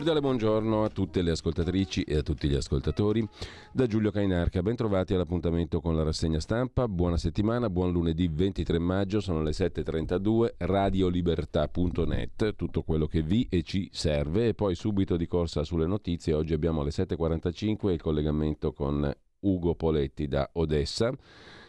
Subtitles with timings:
[0.00, 3.22] Cordiale buongiorno a tutte le ascoltatrici e a tutti gli ascoltatori.
[3.70, 6.88] Da Giulio Cainarca, ben trovati all'appuntamento con la rassegna stampa.
[6.88, 13.62] Buona settimana, buon lunedì 23 maggio, sono le 7.32, radiolibertà.net, tutto quello che vi e
[13.62, 14.48] ci serve.
[14.48, 19.74] E poi subito di corsa sulle notizie, oggi abbiamo alle 7.45 il collegamento con Ugo
[19.74, 21.12] Poletti da Odessa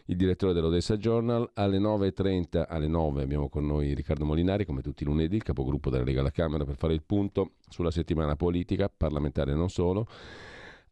[0.05, 1.49] il direttore dell'Odessa Journal.
[1.53, 5.89] Alle 9.30, alle 9 abbiamo con noi Riccardo Molinari, come tutti i lunedì, il capogruppo
[5.89, 10.08] della Lega alla Camera, per fare il punto sulla settimana politica, parlamentare non solo.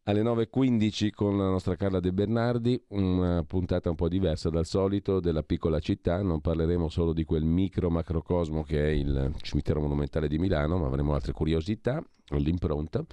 [0.04, 5.20] Alle 9.15 con la nostra Carla De Bernardi, una puntata un po' diversa dal solito
[5.20, 10.28] della piccola città, non parleremo solo di quel micro macrocosmo che è il cimitero monumentale
[10.28, 13.06] di Milano, ma avremo altre curiosità, l'impronta.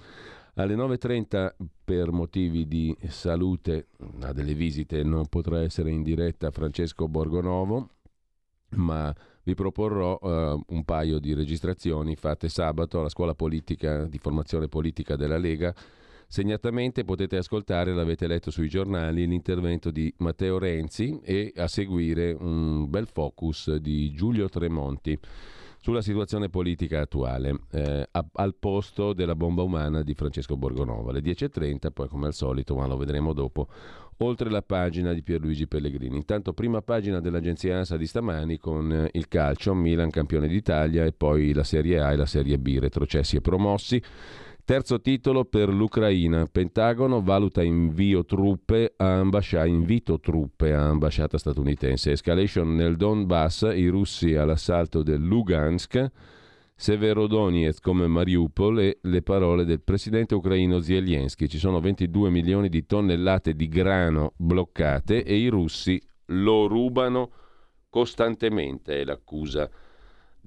[0.59, 3.89] Alle 9.30 per motivi di salute,
[4.21, 7.89] ha delle visite, non potrà essere in diretta Francesco Borgonovo,
[8.69, 14.67] ma vi proporrò uh, un paio di registrazioni fatte sabato alla scuola politica di formazione
[14.67, 15.75] politica della Lega.
[16.27, 22.89] Segnatamente potete ascoltare, l'avete letto sui giornali, l'intervento di Matteo Renzi e a seguire un
[22.89, 25.19] bel focus di Giulio Tremonti
[25.87, 31.11] sulla situazione politica attuale, eh, a, al posto della bomba umana di Francesco Borgonova.
[31.11, 33.69] Alle 10.30, poi come al solito, ma lo vedremo dopo,
[34.17, 36.17] oltre la pagina di Pierluigi Pellegrini.
[36.17, 41.13] Intanto prima pagina dell'agenzia ANSA di stamani con eh, il calcio, Milan campione d'Italia e
[41.13, 44.03] poi la Serie A e la Serie B, retrocessi e promossi.
[44.67, 46.45] Terzo titolo per l'Ucraina.
[46.45, 52.11] Pentagono valuta invio truppe a ambasciata, invito truppe a ambasciata statunitense.
[52.11, 56.11] Escalation nel Donbass, i russi all'assalto del Lugansk.
[56.75, 61.47] Severodonetsk come Mariupol e le parole del presidente ucraino Zelensky.
[61.47, 67.31] Ci sono 22 milioni di tonnellate di grano bloccate e i russi lo rubano
[67.89, 69.69] costantemente, è l'accusa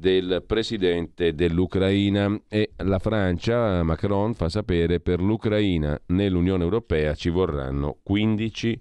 [0.00, 7.98] del presidente dell'Ucraina e la Francia, Macron fa sapere per l'Ucraina nell'Unione Europea ci vorranno
[8.08, 8.78] 15-20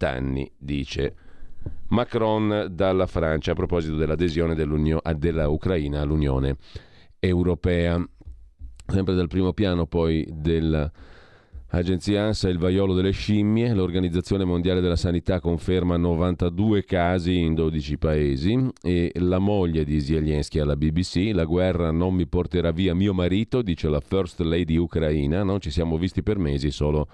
[0.00, 1.14] anni, dice
[1.88, 6.58] Macron dalla Francia a proposito dell'adesione dell'Ucraina all'Unione
[7.18, 7.98] Europea.
[8.88, 10.92] Sempre dal primo piano poi del
[11.76, 17.98] Agenzia ANSA il vaiolo delle scimmie, l'Organizzazione Mondiale della Sanità conferma 92 casi in 12
[17.98, 23.12] paesi e la moglie di Zelensky alla BBC, la guerra non mi porterà via mio
[23.12, 27.08] marito, dice la First Lady ucraina, non ci siamo visti per mesi solo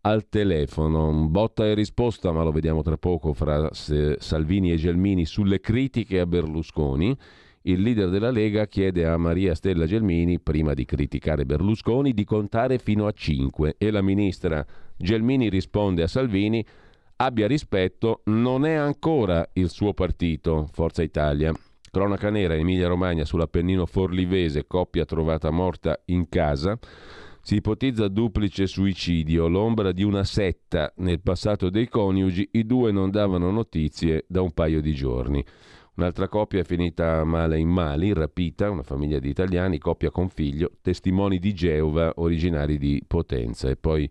[0.00, 1.28] al telefono.
[1.28, 6.26] Botta e risposta, ma lo vediamo tra poco, fra Salvini e Gelmini sulle critiche a
[6.26, 7.14] Berlusconi
[7.62, 12.78] il leader della Lega chiede a Maria Stella Gelmini, prima di criticare Berlusconi, di contare
[12.78, 14.64] fino a 5 e la ministra
[14.96, 16.64] Gelmini risponde a Salvini
[17.16, 21.52] abbia rispetto, non è ancora il suo partito, Forza Italia.
[21.90, 26.78] Cronaca nera, Emilia Romagna sull'Appennino Forlivese, coppia trovata morta in casa.
[27.42, 33.10] Si ipotizza duplice suicidio, l'ombra di una setta nel passato dei coniugi, i due non
[33.10, 35.44] davano notizie da un paio di giorni.
[36.00, 40.70] Un'altra coppia è finita male in Mali, rapita, una famiglia di italiani, coppia con figlio,
[40.80, 43.68] testimoni di Geova, originari di Potenza.
[43.68, 44.08] E poi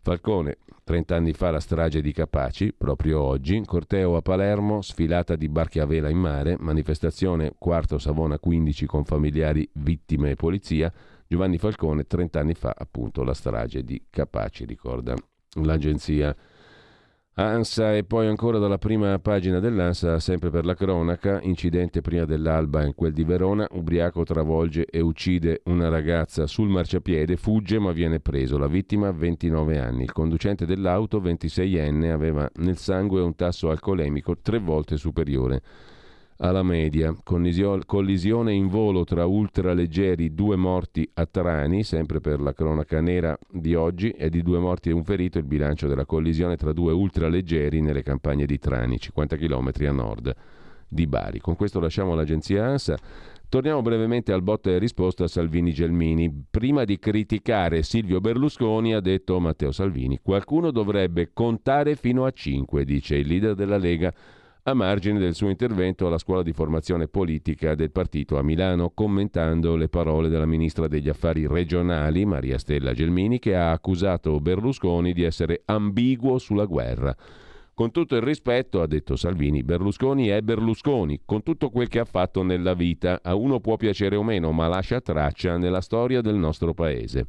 [0.00, 5.50] Falcone, 30 anni fa la strage di Capaci, proprio oggi, corteo a Palermo, sfilata di
[5.50, 10.90] barche a vela in mare, manifestazione quarto Savona 15 con familiari, vittime e polizia.
[11.26, 15.14] Giovanni Falcone, 30 anni fa, appunto, la strage di Capaci, ricorda
[15.60, 16.34] l'agenzia
[17.40, 22.84] ANSA e poi ancora dalla prima pagina dell'ANSA, sempre per la cronaca, incidente prima dell'alba
[22.84, 28.18] in quel di Verona, ubriaco travolge e uccide una ragazza sul marciapiede, fugge ma viene
[28.18, 34.38] preso, la vittima 29 anni, il conducente dell'auto 26enne aveva nel sangue un tasso alcolemico
[34.42, 35.62] tre volte superiore
[36.38, 37.14] alla media.
[37.22, 43.74] collisione in volo tra ultraleggeri, due morti a Trani, sempre per la cronaca nera di
[43.74, 47.80] oggi, e di due morti e un ferito il bilancio della collisione tra due ultraleggeri
[47.80, 50.36] nelle campagne di Trani, 50 km a nord
[50.88, 51.40] di Bari.
[51.40, 52.96] Con questo lasciamo l'agenzia ANSA.
[53.50, 56.44] Torniamo brevemente al botta e risposta a Salvini Gelmini.
[56.50, 62.84] Prima di criticare Silvio Berlusconi, ha detto Matteo Salvini, qualcuno dovrebbe contare fino a 5,
[62.84, 64.12] dice il leader della Lega
[64.70, 69.76] a margine del suo intervento alla scuola di formazione politica del partito a Milano, commentando
[69.76, 75.22] le parole della ministra degli affari regionali, Maria Stella Gelmini, che ha accusato Berlusconi di
[75.22, 77.16] essere ambiguo sulla guerra.
[77.72, 82.04] Con tutto il rispetto, ha detto Salvini, Berlusconi è Berlusconi, con tutto quel che ha
[82.04, 83.20] fatto nella vita.
[83.22, 87.24] A uno può piacere o meno, ma lascia traccia nella storia del nostro paese.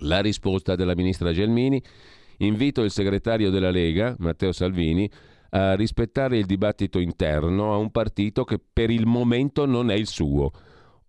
[0.00, 1.80] La risposta della ministra Gelmini
[2.38, 5.08] invito il segretario della Lega, Matteo Salvini,
[5.54, 10.06] a rispettare il dibattito interno a un partito che per il momento non è il
[10.06, 10.50] suo.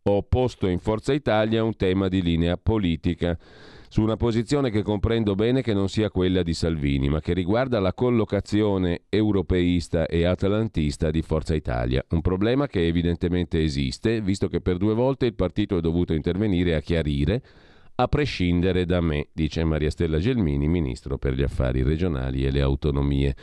[0.03, 3.37] Ho posto in Forza Italia un tema di linea politica
[3.87, 7.79] su una posizione che comprendo bene che non sia quella di Salvini, ma che riguarda
[7.79, 12.03] la collocazione europeista e atlantista di Forza Italia.
[12.09, 16.75] Un problema che evidentemente esiste, visto che per due volte il partito è dovuto intervenire
[16.75, 17.41] a chiarire,
[17.95, 22.61] a prescindere da me, dice Maria Stella Gelmini, ministro per gli affari regionali e le
[22.61, 23.35] autonomie.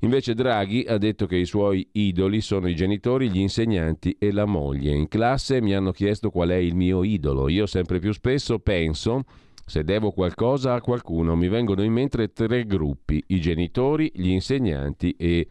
[0.00, 4.44] Invece Draghi ha detto che i suoi idoli sono i genitori, gli insegnanti e la
[4.44, 4.92] moglie.
[4.94, 7.48] In classe mi hanno chiesto qual è il mio idolo.
[7.48, 9.24] Io sempre più spesso penso,
[9.64, 15.16] se devo qualcosa a qualcuno, mi vengono in mente tre gruppi, i genitori, gli insegnanti
[15.18, 15.48] e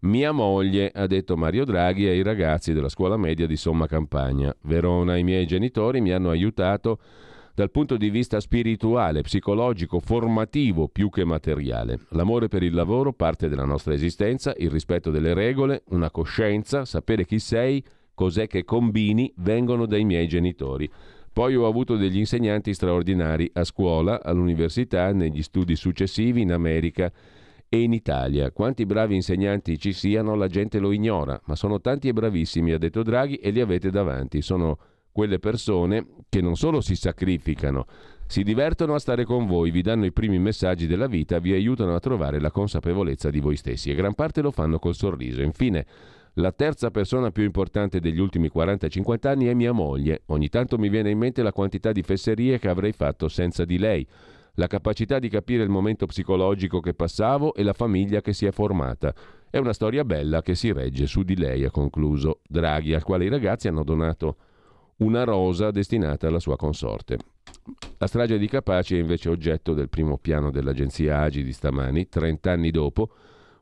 [0.00, 4.54] mia moglie, ha detto Mario Draghi ai ragazzi della scuola media di Somma Campagna.
[4.62, 7.00] Verona, i miei genitori mi hanno aiutato
[7.58, 11.98] dal punto di vista spirituale, psicologico, formativo più che materiale.
[12.10, 17.24] L'amore per il lavoro, parte della nostra esistenza, il rispetto delle regole, una coscienza, sapere
[17.24, 17.84] chi sei,
[18.14, 20.88] cos'è che combini, vengono dai miei genitori.
[21.32, 27.10] Poi ho avuto degli insegnanti straordinari a scuola, all'università, negli studi successivi in America
[27.68, 28.52] e in Italia.
[28.52, 32.78] Quanti bravi insegnanti ci siano, la gente lo ignora, ma sono tanti e bravissimi, ha
[32.78, 34.42] detto Draghi, e li avete davanti.
[34.42, 34.78] Sono
[35.18, 37.86] quelle persone che non solo si sacrificano,
[38.28, 41.96] si divertono a stare con voi, vi danno i primi messaggi della vita, vi aiutano
[41.96, 45.42] a trovare la consapevolezza di voi stessi e gran parte lo fanno col sorriso.
[45.42, 45.84] Infine,
[46.34, 50.22] la terza persona più importante degli ultimi 40-50 anni è mia moglie.
[50.26, 53.76] Ogni tanto mi viene in mente la quantità di fesserie che avrei fatto senza di
[53.76, 54.06] lei,
[54.54, 58.52] la capacità di capire il momento psicologico che passavo e la famiglia che si è
[58.52, 59.12] formata.
[59.50, 63.24] È una storia bella che si regge su di lei, ha concluso Draghi, al quale
[63.24, 64.36] i ragazzi hanno donato
[64.98, 67.18] una rosa destinata alla sua consorte.
[67.98, 72.50] La strage di Capaci è invece oggetto del primo piano dell'agenzia Agi di stamani, 30
[72.50, 73.10] anni dopo,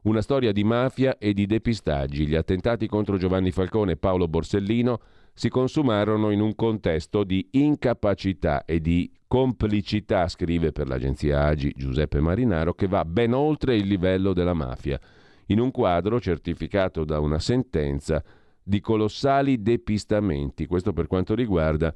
[0.02, 2.26] una storia di mafia e di depistaggi.
[2.26, 5.00] Gli attentati contro Giovanni Falcone e Paolo Borsellino
[5.34, 12.20] si consumarono in un contesto di incapacità e di complicità, scrive per l'agenzia Agi Giuseppe
[12.20, 14.98] Marinaro, che va ben oltre il livello della mafia,
[15.46, 18.22] in un quadro certificato da una sentenza
[18.66, 20.66] di colossali depistamenti.
[20.66, 21.94] Questo per quanto riguarda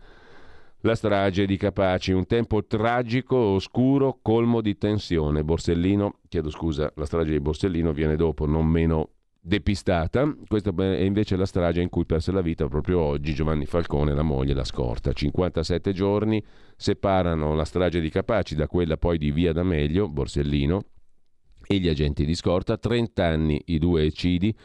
[0.82, 5.42] la strage di Capaci, un tempo tragico, oscuro, colmo di tensione.
[5.42, 9.10] Borsellino, chiedo scusa, la strage di Borsellino viene dopo, non meno
[9.40, 10.32] depistata.
[10.46, 14.22] Questa è invece la strage in cui perse la vita proprio oggi Giovanni Falcone, la
[14.22, 15.12] moglie, la scorta.
[15.12, 16.42] 57 giorni
[16.76, 20.84] separano la strage di Capaci da quella poi di Via D'Amelio, Borsellino,
[21.66, 22.78] e gli agenti di scorta.
[22.78, 24.56] 30 anni i due eccidi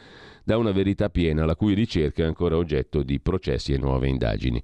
[0.46, 4.62] da una verità piena la cui ricerca è ancora oggetto di processi e nuove indagini.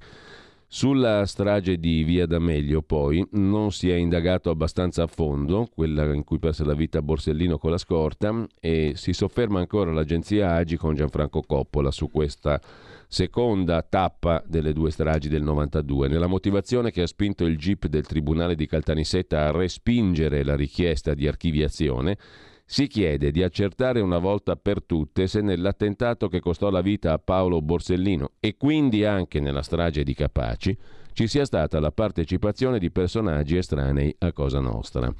[0.68, 6.22] Sulla strage di Via D'Amelio, poi, non si è indagato abbastanza a fondo, quella in
[6.22, 10.94] cui perse la vita Borsellino con la scorta, e si sofferma ancora l'agenzia Agi con
[10.94, 12.60] Gianfranco Coppola su questa
[13.08, 16.06] seconda tappa delle due stragi del 92.
[16.06, 21.12] Nella motivazione che ha spinto il GIP del Tribunale di Caltanissetta a respingere la richiesta
[21.12, 22.16] di archiviazione,
[22.64, 27.18] si chiede di accertare una volta per tutte se nell'attentato che costò la vita a
[27.18, 30.76] Paolo Borsellino e quindi anche nella strage di Capaci
[31.12, 35.12] ci sia stata la partecipazione di personaggi estranei a Cosa Nostra.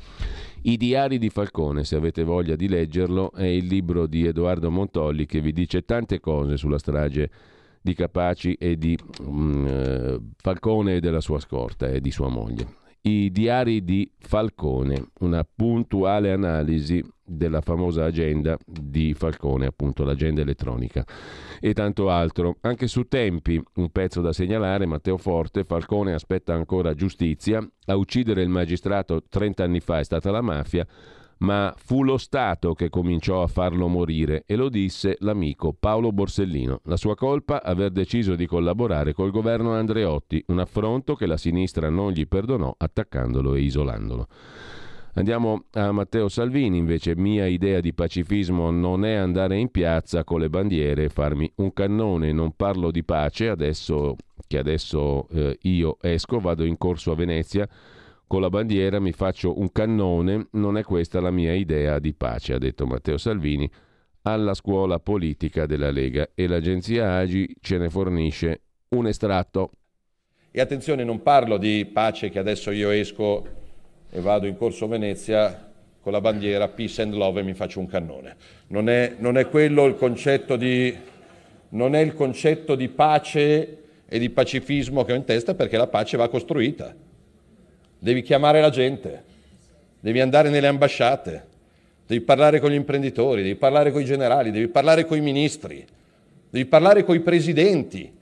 [0.63, 5.27] I diari di Falcone, se avete voglia di leggerlo, è il libro di Edoardo Montolli
[5.27, 7.31] che vi dice tante cose sulla strage
[7.83, 8.97] di Capaci e di
[9.27, 12.82] um, Falcone e della sua scorta e di sua moglie.
[13.03, 21.05] I diari di Falcone, una puntuale analisi della famosa agenda di Falcone, appunto l'agenda elettronica.
[21.61, 22.57] E tanto altro.
[22.61, 28.43] Anche su tempi, un pezzo da segnalare, Matteo Forte, Falcone aspetta ancora giustizia, a uccidere
[28.43, 30.87] il magistrato 30 anni fa è stata la mafia,
[31.39, 36.81] ma fu lo Stato che cominciò a farlo morire e lo disse l'amico Paolo Borsellino.
[36.85, 41.89] La sua colpa aver deciso di collaborare col governo Andreotti, un affronto che la sinistra
[41.89, 44.27] non gli perdonò attaccandolo e isolandolo.
[45.15, 50.41] Andiamo a Matteo Salvini, invece mia idea di pacifismo non è andare in piazza con
[50.41, 55.99] le bandiere e farmi un cannone, non parlo di pace, adesso che adesso eh, io
[56.01, 57.69] esco, vado in corso a Venezia,
[58.33, 62.55] con la bandiera mi faccio un cannone, non è questa la mia idea di pace,
[62.55, 63.71] ha detto Matteo Salvini
[64.23, 69.73] alla scuola politica della Lega e l'agenzia Agi ce ne fornisce un estratto.
[70.51, 73.45] E attenzione, non parlo di pace che adesso io esco
[74.09, 75.71] e vado in corso Venezia
[76.01, 78.37] con la bandiera Peace and Love e mi faccio un cannone.
[78.69, 80.97] Non è, non è quello il concetto di,
[81.69, 85.89] non è il concetto di pace e di pacifismo che ho in testa perché la
[85.89, 87.11] pace va costruita
[88.03, 89.23] devi chiamare la gente,
[90.01, 91.45] devi andare nelle ambasciate,
[92.05, 95.87] devi parlare con gli imprenditori, devi parlare con i generali, devi parlare con i ministri,
[96.51, 98.13] devi parlare con i presidenti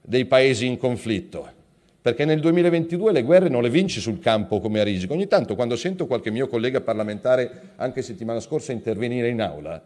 [0.00, 1.58] dei paesi in conflitto.
[2.00, 5.12] Perché nel 2022 le guerre non le vinci sul campo come a risico.
[5.12, 9.82] Ogni tanto quando sento qualche mio collega parlamentare, anche settimana scorsa, intervenire in aula,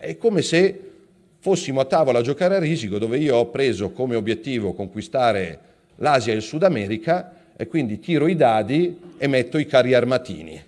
[0.00, 0.90] è come se
[1.38, 5.58] fossimo a tavola a giocare a risico dove io ho preso come obiettivo conquistare
[5.96, 10.58] l'Asia e il Sud America e quindi tiro i dadi e metto i carri armatini.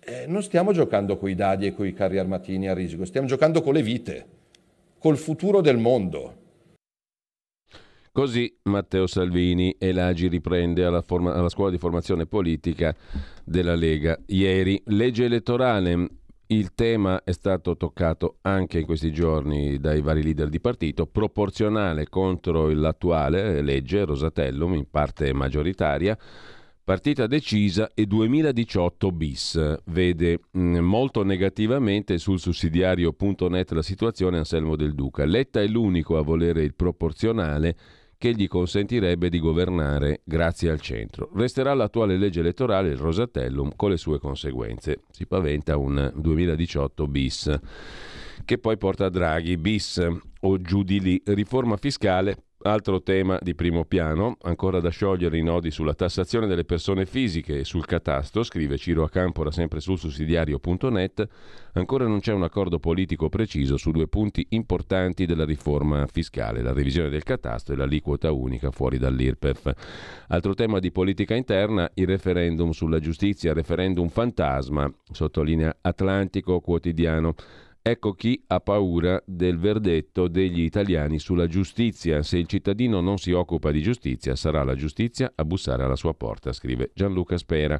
[0.00, 3.26] Eh, non stiamo giocando con i dadi e con i carri armatini a risico, stiamo
[3.26, 4.26] giocando con le vite,
[4.98, 6.36] col futuro del mondo.
[8.10, 12.96] Così Matteo Salvini e l'Agi riprende alla, forma- alla scuola di formazione politica
[13.44, 14.18] della Lega.
[14.28, 16.08] Ieri legge elettorale
[16.48, 22.08] il tema è stato toccato anche in questi giorni dai vari leader di partito, proporzionale
[22.08, 26.18] contro l'attuale legge Rosatellum, in parte maggioritaria,
[26.84, 29.78] partita decisa e 2018 bis.
[29.86, 35.24] Vede mh, molto negativamente sul sussidiario.net la situazione Anselmo del Duca.
[35.24, 37.76] Letta è l'unico a volere il proporzionale
[38.24, 41.28] che gli consentirebbe di governare grazie al centro.
[41.34, 45.02] Resterà l'attuale legge elettorale, il Rosatellum, con le sue conseguenze.
[45.10, 47.54] Si paventa un 2018 bis,
[48.46, 50.02] che poi porta a Draghi bis
[50.40, 51.22] o giù di lì.
[51.22, 56.64] Riforma fiscale Altro tema di primo piano, ancora da sciogliere i nodi sulla tassazione delle
[56.64, 61.28] persone fisiche e sul catasto, scrive Ciro Acampora sempre sul sussidiario.net,
[61.74, 66.72] ancora non c'è un accordo politico preciso su due punti importanti della riforma fiscale, la
[66.72, 70.24] revisione del catasto e l'aliquota unica fuori dall'IRPEF.
[70.28, 77.34] Altro tema di politica interna, il referendum sulla giustizia, referendum fantasma, sottolinea Atlantico quotidiano.
[77.86, 82.22] Ecco chi ha paura del verdetto degli italiani sulla giustizia.
[82.22, 86.14] Se il cittadino non si occupa di giustizia, sarà la giustizia a bussare alla sua
[86.14, 87.78] porta, scrive Gianluca Spera.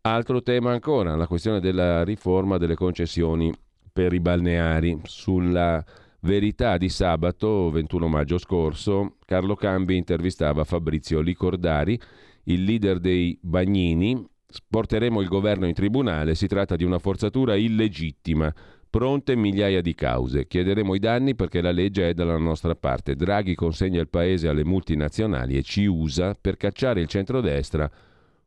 [0.00, 3.54] Altro tema ancora, la questione della riforma delle concessioni
[3.92, 4.98] per i balneari.
[5.04, 5.80] Sulla
[6.22, 11.96] verità di sabato 21 maggio scorso, Carlo Cambi intervistava Fabrizio Licordari,
[12.46, 14.26] il leader dei Bagnini.
[14.68, 18.52] Porteremo il governo in tribunale, si tratta di una forzatura illegittima
[18.90, 20.48] Pronte migliaia di cause.
[20.48, 23.14] Chiederemo i danni perché la legge è dalla nostra parte.
[23.14, 27.88] Draghi consegna il paese alle multinazionali e ci usa per cacciare il centrodestra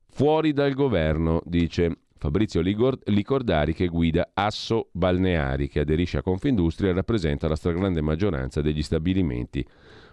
[0.10, 6.94] fuori dal governo, dice Fabrizio Licordari che guida Asso Balneari, che aderisce a Confindustria e
[6.94, 9.66] rappresenta la stragrande maggioranza degli stabilimenti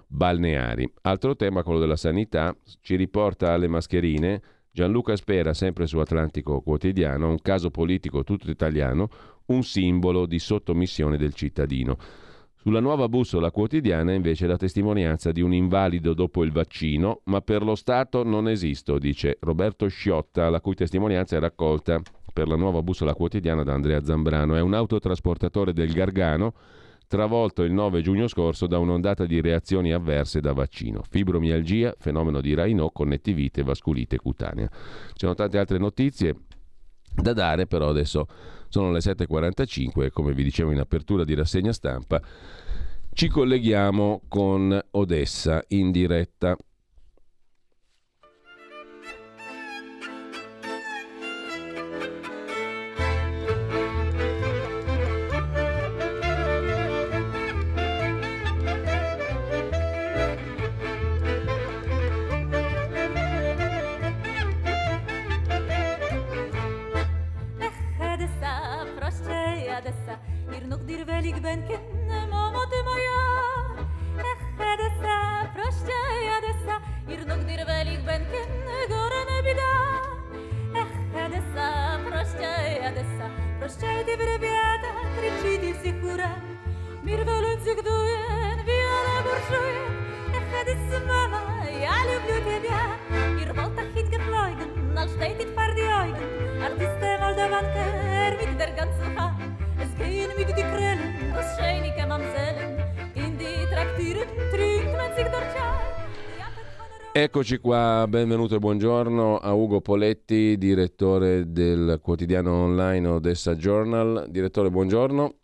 [0.07, 0.93] balneari.
[1.03, 4.41] Altro tema, quello della sanità, ci riporta alle mascherine.
[4.73, 9.09] Gianluca Spera, sempre su Atlantico Quotidiano, un caso politico tutto italiano,
[9.51, 11.97] un simbolo di sottomissione del cittadino.
[12.57, 17.63] Sulla nuova bussola quotidiana invece la testimonianza di un invalido dopo il vaccino, ma per
[17.63, 22.03] lo Stato non esisto, dice Roberto Sciotta, la cui testimonianza è raccolta
[22.33, 24.57] per la nuova bussola quotidiana da Andrea Zambrano.
[24.57, 26.53] È un autotrasportatore del Gargano,
[27.09, 31.03] travolto il 9 giugno scorso da un'ondata di reazioni avverse da vaccino.
[31.09, 34.69] Fibromialgia, fenomeno di Raynaud, connettivite, vasculite cutanea.
[34.69, 36.37] Ci sono tante altre notizie
[37.15, 38.27] da dare, però adesso
[38.71, 42.23] sono le 7.45 e come vi dicevo in apertura di rassegna stampa
[43.13, 46.57] ci colleghiamo con Odessa in diretta.
[71.40, 73.20] ben kinne mama de moja
[74.32, 75.16] Ech edessa,
[75.56, 76.00] proście
[76.38, 76.76] edessa
[77.08, 79.72] Ir nog dir velig ben kinne gore ne bida
[80.82, 80.94] Ech
[81.26, 82.52] edessa, proście
[82.90, 86.32] edessa Proście di vrebiata, kriciti sicura
[87.04, 89.92] Mir velen zich doen, viole burschuien
[90.38, 91.42] Ech edessa mama,
[91.84, 92.84] ja люблю тебя
[93.42, 96.36] Ir volta hit geflogen, al steht it far die Augen
[100.01, 102.79] Er mit der die Krellen, das scheinige Mamsellen
[103.15, 109.81] In die Traktieren trinkt man sich dort Chai Eccoci qua, benvenuto e buongiorno a Ugo
[109.81, 114.27] Poletti, direttore del quotidiano online Odessa Journal.
[114.31, 115.35] Direttore, buongiorno.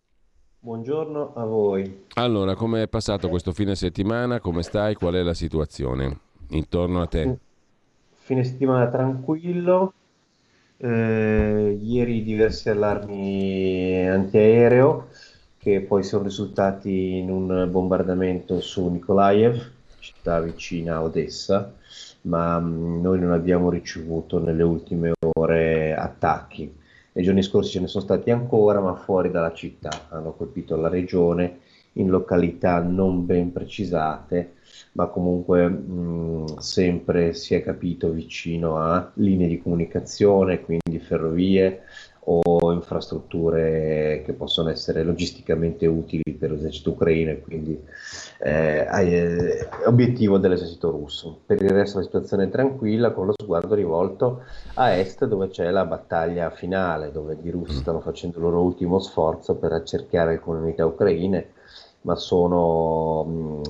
[0.61, 2.05] Buongiorno a voi.
[2.15, 4.41] Allora, come è passato questo fine settimana?
[4.41, 4.95] Come stai?
[4.95, 6.19] Qual è la situazione
[6.51, 7.39] intorno a te?
[8.13, 9.93] Fine settimana tranquillo.
[10.79, 15.09] Eh, ieri diversi allarmi antiaereo
[15.59, 21.73] che poi sono risultati in un bombardamento su Nikolaev, città vicina a Odessa,
[22.23, 26.73] ma mh, noi non abbiamo ricevuto nelle ultime ore attacchi.
[27.13, 29.89] Nei giorni scorsi ce ne sono stati ancora, ma fuori dalla città.
[30.11, 31.61] Hanno colpito la regione
[31.97, 34.55] in località non ben precisate,
[34.93, 41.83] ma comunque mh, sempre si è capito vicino a linee di comunicazione, quindi ferrovie
[42.29, 47.81] o infrastrutture che possono essere logisticamente utili per l'esercito ucraino e quindi
[48.41, 51.39] eh, eh, obiettivo dell'esercito russo.
[51.47, 54.43] Per il resto la situazione è tranquilla con lo sguardo rivolto
[54.75, 58.99] a est dove c'è la battaglia finale, dove gli russi stanno facendo il loro ultimo
[58.99, 61.55] sforzo per accerchiare alcune unità ucraine
[62.07, 63.25] ma sono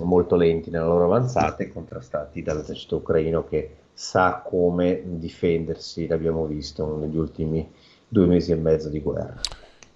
[0.05, 6.99] molto lenti nella loro avanzata e contrastati dall'esercito ucraino che sa come difendersi, l'abbiamo visto
[6.99, 7.67] negli ultimi
[8.07, 9.41] due mesi e mezzo di guerra.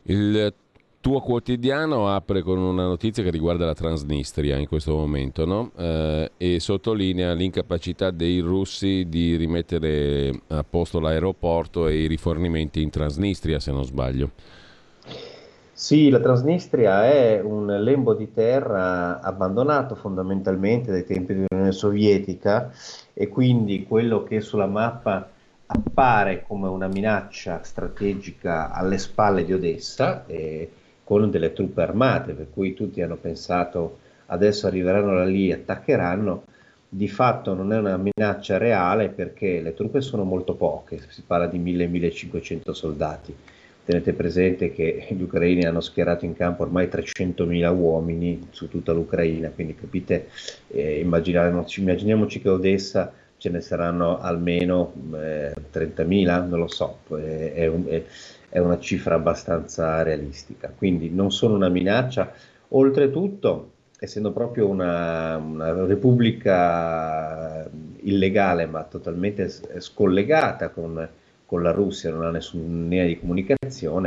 [0.04, 0.54] Il
[1.00, 5.72] tuo quotidiano apre con una notizia che riguarda la Transnistria in questo momento no?
[5.76, 12.88] eh, e sottolinea l'incapacità dei russi di rimettere a posto l'aeroporto e i rifornimenti in
[12.88, 14.30] Transnistria, se non sbaglio.
[15.80, 22.70] Sì, la Transnistria è un lembo di terra abbandonato fondamentalmente dai tempi dell'Unione Sovietica
[23.14, 25.26] e quindi quello che sulla mappa
[25.64, 30.70] appare come una minaccia strategica alle spalle di Odessa eh,
[31.02, 36.42] con delle truppe armate, per cui tutti hanno pensato adesso arriveranno da lì e attaccheranno,
[36.90, 41.46] di fatto non è una minaccia reale perché le truppe sono molto poche, si parla
[41.46, 43.34] di 1000-1500 soldati
[43.90, 49.50] Tenete presente che gli ucraini hanno schierato in campo ormai 300.000 uomini su tutta l'Ucraina,
[49.50, 50.28] quindi capite,
[50.68, 57.52] eh, immaginiamoci, immaginiamoci, che Odessa ce ne saranno almeno eh, 30.000, non lo so, eh,
[57.52, 58.04] è, un, è,
[58.48, 62.32] è una cifra abbastanza realistica, quindi non sono una minaccia.
[62.68, 67.68] Oltretutto, essendo proprio una, una, repubblica
[68.02, 69.50] illegale ma totalmente
[69.80, 71.08] scollegata con
[71.50, 74.06] con la Russia non ha nessuna linea di comunicazione,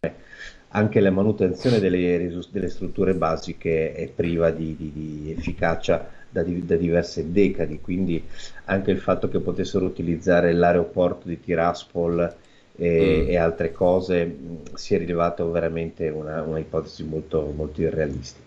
[0.69, 6.77] anche la manutenzione delle, delle strutture basiche è priva di, di, di efficacia da, da,
[6.77, 8.23] diverse decadi, quindi
[8.65, 12.33] anche il fatto che potessero utilizzare l'aeroporto di Tiraspol
[12.77, 13.29] e, mm.
[13.29, 14.37] e altre cose
[14.75, 18.42] si è rivelato veramente una, una ipotesi molto, molto irrealistica.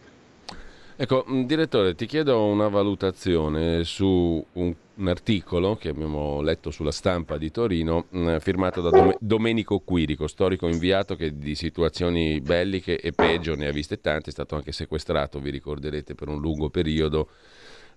[0.98, 7.36] Ecco, direttore, ti chiedo una valutazione su un un articolo che abbiamo letto sulla stampa
[7.36, 12.98] di Torino, mh, mm, firmato da Dom- Domenico Quirico, storico inviato che di situazioni belliche
[12.98, 16.70] e peggio ne ha viste tante, è stato anche sequestrato, vi ricorderete, per un lungo
[16.70, 17.28] periodo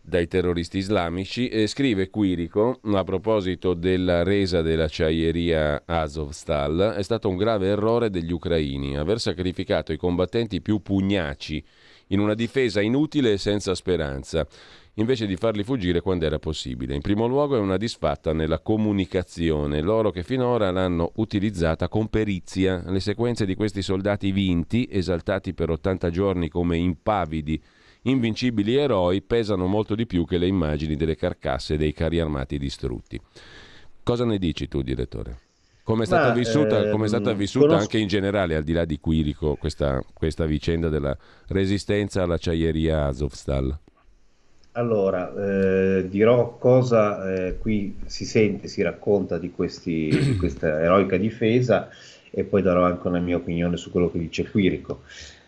[0.02, 1.48] dai terroristi islamici.
[1.48, 8.32] E scrive Quirico, a proposito della resa dell'acciaieria Azovstal, è stato un grave errore degli
[8.32, 11.64] ucraini aver sacrificato i combattenti più pugnaci
[12.10, 14.48] in una difesa inutile e senza speranza
[15.00, 16.94] invece di farli fuggire quando era possibile.
[16.94, 22.84] In primo luogo è una disfatta nella comunicazione, loro che finora l'hanno utilizzata con perizia.
[22.86, 27.62] Le sequenze di questi soldati vinti, esaltati per 80 giorni come impavidi,
[28.04, 33.20] invincibili eroi, pesano molto di più che le immagini delle carcasse dei carri armati distrutti.
[34.04, 35.49] Cosa ne dici tu, direttore?
[35.90, 37.82] Come è stata vissuta, ehm, stata vissuta conosco...
[37.82, 43.76] anche in generale, al di là di Quirico, questa, questa vicenda della resistenza all'acciaieria Azovstal?
[44.74, 51.18] Allora, eh, dirò cosa eh, qui si sente, si racconta di, questi, di, questa eroica
[51.18, 51.90] difesa
[52.30, 55.02] e poi darò anche una mia opinione su quello che dice Quirico.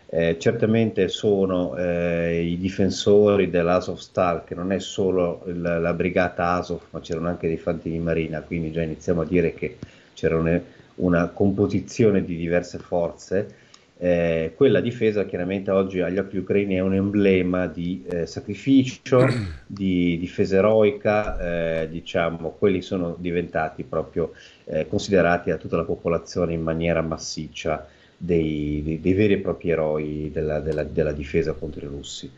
[0.08, 6.80] Eh, certamente sono eh, i difensori dell'Azovstal, che non è solo il, la brigata Azov,
[6.90, 9.78] ma c'erano anche dei fanti di marina, quindi già iniziamo a dire che
[10.14, 10.60] c'era una,
[10.96, 13.60] una composizione di diverse forze
[14.04, 19.28] eh, quella difesa chiaramente oggi agli occhi ucraini è un emblema di eh, sacrificio,
[19.64, 21.38] di difesa eroica,
[21.82, 24.32] eh, diciamo, quelli sono diventati proprio
[24.64, 29.70] eh, considerati da tutta la popolazione in maniera massiccia dei, dei, dei veri e propri
[29.70, 32.28] eroi della, della, della difesa contro i russi.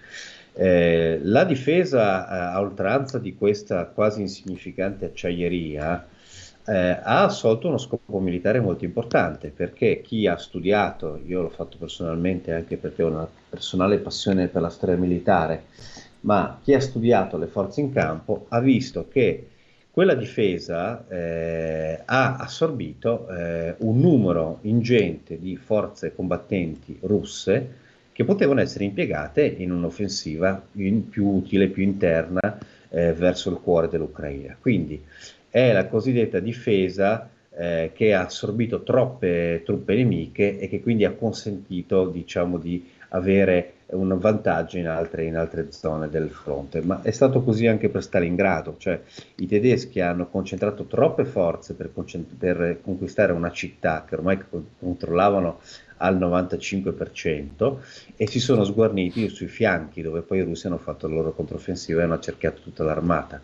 [0.53, 6.09] Eh, la difesa eh, a oltranza di questa quasi insignificante acciaieria
[6.66, 11.77] eh, ha assolto uno scopo militare molto importante perché chi ha studiato, io l'ho fatto
[11.79, 15.64] personalmente anche perché ho una personale passione per la storia militare,
[16.20, 19.48] ma chi ha studiato le forze in campo ha visto che
[19.90, 28.61] quella difesa eh, ha assorbito eh, un numero ingente di forze combattenti russe che potevano
[28.61, 34.57] essere impiegate in un'offensiva in più utile, più interna eh, verso il cuore dell'Ucraina.
[34.59, 35.00] Quindi
[35.55, 41.12] è la cosiddetta difesa eh, che ha assorbito troppe truppe nemiche e che quindi ha
[41.12, 46.81] consentito diciamo, di avere un vantaggio in altre, in altre, zone del fronte.
[46.81, 49.01] Ma è stato così anche per Stalingrado, cioè
[49.37, 54.40] i tedeschi hanno concentrato troppe forze per, concent- per conquistare una città che ormai
[54.81, 55.61] controllavano
[55.99, 57.77] al 95%
[58.17, 62.01] e si sono sguarniti sui fianchi dove poi i russi hanno fatto la loro controffensiva
[62.01, 63.40] e hanno cerchiato tutta l'armata.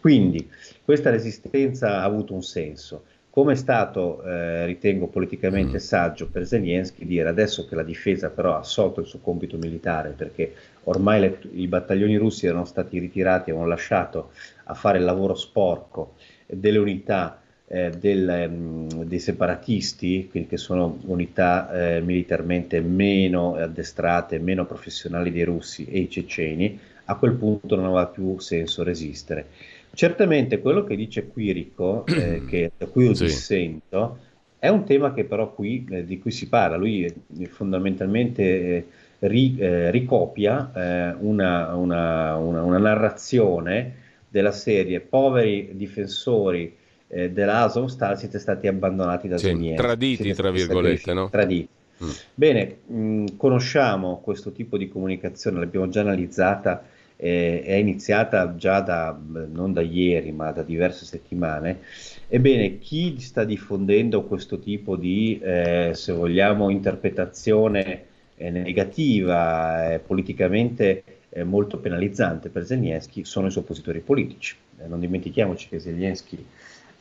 [0.00, 0.48] Quindi
[0.82, 3.04] questa resistenza ha avuto un senso.
[3.30, 5.80] Come è stato, eh, ritengo, politicamente mm.
[5.80, 10.14] saggio per Zelensky dire adesso che la difesa però ha assolto il suo compito militare
[10.16, 10.52] perché
[10.84, 14.30] ormai le, i battaglioni russi erano stati ritirati, avevano lasciato
[14.64, 16.14] a fare il lavoro sporco
[16.46, 24.40] delle unità eh, del, um, dei separatisti, quindi che sono unità eh, militarmente meno addestrate,
[24.40, 29.46] meno professionali dei russi e i ceceni, a quel punto non aveva più senso resistere.
[29.92, 33.24] Certamente quello che dice Quirico, eh, che, da cui io sì.
[33.24, 34.18] dissento,
[34.58, 36.76] è un tema che però qui, eh, di cui si parla.
[36.76, 38.86] Lui eh, fondamentalmente eh,
[39.20, 43.96] ri, eh, ricopia eh, una, una, una, una, narrazione
[44.28, 46.76] della serie poveri difensori
[47.08, 49.74] eh, dell'Azovstal siete stati abbandonati da sì, Zelensky.
[49.74, 51.28] Traditi, tra virgolette, no?
[51.28, 51.68] Traditi.
[52.04, 52.08] Mm.
[52.34, 56.82] Bene, mh, conosciamo questo tipo di comunicazione, l'abbiamo già analizzata
[57.22, 59.16] eh, è iniziata già da,
[59.52, 61.80] non da ieri, ma da diverse settimane.
[62.28, 68.04] Ebbene, chi sta diffondendo questo tipo di, eh, se vogliamo, interpretazione
[68.36, 74.56] eh, negativa, eh, politicamente eh, molto penalizzante per Zelensky, sono i suoi oppositori politici.
[74.78, 76.42] Eh, non dimentichiamoci che Zelensky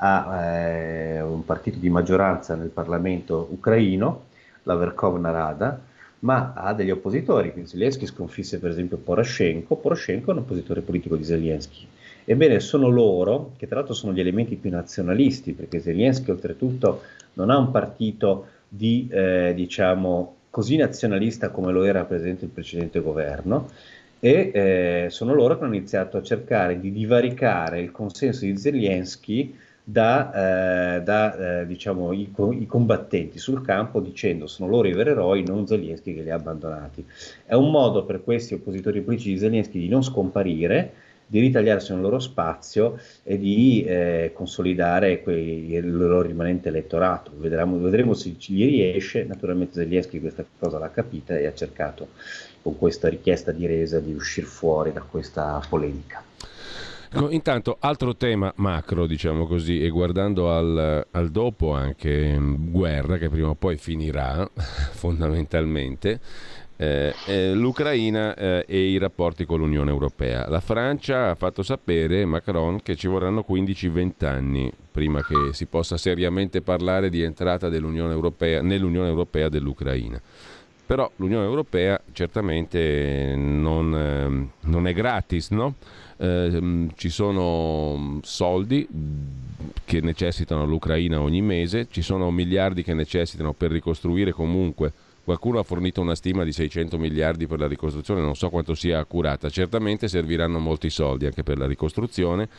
[0.02, 4.28] ha un partito di maggioranza nel Parlamento ucraino,
[4.64, 5.82] la Verkhovna Rada,
[6.20, 7.52] ma ha degli oppositori.
[7.52, 11.86] Quindi Zelensky sconfisse per esempio Poroshenko, Poroshenko è un oppositore politico di Zelensky.
[12.26, 17.02] Ebbene, sono loro, che tra l'altro sono gli elementi più nazionalisti, perché Zelensky oltretutto
[17.34, 22.54] non ha un partito di, eh, diciamo, così nazionalista come lo era per esempio il
[22.54, 23.68] precedente governo,
[24.20, 29.56] e eh, sono loro che hanno iniziato a cercare di divaricare il consenso di Zelensky
[29.92, 35.10] da, eh, da eh, diciamo, i, i, combattenti sul campo dicendo sono loro i veri
[35.10, 37.04] eroi, non Zelensky che li ha abbandonati.
[37.44, 40.94] È un modo per questi oppositori politici di Zelensky di non scomparire,
[41.26, 47.32] di ritagliarsi un loro spazio e di eh, consolidare quei, il loro rimanente elettorato.
[47.36, 49.24] Vedremo, vedremo se gli riesce.
[49.24, 52.10] Naturalmente Zelensky questa cosa l'ha capita e ha cercato
[52.62, 56.24] con questa richiesta di resa di uscire fuori da questa polemica.
[57.12, 63.50] Intanto, altro tema macro, diciamo così, e guardando al, al dopo anche guerra, che prima
[63.50, 64.48] o poi finirà,
[64.94, 66.20] fondamentalmente,
[66.78, 70.48] eh, eh, l'Ucraina eh, e i rapporti con l'Unione Europea.
[70.48, 75.98] La Francia ha fatto sapere, Macron, che ci vorranno 15-20 anni prima che si possa
[75.98, 77.70] seriamente parlare di entrata
[78.14, 80.22] Europea, nell'Unione Europea dell'Ucraina.
[80.90, 85.76] Però l'Unione Europea certamente non, ehm, non è gratis, no?
[86.18, 88.88] eh, ci sono soldi
[89.86, 94.92] che necessitano l'Ucraina ogni mese, ci sono miliardi che necessitano per ricostruire comunque.
[95.24, 98.98] Qualcuno ha fornito una stima di 600 miliardi per la ricostruzione, non so quanto sia
[98.98, 102.50] accurata, certamente serviranno molti soldi anche per la ricostruzione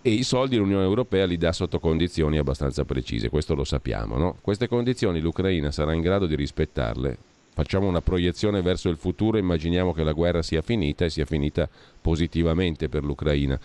[0.00, 4.16] e i soldi l'Unione Europea li dà sotto condizioni abbastanza precise, questo lo sappiamo.
[4.16, 4.36] No?
[4.40, 7.28] Queste condizioni l'Ucraina sarà in grado di rispettarle
[7.60, 11.68] facciamo una proiezione verso il futuro, immaginiamo che la guerra sia finita e sia finita
[12.00, 13.58] positivamente per l'Ucraina.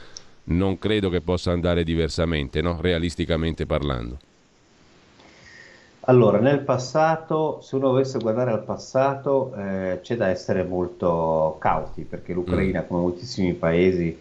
[0.45, 2.77] Non credo che possa andare diversamente, no?
[2.81, 4.17] realisticamente parlando.
[6.07, 12.01] Allora, nel passato, se uno dovesse guardare al passato, eh, c'è da essere molto cauti,
[12.01, 12.87] perché l'Ucraina, mm.
[12.87, 14.19] come moltissimi paesi,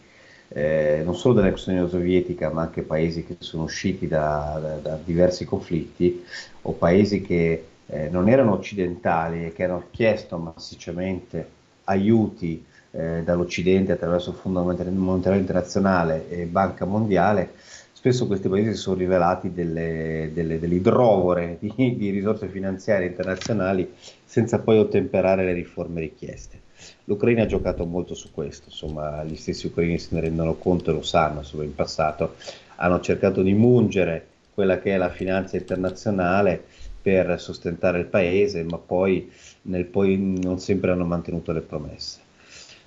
[0.49, 4.99] eh, non solo dell'ex Unione Sovietica, ma anche paesi che sono usciti da, da, da
[5.05, 6.25] diversi conflitti,
[6.63, 11.49] o paesi che eh, non erano occidentali e che hanno chiesto massicciamente
[11.85, 17.53] aiuti eh, dall'Occidente attraverso il Fondo Monetario Internazionale e Banca Mondiale,
[17.93, 23.95] spesso questi paesi si sono rivelati delle, delle, delle idrovore di, di, risorse finanziarie internazionali
[24.25, 26.61] senza poi ottemperare le riforme richieste.
[27.05, 30.95] L'Ucraina ha giocato molto su questo, insomma gli stessi ucraini se ne rendono conto e
[30.95, 32.35] lo sanno, insomma, in passato
[32.77, 36.65] hanno cercato di mungere quella che è la finanza internazionale
[37.05, 39.31] per sostentare il paese, ma poi,
[39.63, 42.21] nel, poi non sempre hanno mantenuto le promesse.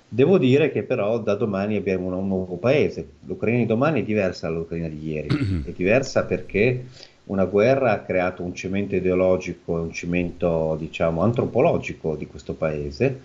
[0.08, 3.10] Devo dire che però da domani abbiamo un, nuovo paese.
[3.26, 5.62] L'Ucraina di domani è diversa dall'Ucraina di ieri.
[5.64, 6.86] È diversa perché
[7.26, 13.20] una guerra ha creato un cemento ideologico e un cemento, diciamo, antropologico di questo paese,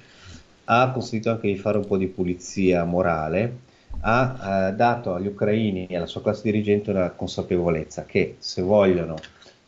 [0.65, 3.57] ha consentito anche di fare un po' di pulizia morale,
[4.01, 9.15] ha eh, dato agli ucraini e alla sua classe dirigente una consapevolezza che se vogliono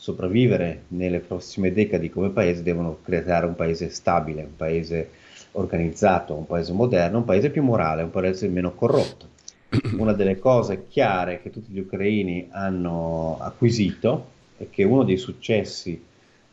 [0.06, 5.10] sopravvivere nelle prossime decadi come paese devono creare un paese stabile, un paese
[5.54, 9.34] organizzato, un paese moderno, un paese più morale, un paese meno corrotto.
[9.98, 16.00] Una delle cose chiare che tutti gli ucraini hanno acquisito è che uno dei successi,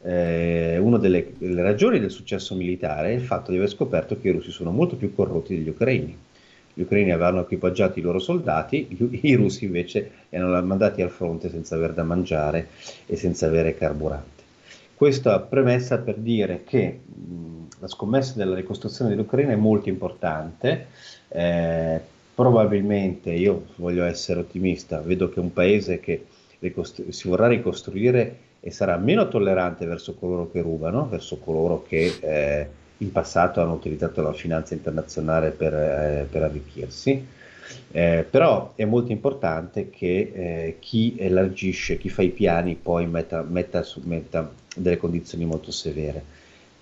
[0.02, 4.28] eh, una delle, delle ragioni del successo militare è il fatto di aver scoperto che
[4.28, 6.16] i russi sono molto più corrotti degli ucraini.
[6.74, 11.74] Gli ucraini avevano equipaggiato i loro soldati, i russi invece erano mandati al fronte senza
[11.74, 12.68] aver da mangiare
[13.06, 14.42] e senza avere carburante.
[14.94, 20.86] Questa premessa per dire che mh, la scommessa della ricostruzione dell'Ucraina è molto importante.
[21.28, 22.00] Eh,
[22.34, 26.26] probabilmente, io voglio essere ottimista, vedo che un paese che
[26.60, 32.16] ricostru- si vorrà ricostruire e sarà meno tollerante verso coloro che rubano, verso coloro che
[32.20, 32.68] eh,
[33.02, 37.40] in passato hanno utilizzato la finanza internazionale per, eh, per arricchirsi.
[37.90, 43.42] Eh, però è molto importante che eh, chi elargisce, chi fa i piani poi metta,
[43.42, 46.22] metta, su, metta delle condizioni molto severe.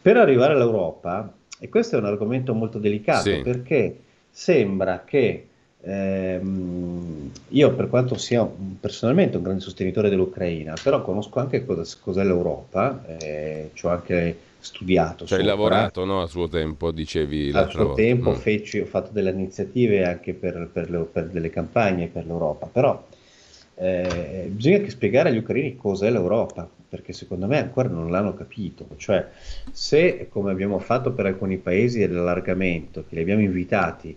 [0.02, 3.40] Per arrivare all'Europa, e questo è un argomento molto delicato sì.
[3.42, 3.98] perché
[4.30, 5.46] sembra che
[5.83, 8.48] ehm, io per quanto sia
[8.80, 15.27] personalmente un grande sostenitore dell'Ucraina, però conosco anche cosa, cos'è l'Europa, eh, ho anche studiato.
[15.27, 18.03] Cioè hai lavorato no, a suo tempo, dicevi A suo volta.
[18.03, 18.35] tempo mm.
[18.35, 23.03] feci, ho fatto delle iniziative anche per, per, le, per delle campagne per l'Europa, però
[23.77, 28.87] eh, bisogna anche spiegare agli ucraini cos'è l'Europa, perché secondo me ancora non l'hanno capito.
[28.96, 29.27] Cioè,
[29.70, 34.14] se come abbiamo fatto per alcuni paesi dell'allargamento, che li abbiamo invitati,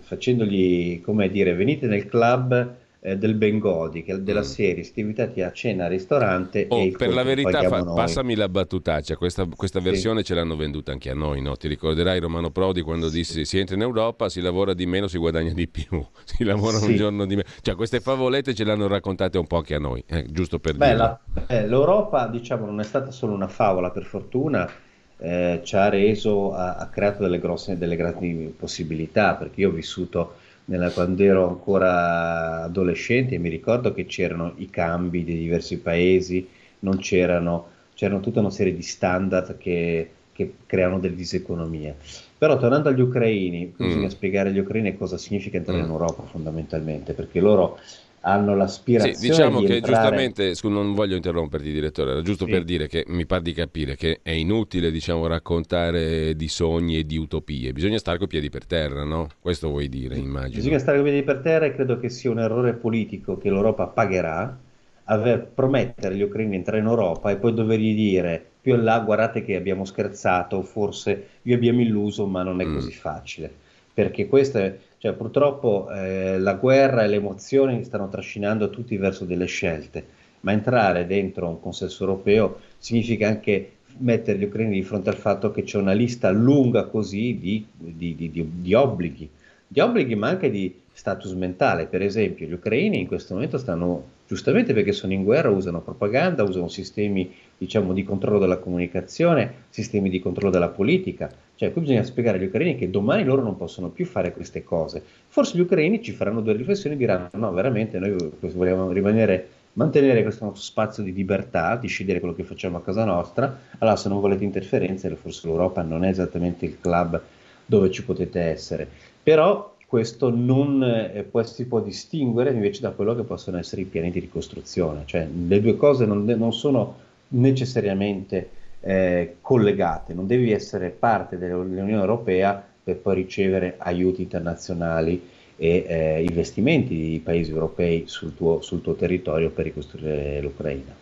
[0.00, 4.44] facendogli, come dire, venite nel club eh, del Bengodi, che, della mm.
[4.44, 6.66] serie, siete invitati a cena al ristorante.
[6.68, 10.26] Oh, per la verità, fa, passami la battutaccia, questa, questa versione sì.
[10.26, 11.56] ce l'hanno venduta anche a noi, no?
[11.56, 13.16] ti ricorderai Romano Prodi quando sì.
[13.16, 16.78] disse si entra in Europa, si lavora di meno, si guadagna di più, si lavora
[16.78, 16.90] sì.
[16.90, 17.48] un giorno di meno.
[17.60, 20.94] Cioè queste favolette ce l'hanno raccontate un po' anche a noi, eh, giusto per Beh,
[20.94, 24.70] la, eh, L'Europa diciamo non è stata solo una favola, per fortuna.
[25.18, 29.72] Eh, ci ha reso, ha, ha creato delle grosse, delle grandi possibilità, perché io ho
[29.72, 30.34] vissuto
[30.66, 36.46] nella, quando ero ancora adolescente mi ricordo che c'erano i cambi dei diversi paesi,
[36.80, 41.96] non c'erano, c'erano tutta una serie di standard che, che creano delle diseconomie.
[42.38, 43.86] Però tornando agli ucraini, mm.
[43.86, 45.84] bisogna spiegare agli ucraini cosa significa entrare mm.
[45.84, 47.78] in Europa fondamentalmente, perché loro
[48.22, 49.94] hanno l'aspirazione sì, diciamo di che entrare...
[49.94, 52.50] giustamente, scu- non voglio interromperti direttore, era giusto sì.
[52.50, 57.06] per dire che mi pare di capire che è inutile diciamo, raccontare di sogni e
[57.06, 59.28] di utopie, bisogna stare con i piedi per terra, no?
[59.40, 60.56] Questo vuoi dire, immagino.
[60.56, 63.50] Bisogna stare con i piedi per terra e credo che sia un errore politico che
[63.50, 64.58] l'Europa pagherà,
[65.04, 69.00] aver promettere agli ucraini di entrare in Europa e poi dovergli dire più in là
[69.00, 72.74] guardate che abbiamo scherzato, forse vi abbiamo illuso, ma non è mm.
[72.74, 73.52] così facile.
[73.92, 79.24] Perché questo è cioè, purtroppo eh, la guerra e le emozioni stanno trascinando tutti verso
[79.24, 80.06] delle scelte,
[80.42, 85.50] ma entrare dentro un consesso europeo significa anche mettere gli ucraini di fronte al fatto
[85.50, 89.28] che c'è una lista lunga così di, di, di, di obblighi,
[89.66, 91.86] di obblighi ma anche di status mentale.
[91.86, 96.44] Per esempio, gli ucraini in questo momento stanno, giustamente perché sono in guerra, usano propaganda,
[96.44, 97.28] usano sistemi
[97.62, 101.30] diciamo, di controllo della comunicazione, sistemi di controllo della politica.
[101.54, 105.02] Cioè, qui bisogna spiegare agli ucraini che domani loro non possono più fare queste cose.
[105.28, 110.22] Forse gli ucraini ci faranno due riflessioni e diranno: no, veramente noi vogliamo rimanere, mantenere
[110.22, 113.56] questo spazio di libertà, di scegliere quello che facciamo a casa nostra.
[113.78, 117.20] Allora, se non volete interferenze, forse l'Europa non è esattamente il club
[117.64, 118.88] dove ci potete essere.
[119.22, 124.10] Però questo non eh, si può distinguere invece da quello che possono essere i piani
[124.10, 127.01] di ricostruzione, cioè le due cose non, non sono
[127.32, 128.48] necessariamente
[128.80, 136.22] eh, collegate, non devi essere parte dell'Unione Europea per poi ricevere aiuti internazionali e eh,
[136.22, 141.01] investimenti di paesi europei sul tuo, sul tuo territorio per ricostruire l'Ucraina.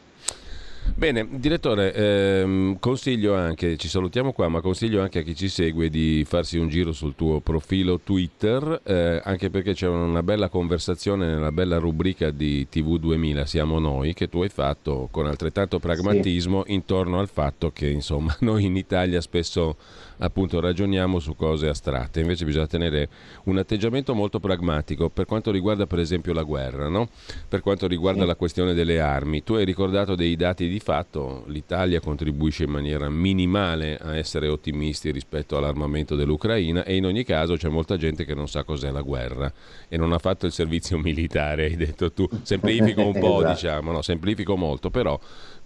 [0.95, 5.89] Bene, direttore, ehm, consiglio anche, ci salutiamo qua, ma consiglio anche a chi ci segue
[5.89, 11.27] di farsi un giro sul tuo profilo Twitter, eh, anche perché c'è una bella conversazione
[11.27, 16.65] nella bella rubrica di TV 2000, siamo noi, che tu hai fatto con altrettanto pragmatismo
[16.67, 16.73] sì.
[16.75, 19.77] intorno al fatto che insomma noi in Italia spesso
[20.21, 23.09] appunto ragioniamo su cose astratte, invece bisogna tenere
[23.45, 27.09] un atteggiamento molto pragmatico per quanto riguarda per esempio la guerra, no?
[27.49, 29.43] per quanto riguarda la questione delle armi.
[29.43, 35.11] Tu hai ricordato dei dati di fatto, l'Italia contribuisce in maniera minimale a essere ottimisti
[35.11, 39.03] rispetto all'armamento dell'Ucraina e in ogni caso c'è molta gente che non sa cos'è la
[39.03, 39.53] guerra
[39.89, 43.53] e non ha fatto il servizio militare, hai detto tu, semplifico un po' esatto.
[43.53, 45.19] diciamo, no, semplifico molto, però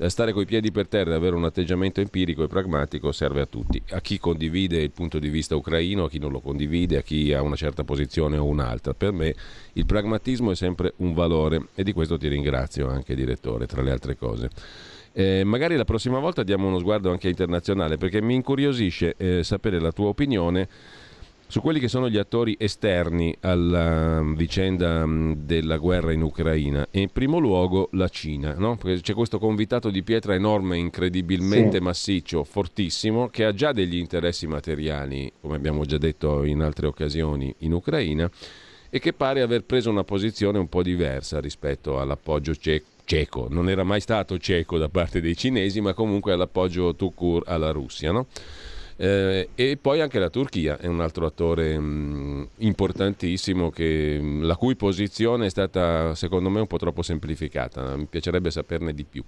[0.09, 3.81] stare coi piedi per terra e avere un atteggiamento empirico e pragmatico serve a tutti,
[3.91, 7.33] a chi condivide il punto di vista ucraino, a chi non lo condivide, a chi
[7.33, 8.95] ha una certa posizione o un'altra.
[8.95, 9.35] Per me
[9.75, 13.91] il pragmatismo è sempre un valore e di questo ti ringrazio anche direttore, tra le
[13.91, 14.51] altre cose.
[15.17, 19.79] Eh, magari la prossima volta diamo uno sguardo anche internazionale perché mi incuriosisce eh, sapere
[19.79, 20.69] la tua opinione
[21.47, 26.87] su quelli che sono gli attori esterni alla mm, vicenda mm, della guerra in Ucraina
[26.91, 28.77] e in primo luogo la Cina, no?
[28.77, 31.83] c'è questo convitato di pietra enorme, incredibilmente sì.
[31.83, 37.55] massiccio, fortissimo, che ha già degli interessi materiali, come abbiamo già detto in altre occasioni,
[37.59, 38.31] in Ucraina
[38.91, 43.85] e che pare aver preso una posizione un po' diversa rispetto all'appoggio cieco non era
[43.85, 48.13] mai stato cieco da parte dei cinesi, ma comunque all'appoggio Tukur alla Russia.
[48.13, 48.27] No?
[48.97, 54.25] Eh, e poi anche la Turchia è un altro attore mh, mm, importantissimo che, mh,
[54.25, 58.95] mm, la cui posizione è stata secondo me un po' troppo semplificata, mi piacerebbe saperne
[58.95, 59.25] di più.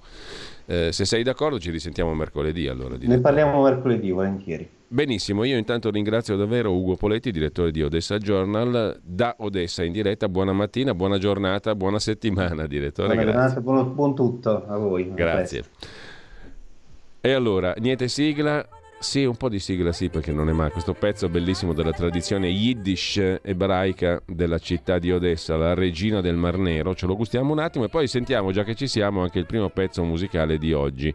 [0.67, 2.97] Eh, se sei d'accordo ci risentiamo mercoledì allora.
[3.01, 4.69] Ne parliamo mercoledì, volentieri.
[4.89, 10.29] Benissimo, io intanto ringrazio davvero Ugo Poletti, direttore di Odessa Journal, da Odessa in diretta.
[10.29, 13.15] Buona mattina, buona giornata, buona settimana, direttore.
[13.15, 15.13] Buona giornata, buon, buon tutto a voi.
[15.13, 15.65] Grazie.
[17.21, 18.65] E allora, niente sigla,
[18.99, 22.49] sì, un po' di sigla sì, perché non è mai questo pezzo bellissimo della tradizione
[22.49, 26.95] yiddish ebraica della città di Odessa, la regina del Mar Nero.
[26.95, 29.69] Ce lo gustiamo un attimo e poi sentiamo, già che ci siamo, anche il primo
[29.69, 31.15] pezzo musicale di oggi.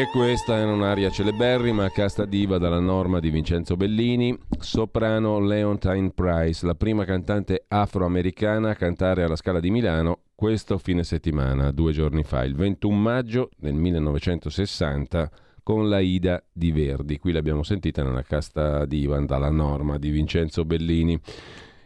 [0.00, 6.64] E questa è un'aria celeberrima, casta diva dalla norma di Vincenzo Bellini, soprano Leontine Price,
[6.64, 12.22] la prima cantante afroamericana a cantare alla Scala di Milano questo fine settimana, due giorni
[12.22, 15.30] fa, il 21 maggio del 1960,
[15.62, 17.18] con la Ida di Verdi.
[17.18, 21.20] Qui l'abbiamo sentita nella casta diva dalla norma di Vincenzo Bellini.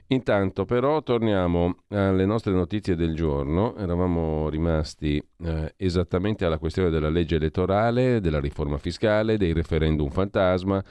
[0.09, 7.09] Intanto però torniamo alle nostre notizie del giorno, eravamo rimasti eh, esattamente alla questione della
[7.09, 10.84] legge elettorale, della riforma fiscale, dei referendum fantasma,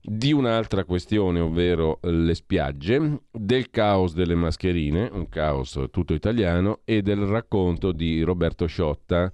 [0.00, 7.02] di un'altra questione, ovvero le spiagge, del caos delle mascherine, un caos tutto italiano, e
[7.02, 9.30] del racconto di Roberto Sciotta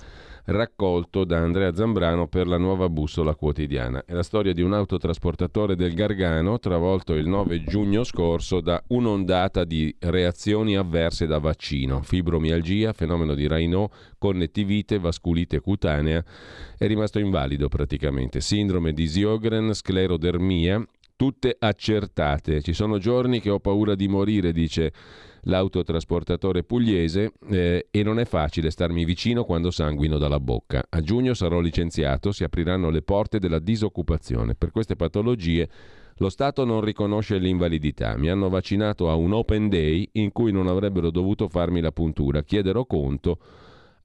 [0.47, 4.05] raccolto da Andrea Zambrano per la nuova bussola quotidiana.
[4.05, 9.65] È la storia di un autotrasportatore del Gargano travolto il 9 giugno scorso da un'ondata
[9.65, 16.25] di reazioni avverse da vaccino, fibromialgia, fenomeno di Raynaud, connettivite, vasculite cutanea,
[16.77, 20.85] è rimasto invalido praticamente, sindrome di Sjögren, sclerodermia,
[21.17, 22.63] tutte accertate.
[22.63, 24.91] Ci sono giorni che ho paura di morire, dice
[25.43, 30.85] l'autotrasportatore pugliese eh, e non è facile starmi vicino quando sanguino dalla bocca.
[30.89, 34.55] A giugno sarò licenziato, si apriranno le porte della disoccupazione.
[34.55, 35.69] Per queste patologie
[36.17, 38.17] lo Stato non riconosce l'invalidità.
[38.17, 42.43] Mi hanno vaccinato a un open day in cui non avrebbero dovuto farmi la puntura.
[42.43, 43.39] Chiederò conto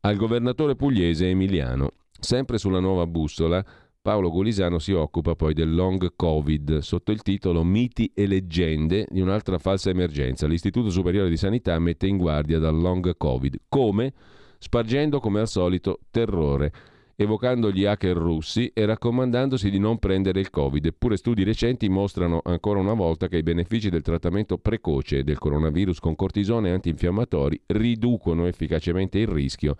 [0.01, 1.91] al governatore pugliese Emiliano.
[2.17, 3.63] Sempre sulla nuova bussola
[4.05, 9.19] Paolo Golisano si occupa poi del long covid sotto il titolo Miti e leggende di
[9.19, 10.45] un'altra falsa emergenza.
[10.45, 13.61] L'Istituto Superiore di Sanità mette in guardia dal long covid.
[13.67, 14.13] Come?
[14.59, 16.71] Spargendo come al solito terrore
[17.15, 20.85] evocando gli hacker russi e raccomandandosi di non prendere il Covid.
[20.85, 25.99] Eppure studi recenti mostrano ancora una volta che i benefici del trattamento precoce del coronavirus
[25.99, 29.77] con cortisone e antinfiammatori riducono efficacemente il rischio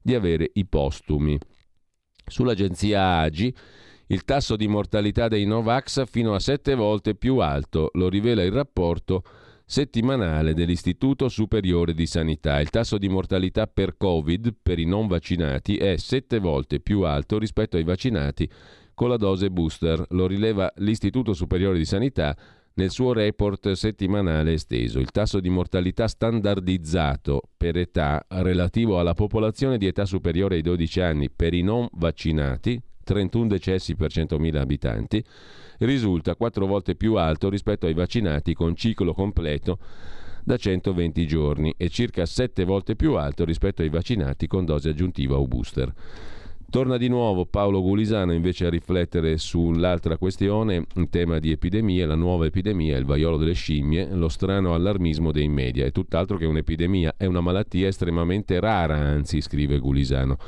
[0.00, 1.38] di avere i postumi.
[2.26, 3.54] Sull'agenzia AGI
[4.08, 8.52] il tasso di mortalità dei Novax fino a sette volte più alto, lo rivela il
[8.52, 9.22] rapporto
[9.64, 12.60] settimanale dell'Istituto Superiore di Sanità.
[12.60, 17.38] Il tasso di mortalità per Covid per i non vaccinati è sette volte più alto
[17.38, 18.48] rispetto ai vaccinati
[18.94, 22.36] con la dose booster, lo rileva l'Istituto Superiore di Sanità
[22.76, 24.98] nel suo report settimanale esteso.
[24.98, 31.00] Il tasso di mortalità standardizzato per età relativo alla popolazione di età superiore ai 12
[31.00, 35.24] anni per i non vaccinati, 31 decessi per 100.000 abitanti,
[35.78, 39.78] risulta quattro volte più alto rispetto ai vaccinati con ciclo completo
[40.44, 45.38] da 120 giorni e circa sette volte più alto rispetto ai vaccinati con dose aggiuntiva
[45.38, 45.92] o booster.
[46.68, 52.16] Torna di nuovo Paolo Gulisano invece a riflettere sull'altra questione, in tema di epidemie, la
[52.16, 55.86] nuova epidemia, il vaiolo delle scimmie, lo strano allarmismo dei media.
[55.86, 60.38] È tutt'altro che un'epidemia, è una malattia estremamente rara, anzi, scrive Gulisano.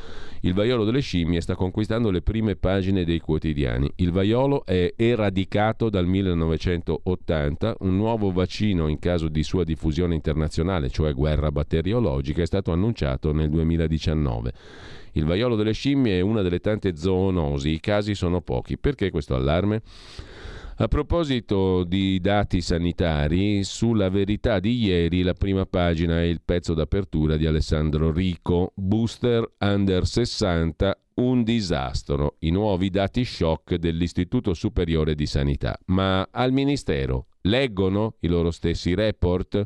[0.40, 3.90] Il vaiolo delle scimmie sta conquistando le prime pagine dei quotidiani.
[3.96, 10.90] Il vaiolo è eradicato dal 1980, un nuovo vaccino in caso di sua diffusione internazionale,
[10.90, 14.52] cioè guerra batteriologica, è stato annunciato nel 2019.
[15.18, 18.78] Il vaiolo delle scimmie è una delle tante zoonosi, i casi sono pochi.
[18.78, 19.82] Perché questo allarme?
[20.76, 26.72] A proposito di dati sanitari, sulla verità di ieri la prima pagina è il pezzo
[26.72, 35.16] d'apertura di Alessandro Rico, booster under 60, un disastro, i nuovi dati shock dell'Istituto Superiore
[35.16, 35.76] di Sanità.
[35.86, 39.64] Ma al Ministero leggono i loro stessi report?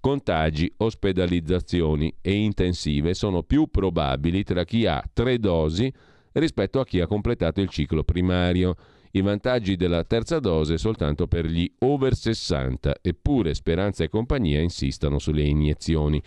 [0.00, 5.92] Contagi, ospedalizzazioni e intensive sono più probabili tra chi ha tre dosi
[6.32, 8.76] rispetto a chi ha completato il ciclo primario.
[9.10, 15.18] I vantaggi della terza dose soltanto per gli over 60, eppure Speranza e compagnia insistono
[15.18, 16.22] sulle iniezioni.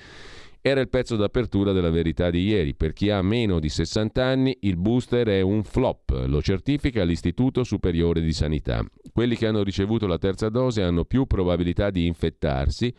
[0.61, 2.76] Era il pezzo d'apertura della verità di ieri.
[2.76, 7.63] Per chi ha meno di 60 anni il booster è un flop, lo certifica l'Istituto
[7.63, 8.86] Superiore di Sanità.
[9.11, 12.93] Quelli che hanno ricevuto la terza dose hanno più probabilità di infettarsi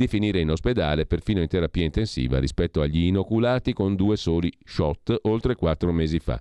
[0.00, 5.14] di finire in ospedale perfino in terapia intensiva rispetto agli inoculati con due soli shot
[5.24, 6.40] oltre quattro mesi fa.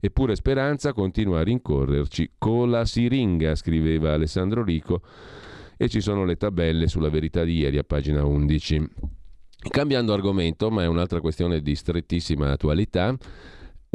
[0.00, 5.02] Eppure Speranza continua a rincorrerci con la siringa, scriveva Alessandro Rico,
[5.76, 8.88] e ci sono le tabelle sulla verità di ieri a pagina 11.
[9.70, 13.16] Cambiando argomento, ma è un'altra questione di strettissima attualità,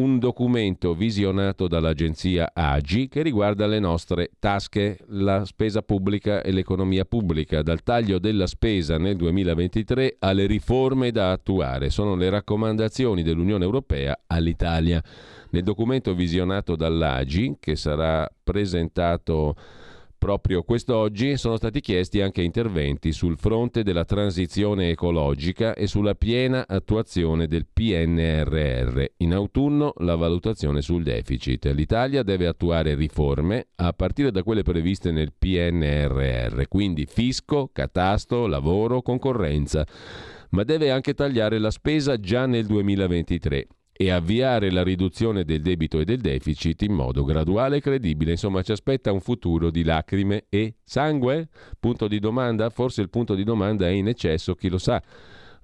[0.02, 7.06] un documento visionato dall'agenzia AGI che riguarda le nostre tasche, la spesa pubblica e l'economia
[7.06, 11.92] pubblica, dal taglio della spesa nel 2023 alle riforme da attuare.
[11.92, 15.04] Sono le raccomandazioni dell'Unione Europea all'Italia.
[15.52, 19.56] Nel documento visionato dall'AGI, che sarà presentato
[20.22, 26.68] Proprio quest'oggi sono stati chiesti anche interventi sul fronte della transizione ecologica e sulla piena
[26.68, 29.04] attuazione del PNRR.
[29.18, 31.66] In autunno la valutazione sul deficit.
[31.74, 39.02] L'Italia deve attuare riforme a partire da quelle previste nel PNRR, quindi fisco, catasto, lavoro,
[39.02, 39.84] concorrenza
[40.52, 43.68] ma deve anche tagliare la spesa già nel 2023
[44.02, 48.32] e avviare la riduzione del debito e del deficit in modo graduale e credibile.
[48.32, 51.50] Insomma, ci aspetta un futuro di lacrime e sangue?
[51.80, 52.72] Punto di domanda?
[52.72, 55.00] Forse il punto di domanda è in eccesso, chi lo sa.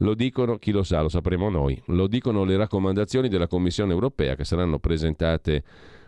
[0.01, 1.81] Lo dicono, chi lo sa, lo sapremo noi.
[1.87, 5.63] Lo dicono le raccomandazioni della Commissione europea che saranno presentate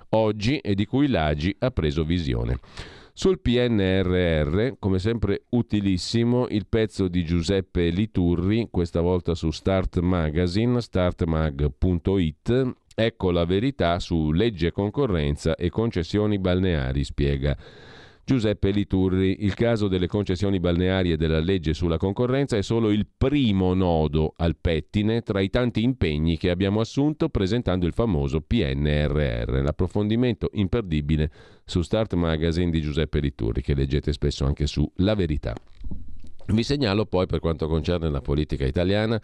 [0.10, 2.60] oggi e di cui l'AGI ha preso visione.
[3.20, 10.80] Sul PNRR, come sempre utilissimo, il pezzo di Giuseppe Liturri, questa volta su Start Magazine,
[10.80, 12.76] startmag.it.
[12.96, 17.58] Ecco la verità su legge concorrenza e concessioni balneari, spiega
[18.30, 23.08] Giuseppe Liturri, il caso delle concessioni balneari e della legge sulla concorrenza è solo il
[23.08, 29.64] primo nodo al pettine tra i tanti impegni che abbiamo assunto presentando il famoso PNRR,
[29.64, 31.32] l'approfondimento imperdibile
[31.66, 35.56] su Start Magazine di Giuseppe Liturri, che leggete spesso anche su La Verità.
[36.46, 39.20] Vi segnalo poi per quanto concerne la politica italiana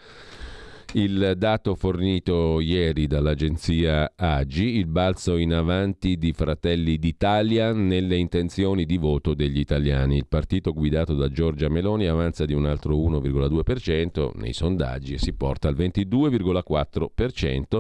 [0.94, 8.86] il dato fornito ieri dall'agenzia AGI, il balzo in avanti di Fratelli d'Italia nelle intenzioni
[8.86, 10.18] di voto degli italiani.
[10.18, 15.34] Il partito guidato da Giorgia Meloni avanza di un altro 1,2% nei sondaggi e si
[15.34, 17.80] porta al 22,4%,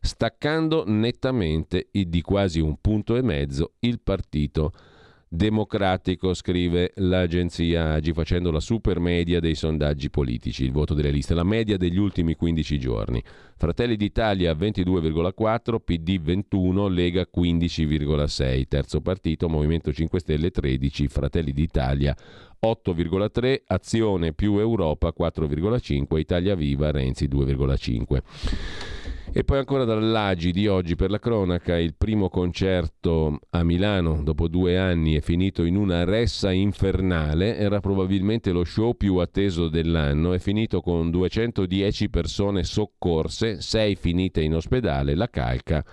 [0.00, 4.72] staccando nettamente di quasi un punto e mezzo il partito
[5.28, 11.34] democratico, scrive l'agenzia Agi, facendo la super media dei sondaggi politici, il voto delle liste,
[11.34, 13.22] la media degli ultimi 15 giorni.
[13.56, 22.14] Fratelli d'Italia 22,4, PD 21, Lega 15,6, terzo partito Movimento 5 Stelle 13, Fratelli d'Italia
[22.64, 28.95] 8,3, Azione più Europa 4,5, Italia Viva Renzi 2,5.
[29.36, 34.48] E poi ancora dall'Agi di oggi per la cronaca, il primo concerto a Milano dopo
[34.48, 40.32] due anni è finito in una ressa infernale, era probabilmente lo show più atteso dell'anno,
[40.32, 45.84] è finito con 210 persone soccorse, 6 finite in ospedale, la calca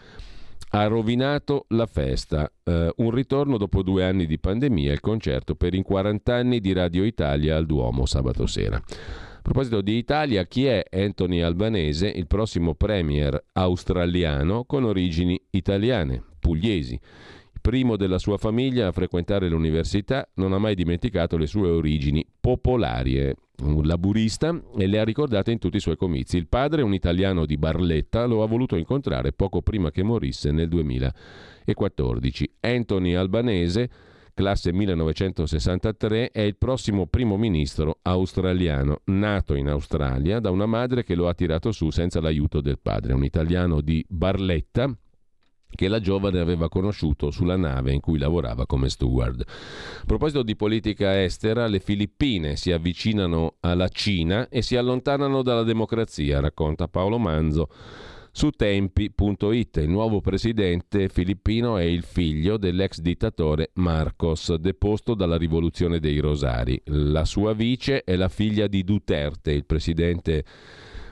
[0.69, 2.49] ha rovinato la festa.
[2.63, 6.71] Uh, un ritorno dopo due anni di pandemia, il concerto per i 40 anni di
[6.71, 8.81] Radio Italia al Duomo sabato sera.
[9.45, 16.23] A proposito di Italia, chi è Anthony Albanese, il prossimo premier australiano con origini italiane,
[16.39, 16.97] pugliesi?
[17.63, 23.33] primo della sua famiglia a frequentare l'università, non ha mai dimenticato le sue origini popolari.
[23.63, 26.35] Un laburista e le ha ricordate in tutti i suoi comizi.
[26.35, 30.67] Il padre, un italiano di Barletta, lo ha voluto incontrare poco prima che morisse nel
[30.67, 32.49] 2014.
[32.61, 33.89] Anthony Albanese
[34.33, 41.15] classe 1963, è il prossimo primo ministro australiano, nato in Australia da una madre che
[41.15, 44.95] lo ha tirato su senza l'aiuto del padre, un italiano di Barletta
[45.75, 49.41] che la giovane aveva conosciuto sulla nave in cui lavorava come steward.
[49.41, 55.63] A proposito di politica estera, le Filippine si avvicinano alla Cina e si allontanano dalla
[55.63, 57.69] democrazia, racconta Paolo Manzo
[58.35, 59.77] su tempi.it.
[59.77, 66.81] Il nuovo presidente filippino è il figlio dell'ex dittatore Marcos, deposto dalla rivoluzione dei Rosari.
[66.85, 70.43] La sua vice è la figlia di Duterte, il presidente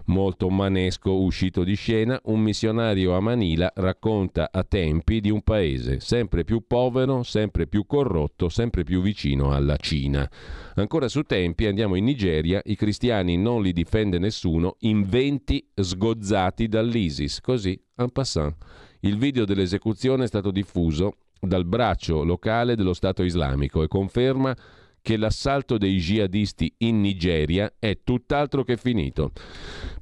[0.05, 5.99] molto manesco uscito di scena, un missionario a Manila racconta a tempi di un paese
[5.99, 10.29] sempre più povero, sempre più corrotto, sempre più vicino alla Cina.
[10.75, 16.67] Ancora su tempi andiamo in Nigeria, i cristiani non li difende nessuno, in 20 sgozzati
[16.67, 18.55] dall'ISIS, così en passant.
[19.01, 24.55] Il video dell'esecuzione è stato diffuso dal braccio locale dello Stato islamico e conferma
[25.01, 29.31] che l'assalto dei jihadisti in Nigeria è tutt'altro che finito.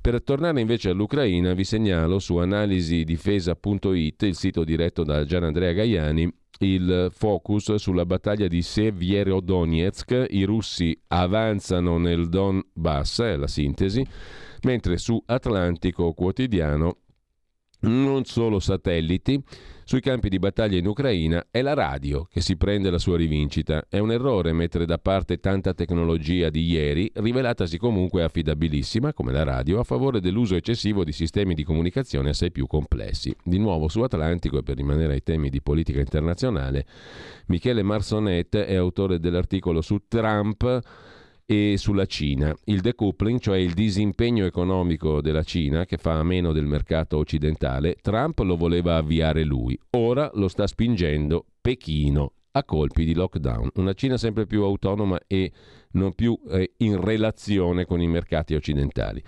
[0.01, 6.31] Per tornare invece all'Ucraina vi segnalo su analisidifesa.it, il sito diretto da Gian Andrea Gaiani,
[6.59, 14.05] il focus sulla battaglia di Sevierodonetsk, i russi avanzano nel Donbass, è la sintesi,
[14.63, 16.97] mentre su Atlantico Quotidiano
[17.81, 19.41] non solo satelliti,
[19.89, 23.87] sui campi di battaglia in Ucraina è la radio che si prende la sua rivincita.
[23.89, 29.41] È un errore mettere da parte tanta tecnologia di ieri, rivelatasi comunque affidabilissima, come la
[29.41, 33.35] radio, a favore dell'uso eccessivo di sistemi di comunicazione assai più complessi.
[33.43, 36.85] Di nuovo su Atlantico, e per rimanere ai temi di politica internazionale,
[37.47, 40.81] Michele Marsonet è autore dell'articolo su Trump
[41.51, 42.55] e sulla Cina.
[42.65, 47.95] Il decoupling, cioè il disimpegno economico della Cina che fa a meno del mercato occidentale,
[48.03, 53.69] Trump lo voleva avviare lui, ora lo sta spingendo Pechino a colpi di lockdown.
[53.75, 55.51] Una Cina sempre più autonoma e
[55.93, 59.23] non più eh, in relazione con i mercati occidentali.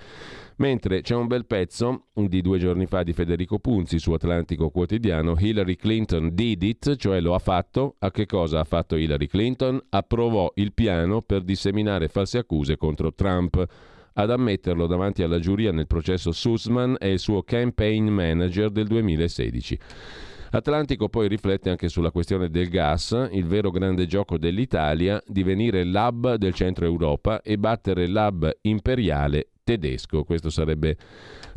[0.61, 5.33] Mentre c'è un bel pezzo di due giorni fa di Federico Punzi su Atlantico Quotidiano,
[5.35, 7.95] Hillary Clinton did it, cioè lo ha fatto.
[7.97, 9.81] A che cosa ha fatto Hillary Clinton?
[9.89, 13.65] Approvò il piano per disseminare false accuse contro Trump.
[14.13, 19.79] Ad ammetterlo davanti alla giuria nel processo Sussman è il suo campaign manager del 2016.
[20.51, 26.35] Atlantico poi riflette anche sulla questione del gas, il vero grande gioco dell'Italia, divenire l'hub
[26.35, 30.23] del centro Europa e battere l'hub imperiale tedesco.
[30.23, 30.97] Questo sarebbe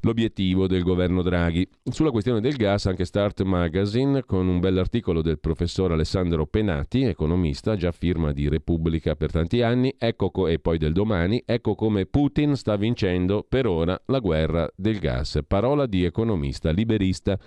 [0.02, 1.66] l'obiettivo del governo Draghi.
[1.90, 7.74] Sulla questione del gas anche Start Magazine con un bell'articolo del professor Alessandro Penati, economista,
[7.76, 12.06] già firma di Repubblica per tanti anni, ecco co- e poi del domani, ecco come
[12.06, 15.40] Putin sta vincendo per ora la guerra del gas.
[15.46, 17.38] Parola di economista liberista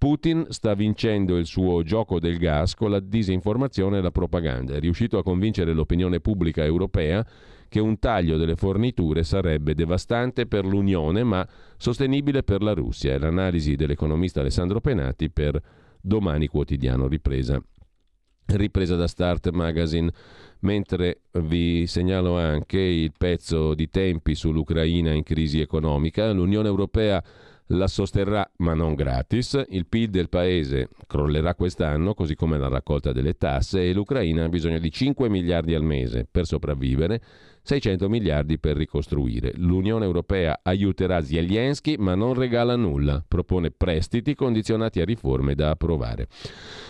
[0.00, 4.72] Putin sta vincendo il suo gioco del gas con la disinformazione e la propaganda.
[4.72, 7.22] È riuscito a convincere l'opinione pubblica europea
[7.68, 11.46] che un taglio delle forniture sarebbe devastante per l'Unione ma
[11.76, 13.12] sostenibile per la Russia.
[13.12, 15.60] È l'analisi dell'economista Alessandro Penati per
[16.00, 17.62] Domani Quotidiano, ripresa,
[18.46, 20.10] ripresa da Start Magazine.
[20.60, 27.22] Mentre vi segnalo anche il pezzo di tempi sull'Ucraina in crisi economica, l'Unione Europea
[27.72, 33.12] la sosterrà ma non gratis, il PIL del paese crollerà quest'anno così come la raccolta
[33.12, 37.20] delle tasse e l'Ucraina ha bisogno di 5 miliardi al mese per sopravvivere,
[37.62, 39.52] 600 miliardi per ricostruire.
[39.56, 46.26] L'Unione Europea aiuterà Zelensky ma non regala nulla, propone prestiti condizionati a riforme da approvare.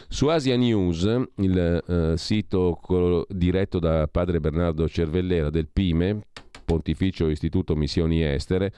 [0.08, 1.02] Su Asia News,
[1.36, 6.20] il eh, sito co- diretto da padre Bernardo Cervellera del PIME,
[6.64, 8.72] Pontificio Istituto Missioni Estere,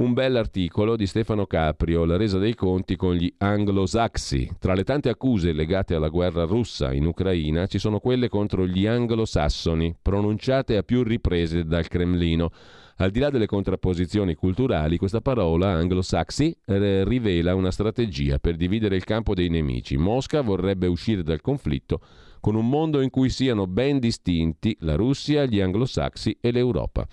[0.00, 4.52] un bell'articolo di Stefano Caprio, la resa dei conti con gli anglosaxi.
[4.58, 8.86] Tra le tante accuse legate alla guerra russa in Ucraina ci sono quelle contro gli
[8.86, 12.50] anglosassoni, pronunciate a più riprese dal Cremlino.
[12.96, 18.96] Al di là delle contrapposizioni culturali, questa parola anglosaxi eh, rivela una strategia per dividere
[18.96, 19.98] il campo dei nemici.
[19.98, 22.00] Mosca vorrebbe uscire dal conflitto
[22.40, 27.06] con un mondo in cui siano ben distinti la Russia, gli anglosaxi e l'Europa.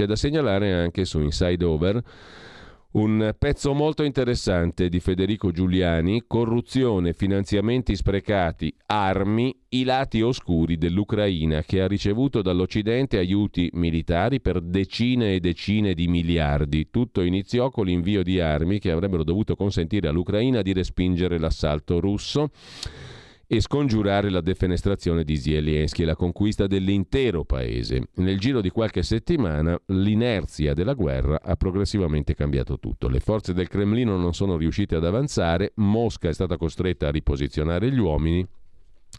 [0.00, 2.02] C'è da segnalare anche su Inside Over
[2.92, 11.60] un pezzo molto interessante di Federico Giuliani, corruzione, finanziamenti sprecati, armi, i lati oscuri dell'Ucraina
[11.60, 16.88] che ha ricevuto dall'Occidente aiuti militari per decine e decine di miliardi.
[16.90, 22.48] Tutto iniziò con l'invio di armi che avrebbero dovuto consentire all'Ucraina di respingere l'assalto russo
[23.52, 28.10] e scongiurare la defenestrazione di Zelensky e la conquista dell'intero paese.
[28.14, 33.08] Nel giro di qualche settimana l'inerzia della guerra ha progressivamente cambiato tutto.
[33.08, 37.90] Le forze del Cremlino non sono riuscite ad avanzare, Mosca è stata costretta a riposizionare
[37.90, 38.46] gli uomini,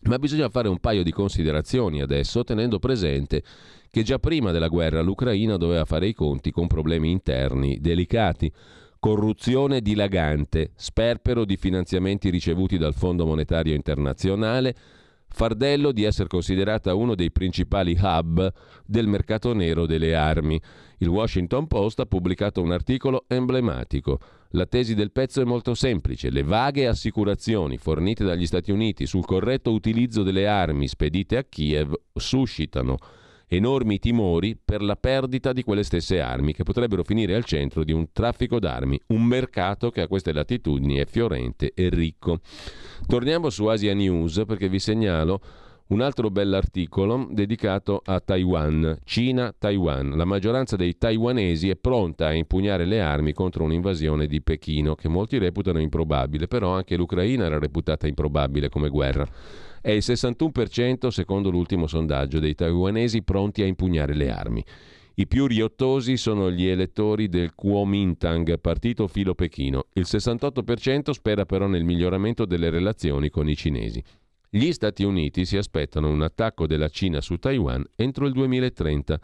[0.04, 3.44] ma bisogna fare un paio di considerazioni adesso, tenendo presente
[3.90, 8.50] che già prima della guerra l'Ucraina doveva fare i conti con problemi interni delicati
[9.02, 14.76] corruzione dilagante, sperpero di finanziamenti ricevuti dal Fondo Monetario Internazionale,
[15.28, 18.54] fardello di essere considerata uno dei principali hub
[18.86, 20.62] del mercato nero delle armi.
[21.00, 24.20] Il Washington Post ha pubblicato un articolo emblematico.
[24.50, 26.30] La tesi del pezzo è molto semplice.
[26.30, 31.92] Le vaghe assicurazioni fornite dagli Stati Uniti sul corretto utilizzo delle armi spedite a Kiev
[32.14, 33.00] suscitano
[33.54, 37.92] enormi timori per la perdita di quelle stesse armi che potrebbero finire al centro di
[37.92, 42.40] un traffico d'armi, un mercato che a queste latitudini è fiorente e ricco.
[43.06, 45.42] Torniamo su Asia News perché vi segnalo
[45.88, 50.16] un altro bell'articolo dedicato a Taiwan, Cina-Taiwan.
[50.16, 55.10] La maggioranza dei taiwanesi è pronta a impugnare le armi contro un'invasione di Pechino, che
[55.10, 59.28] molti reputano improbabile, però anche l'Ucraina era reputata improbabile come guerra.
[59.82, 64.64] È il 61% secondo l'ultimo sondaggio dei taiwanesi pronti a impugnare le armi.
[65.16, 69.88] I più riottosi sono gli elettori del Kuomintang, partito filo pechino.
[69.94, 74.04] Il 68% spera però nel miglioramento delle relazioni con i cinesi.
[74.50, 79.20] Gli Stati Uniti si aspettano un attacco della Cina su Taiwan entro il 2030.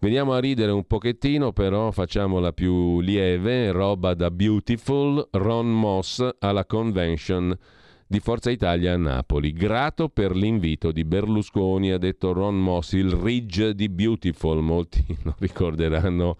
[0.00, 6.64] Veniamo a ridere un pochettino, però facciamola più lieve, roba da beautiful, Ron Moss alla
[6.64, 7.56] convention
[8.10, 9.52] di Forza Italia a Napoli.
[9.52, 15.36] Grato per l'invito di Berlusconi, ha detto Ron Moss, il Ridge di Beautiful, molti lo
[15.38, 16.36] ricorderanno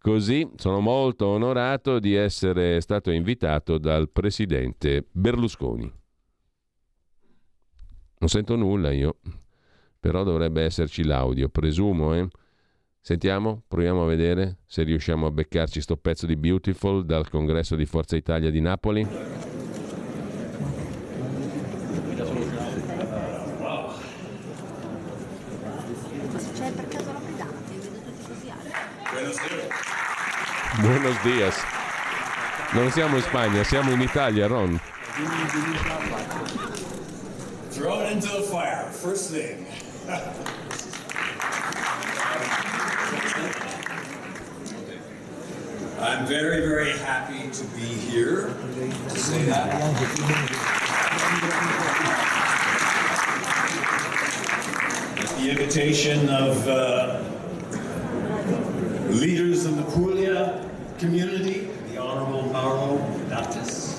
[0.00, 0.48] così.
[0.54, 5.92] Sono molto onorato di essere stato invitato dal presidente Berlusconi.
[8.20, 9.18] Non sento nulla io,
[9.98, 12.28] però dovrebbe esserci l'audio, presumo, eh?
[13.00, 17.86] Sentiamo, proviamo a vedere se riusciamo a beccarci sto pezzo di Beautiful dal congresso di
[17.86, 19.57] Forza Italia di Napoli.
[30.80, 31.56] Buenos dias.
[32.72, 34.80] Non siamo in Spagna, siamo in Italia, Ron.
[37.70, 39.66] Throw it into the fire, first thing.
[46.00, 48.54] I'm very, very happy to be here
[49.08, 49.74] to say that.
[55.18, 57.20] At the invitation of uh,
[59.18, 60.60] leaders of the Puglia
[60.98, 62.98] community, the Honorable Mauro
[63.28, 63.96] Dantas.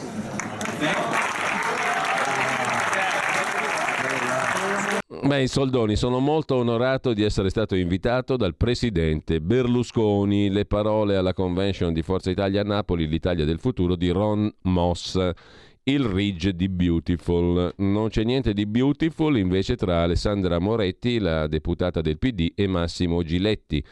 [5.22, 10.50] Beh, Soldoni, sono molto onorato di essere stato invitato dal presidente Berlusconi.
[10.50, 15.32] Le parole alla convention di Forza Italia a Napoli, l'Italia del futuro, di Ron Moss.
[15.90, 17.74] Il Ridge di Beautiful.
[17.78, 23.24] Non c'è niente di Beautiful invece tra Alessandra Moretti, la deputata del PD, e Massimo
[23.24, 23.84] Giletti.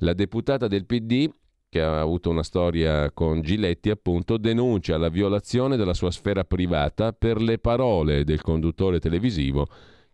[0.00, 1.26] La deputata del PD
[1.70, 7.14] che ha avuto una storia con Giletti, appunto, denuncia la violazione della sua sfera privata
[7.14, 9.66] per le parole del conduttore televisivo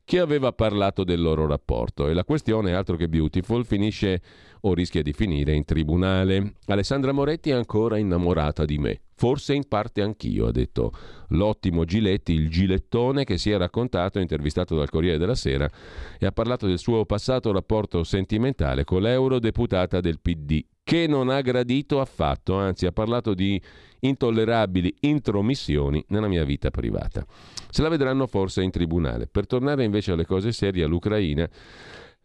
[0.05, 4.21] che aveva parlato del loro rapporto e la questione, altro che beautiful, finisce
[4.61, 6.55] o rischia di finire in tribunale.
[6.67, 9.01] Alessandra Moretti è ancora innamorata di me.
[9.23, 10.91] Forse in parte anch'io, ha detto
[11.29, 15.71] l'ottimo Giletti, il gilettone che si è raccontato, intervistato dal Corriere della Sera,
[16.19, 21.41] e ha parlato del suo passato rapporto sentimentale con l'eurodeputata del PD, che non ha
[21.41, 23.63] gradito affatto, anzi ha parlato di
[24.01, 27.25] intollerabili intromissioni nella mia vita privata.
[27.71, 29.29] Se la vedranno forse in tribunale.
[29.29, 31.49] Per tornare invece alle cose serie all'Ucraina,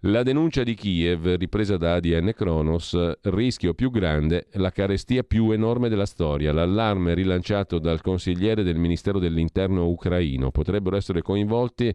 [0.01, 5.89] la denuncia di Kiev, ripresa da ADN Kronos, rischio più grande, la carestia più enorme
[5.89, 10.51] della storia, l'allarme rilanciato dal consigliere del Ministero dell'Interno ucraino.
[10.51, 11.91] Potrebbero essere coinvolti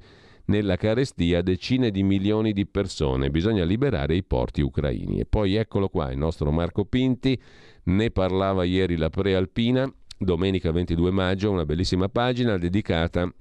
[0.47, 3.31] nella carestia decine di milioni di persone.
[3.31, 5.21] Bisogna liberare i porti ucraini.
[5.21, 7.41] E poi eccolo qua, il nostro Marco Pinti,
[7.85, 9.89] ne parlava ieri la Prealpina,
[10.19, 13.33] domenica 22 maggio, una bellissima pagina dedicata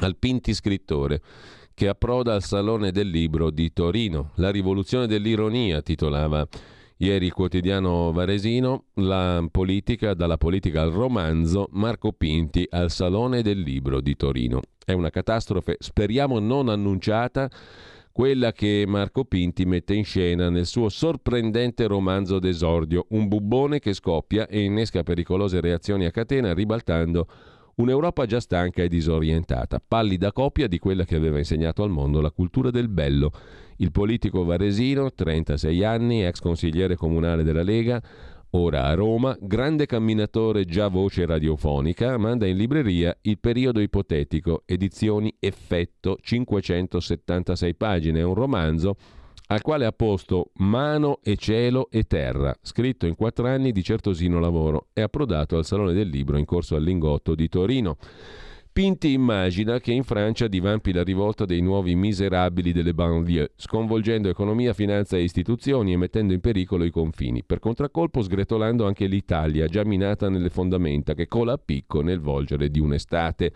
[0.00, 1.20] al Pinti scrittore
[1.74, 4.30] che approda al Salone del Libro di Torino.
[4.36, 6.46] La rivoluzione dell'ironia titolava
[6.98, 13.60] ieri il quotidiano varesino, la politica, dalla politica al romanzo, Marco Pinti al Salone del
[13.60, 14.60] Libro di Torino.
[14.84, 17.50] È una catastrofe, speriamo non annunciata,
[18.12, 23.94] quella che Marco Pinti mette in scena nel suo sorprendente romanzo d'esordio, un bubbone che
[23.94, 27.26] scoppia e innesca pericolose reazioni a catena ribaltando
[27.74, 32.30] Un'Europa già stanca e disorientata, pallida copia di quella che aveva insegnato al mondo la
[32.30, 33.32] cultura del bello.
[33.76, 38.02] Il politico varesino, 36 anni, ex consigliere comunale della Lega,
[38.50, 45.34] ora a Roma, grande camminatore già voce radiofonica, manda in libreria Il periodo ipotetico, edizioni
[45.38, 48.96] Effetto, 576 pagine, un romanzo
[49.52, 54.40] al quale ha posto Mano e cielo e terra, scritto in quattro anni di certosino
[54.40, 57.98] lavoro, e approdato al Salone del Libro in corso al Lingotto di Torino.
[58.72, 64.72] Pinti immagina che in Francia divampi la rivolta dei nuovi miserabili delle banlieue, sconvolgendo economia,
[64.72, 69.84] finanza e istituzioni e mettendo in pericolo i confini, per contraccolpo sgretolando anche l'Italia, già
[69.84, 73.52] minata nelle fondamenta, che cola a picco nel volgere di un'estate.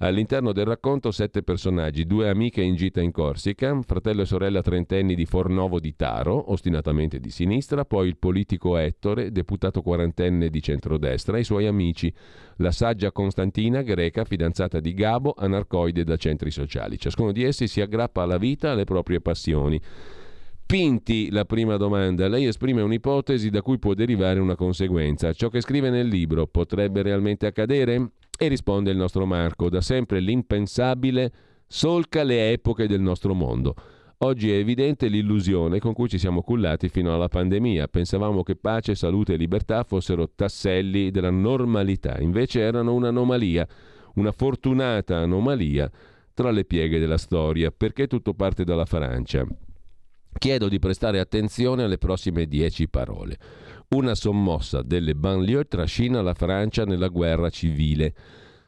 [0.00, 5.16] All'interno del racconto sette personaggi, due amiche in gita in Corsica, fratello e sorella trentenni
[5.16, 11.36] di Fornovo di Taro, ostinatamente di sinistra, poi il politico Ettore, deputato quarantenne di centrodestra,
[11.36, 12.14] e i suoi amici,
[12.58, 16.96] la saggia Costantina, greca, fidanzata di Gabo, anarcoide da centri sociali.
[16.96, 19.80] Ciascuno di essi si aggrappa alla vita, alle proprie passioni.
[20.64, 22.28] Pinti, la prima domanda.
[22.28, 25.32] Lei esprime un'ipotesi da cui può derivare una conseguenza.
[25.32, 28.10] Ciò che scrive nel libro potrebbe realmente accadere?
[28.40, 31.32] E risponde il nostro Marco, da sempre l'impensabile
[31.66, 33.74] solca le epoche del nostro mondo.
[34.18, 37.88] Oggi è evidente l'illusione con cui ci siamo cullati fino alla pandemia.
[37.88, 43.66] Pensavamo che pace, salute e libertà fossero tasselli della normalità, invece erano un'anomalia,
[44.14, 45.90] una fortunata anomalia
[46.32, 49.44] tra le pieghe della storia, perché tutto parte dalla Francia.
[50.38, 53.36] Chiedo di prestare attenzione alle prossime dieci parole.
[53.90, 58.14] Una sommossa delle banlieue trascina la Francia nella guerra civile.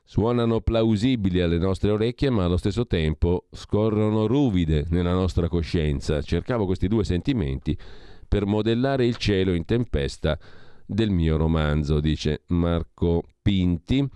[0.02, 6.22] Suonano plausibili alle nostre orecchie, ma allo stesso tempo scorrono ruvide nella nostra coscienza.
[6.22, 7.76] Cercavo questi due sentimenti
[8.26, 10.38] per modellare il cielo in tempesta
[10.86, 14.08] del mio romanzo, dice Marco Pinti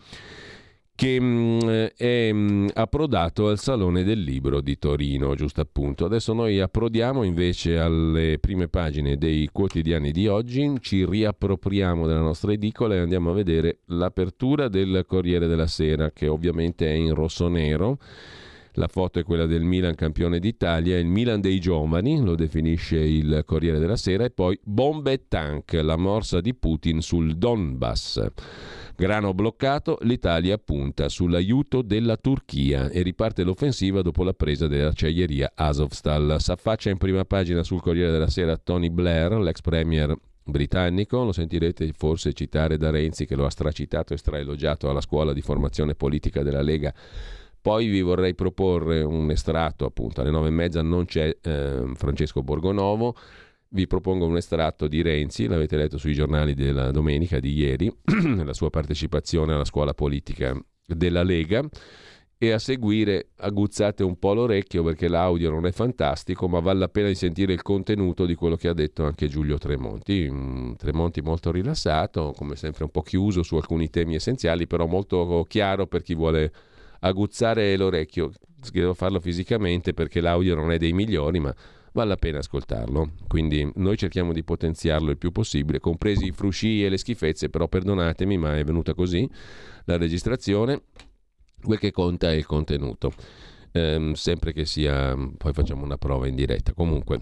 [0.97, 6.05] che mh, mm, è mh, mm, approdato al Salone del Libro di Torino, giusto appunto.
[6.05, 12.53] Adesso noi approdiamo invece alle prime pagine dei quotidiani di oggi, ci riappropriamo della nostra
[12.53, 17.99] edicola e andiamo a vedere l'apertura del Corriere della Sera, che ovviamente è in rosso-nero.
[18.77, 23.45] La foto è quella del Milan campione d'Italia, il Milan dei giovani, lo definisce il
[23.47, 28.27] Corriere della Sera, e poi bombe e tank, la morsa di Putin sul Donbass.
[28.97, 36.39] Grano bloccato, l'Italia punta sull'aiuto della Turchia e riparte l'offensiva dopo la presa dell'acciaieria Azovstal.
[36.41, 40.13] S'affaccia in prima pagina sul Corriere della Sera Tony Blair, l'ex premier
[40.43, 45.33] britannico, lo sentirete forse citare da Renzi che lo ha stracitato e straelogiato alla scuola
[45.33, 46.93] di formazione politica della Lega
[47.65, 52.43] poi vi vorrei proporre un estratto, appunto, alle nove e mezza non c'è eh, Francesco
[52.43, 53.17] Borgonovo,
[53.69, 57.91] vi propongo un estratto di Renzi, l'avete letto sui giornali della domenica di ieri,
[58.45, 60.55] la sua partecipazione alla scuola politica
[60.85, 61.67] della Lega
[62.37, 66.89] e a seguire aguzzate un po' l'orecchio perché l'audio non è fantastico, ma vale la
[66.91, 70.29] pena di sentire il contenuto di quello che ha detto anche Giulio Tremonti.
[70.31, 75.47] Mm, Tremonti molto rilassato, come sempre un po' chiuso su alcuni temi essenziali, però molto
[75.49, 76.53] chiaro per chi vuole
[77.05, 78.33] aguzzare l'orecchio.
[78.73, 81.55] Devo farlo fisicamente perché l'audio non è dei migliori, ma
[81.93, 83.13] vale la pena ascoltarlo.
[83.29, 87.69] Quindi noi cerchiamo di potenziarlo il più possibile, compresi i frusci e le schifezze, però
[87.69, 89.29] perdonatemi, ma è venuta così
[89.85, 90.83] la registrazione.
[91.63, 93.13] Quel che conta è il contenuto.
[93.73, 96.73] Ehm, sempre che sia, poi facciamo una prova in diretta.
[96.73, 97.21] Comunque,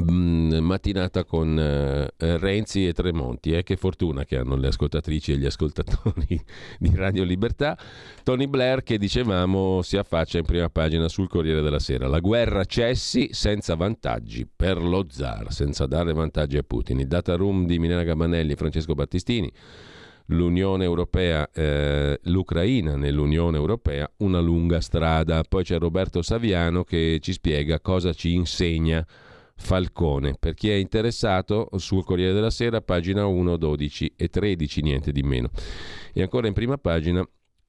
[0.00, 3.52] mattinata con eh, Renzi e Tremonti.
[3.52, 3.62] Eh?
[3.62, 6.40] Che fortuna che hanno le ascoltatrici e gli ascoltatori
[6.78, 7.76] di Radio Libertà.
[8.22, 12.08] Tony Blair, che dicevamo, si affaccia in prima pagina sul Corriere della Sera.
[12.08, 17.00] La guerra cessi senza vantaggi per lo zar, senza dare vantaggi a Putin.
[17.00, 19.50] Il data room di Milena Gabanelli e Francesco Battistini.
[20.26, 25.42] L'Unione Europea, eh, l'Ucraina nell'Unione Europea, una lunga strada.
[25.46, 29.04] Poi c'è Roberto Saviano che ci spiega cosa ci insegna
[29.62, 30.34] Falcone.
[30.38, 35.22] Per chi è interessato, sul Corriere della Sera, pagina 1, 12 e 13, niente di
[35.22, 35.50] meno.
[36.12, 37.26] E ancora in prima pagina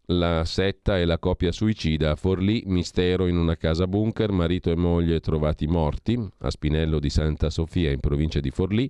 [0.08, 4.76] la setta e la coppia suicida a Forlì, mistero in una casa bunker, marito e
[4.76, 8.90] moglie trovati morti a Spinello di Santa Sofia in provincia di Forlì,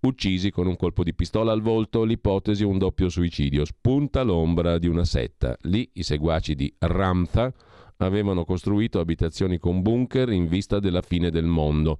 [0.00, 4.88] uccisi con un colpo di pistola al volto, l'ipotesi un doppio suicidio, spunta l'ombra di
[4.88, 5.56] una setta.
[5.62, 7.52] Lì i seguaci di Ramtha
[7.98, 11.98] avevano costruito abitazioni con bunker in vista della fine del mondo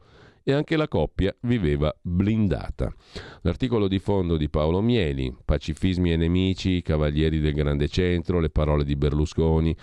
[0.48, 2.90] e anche la coppia viveva blindata.
[3.42, 8.82] L'articolo di fondo di Paolo Mieli, Pacifismi e nemici, Cavalieri del Grande Centro, le parole
[8.84, 9.76] di Berlusconi,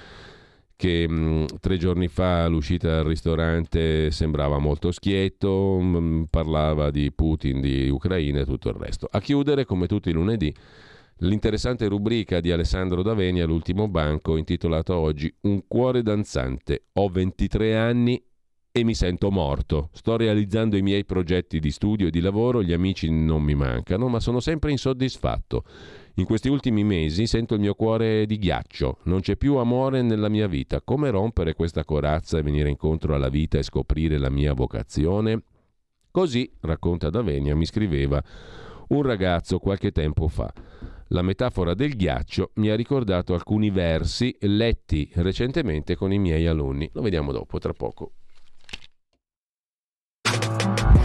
[0.75, 6.89] che mh, mm, tre giorni fa all'uscita dal ristorante sembrava molto schietto, mh, mm, parlava
[6.89, 9.07] di Putin, di Ucraina e tutto il resto.
[9.11, 10.51] A chiudere, come tutti i lunedì,
[11.17, 16.85] l'interessante rubrica di Alessandro Daveni all'ultimo banco intitolata oggi Un cuore danzante.
[16.93, 18.19] Ho 23 anni
[18.77, 19.87] e mi sento morto.
[19.93, 24.09] Sto realizzando i miei progetti di studio e di lavoro, gli amici non mi mancano,
[24.09, 25.63] ma sono sempre insoddisfatto.
[26.15, 30.27] In questi ultimi mesi sento il mio cuore di ghiaccio, non c'è più amore nella
[30.27, 30.81] mia vita.
[30.81, 35.43] Come rompere questa corazza e venire incontro alla vita e scoprire la mia vocazione?
[36.11, 38.21] Così, racconta Davenia, mi scriveva
[38.89, 40.51] un ragazzo qualche tempo fa.
[41.09, 46.89] La metafora del ghiaccio mi ha ricordato alcuni versi letti recentemente con i miei alunni.
[46.91, 48.11] Lo vediamo dopo, tra poco.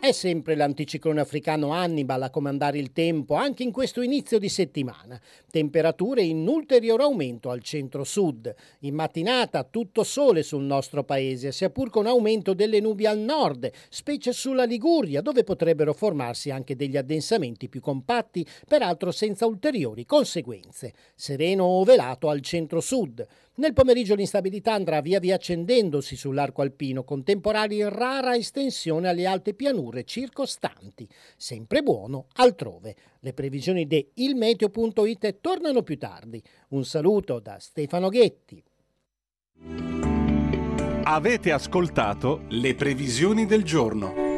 [0.00, 5.20] È sempre l'anticiclone africano Hannibal a comandare il tempo anche in questo inizio di settimana.
[5.50, 8.54] Temperature in ulteriore aumento al centro-sud.
[8.80, 13.70] In mattinata tutto sole sul nostro paese, sia pur con aumento delle nubi al nord,
[13.90, 20.94] specie sulla Liguria, dove potrebbero formarsi anche degli addensamenti più compatti, peraltro senza ulteriori conseguenze.
[21.14, 23.26] Sereno o velato al centro-sud.
[23.60, 29.26] Nel pomeriggio l'instabilità andrà via via accendendosi sull'arco alpino, con temporali in rara estensione alle
[29.26, 31.06] alte pianure circostanti.
[31.36, 32.96] Sempre buono altrove.
[33.20, 36.42] Le previsioni di ilmeteo.it tornano più tardi.
[36.68, 38.64] Un saluto da Stefano Ghetti.
[41.02, 44.29] Avete ascoltato le previsioni del giorno.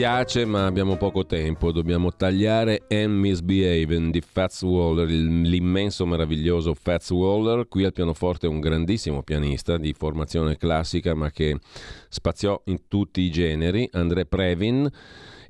[0.00, 1.72] Spiace, ma abbiamo poco tempo.
[1.72, 7.68] Dobbiamo tagliare And Misbehaving di Fats Waller, l'immenso, meraviglioso Fats Waller.
[7.68, 11.58] Qui al pianoforte un grandissimo pianista di formazione classica, ma che
[12.08, 14.88] spaziò in tutti i generi, André Previn.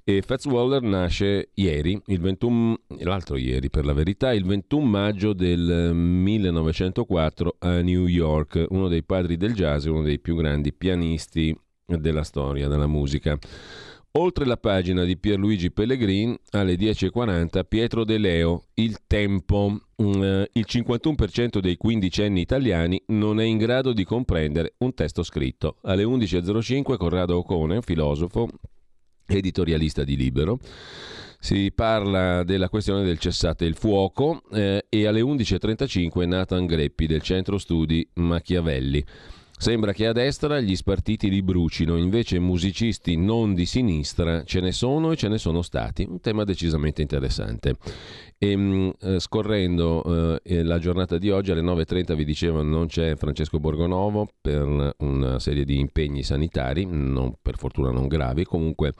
[0.02, 5.94] E Fats Waller nasce ieri, 21, l'altro ieri per la verità, il 21 maggio del
[5.94, 12.24] 1904 a New York, uno dei padri del jazz, uno dei più grandi pianisti della
[12.24, 13.38] storia della musica.
[14.14, 19.82] Oltre la pagina di Pierluigi Pellegrin, alle 10.40 Pietro De Leo, Il Tempo.
[20.02, 25.76] Mm, il 51% dei quindicenni italiani non è in grado di comprendere un testo scritto.
[25.82, 28.48] Alle 11.05 Corrado Ocone, filosofo,
[29.26, 30.58] editorialista di Libero.
[31.38, 37.22] Si parla della questione del cessate il fuoco eh, e alle 11.35 Nathan Greppi del
[37.22, 39.04] centro studi Machiavelli.
[39.60, 44.72] Sembra che a destra gli spartiti li brucino, invece musicisti non di sinistra ce ne
[44.72, 46.06] sono e ce ne sono stati.
[46.08, 47.76] Un tema decisamente interessante.
[48.38, 53.16] E, ehm, eh, scorrendo eh, la giornata di oggi alle 9.30 vi dicevo non c'è
[53.16, 58.94] Francesco Borgonovo per una serie di impegni sanitari, non, per fortuna non gravi, comunque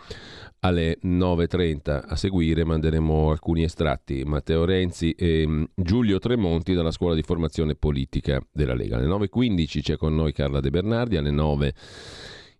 [0.61, 7.15] alle 9.30 a seguire manderemo alcuni estratti, Matteo Renzi e mm, Giulio Tremonti dalla scuola
[7.15, 8.97] di formazione politica della Lega.
[8.97, 11.75] Alle 9.15 c'è con noi Carla De Bernardi, alle 9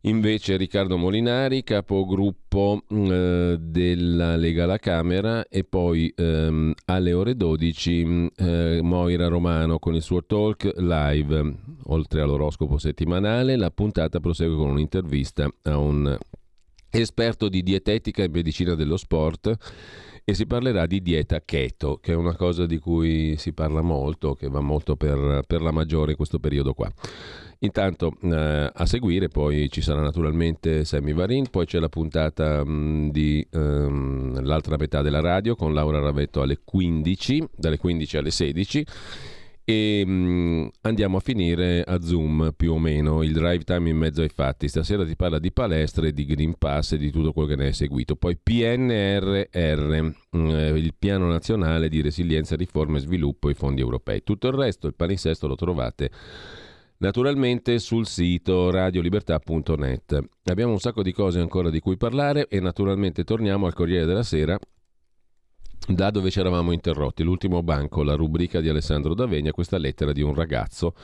[0.05, 7.37] Invece Riccardo Molinari, capogruppo mm, eh, della Lega alla Camera e poi ehm, alle ore
[7.37, 11.55] 12 mm, eh, Moira Romano con il suo talk live.
[11.89, 16.17] Oltre all'oroscopo settimanale, la puntata prosegue con un'intervista a un
[16.89, 19.55] esperto di dietetica e medicina dello sport
[20.25, 24.35] e si parlerà di dieta keto, che è una cosa di cui si parla molto,
[24.35, 26.91] che va molto per, per la maggiore in questo periodo qua.
[27.63, 32.71] Intanto eh, a seguire poi ci sarà naturalmente Sammy Varin, poi c'è la puntata mh,
[32.71, 38.31] mm, di um, l'altra metà della radio con Laura Ravetto alle 15, dalle 15 alle
[38.31, 38.87] 16
[39.65, 43.97] e mh, mm, andiamo a finire a Zoom più o meno il drive time in
[43.99, 44.67] mezzo ai fatti.
[44.67, 47.73] Stasera si parla di palestre, di Green Pass e di tutto quello che ne è
[47.73, 48.17] seguito.
[48.17, 53.83] Poi PNRR, mh, mm, eh, il piano nazionale di resilienza, riforma e sviluppo, i fondi
[53.83, 54.23] europei.
[54.25, 56.11] Tutto il resto, il palinsesto lo trovate
[57.01, 60.19] naturalmente sul sito radiolibertà.net.
[60.45, 64.23] Abbiamo un sacco di cose ancora di cui parlare e naturalmente torniamo al Corriere della
[64.23, 64.59] Sera
[65.87, 67.23] da dove ci eravamo interrotti.
[67.23, 70.95] L'ultimo banco, la rubrica di Alessandro D'Avegna, questa lettera di un ragazzo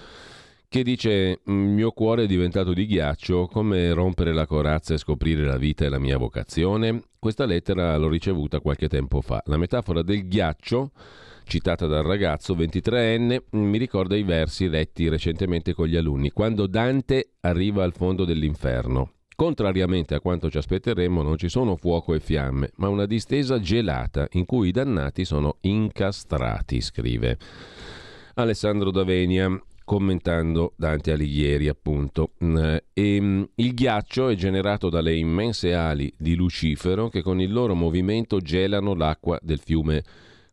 [0.68, 5.44] che dice il mio cuore è diventato di ghiaccio, come rompere la corazza e scoprire
[5.44, 7.03] la vita e la mia vocazione.
[7.18, 9.42] Questa lettera l'ho ricevuta qualche tempo fa.
[9.47, 10.90] La metafora del ghiaccio
[11.47, 17.34] citata dal ragazzo 23enne, mi ricorda i versi letti recentemente con gli alunni, quando Dante
[17.40, 19.12] arriva al fondo dell'inferno.
[19.36, 24.26] Contrariamente a quanto ci aspetteremmo, non ci sono fuoco e fiamme, ma una distesa gelata
[24.32, 27.38] in cui i dannati sono incastrati, scrive
[28.34, 29.49] Alessandro Davenia
[29.84, 32.32] commentando Dante Alighieri, appunto.
[32.40, 37.74] E, ehm, il ghiaccio è generato dalle immense ali di Lucifero che con il loro
[37.76, 40.03] movimento gelano l'acqua del fiume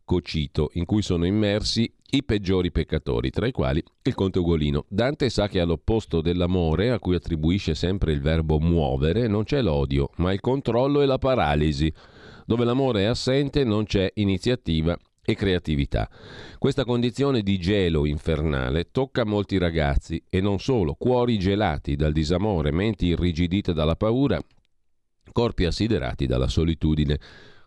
[0.04, 4.84] Cocito, in cui sono immersi i peggiori peccatori, tra i quali il conte Ugolino.
[4.88, 10.10] Dante sa che all'opposto dell'amore, a cui attribuisce sempre il verbo muovere, non c'è l'odio,
[10.16, 11.92] ma il controllo e la paralisi.
[12.46, 16.08] Dove l'amore è assente non c'è iniziativa e creatività.
[16.58, 22.70] Questa condizione di gelo infernale tocca molti ragazzi e non solo, cuori gelati dal disamore,
[22.70, 24.38] menti irrigidite dalla paura,
[25.32, 27.18] corpi assiderati dalla solitudine.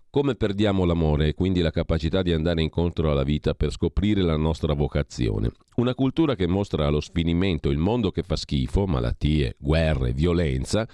[0.10, 4.38] Come perdiamo l'amore e quindi la capacità di andare incontro alla vita per scoprire la
[4.38, 5.52] nostra vocazione?
[5.76, 10.88] Una cultura che mostra allo sfinimento il mondo che fa schifo, malattie, guerre, violenza,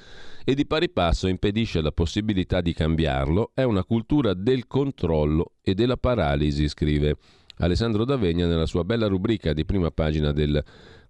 [0.43, 5.76] e di pari passo impedisce la possibilità di cambiarlo, è una cultura del controllo e
[5.76, 7.16] della paralisi, scrive
[7.57, 10.61] Alessandro D'Avegna nella sua bella rubrica di prima pagina del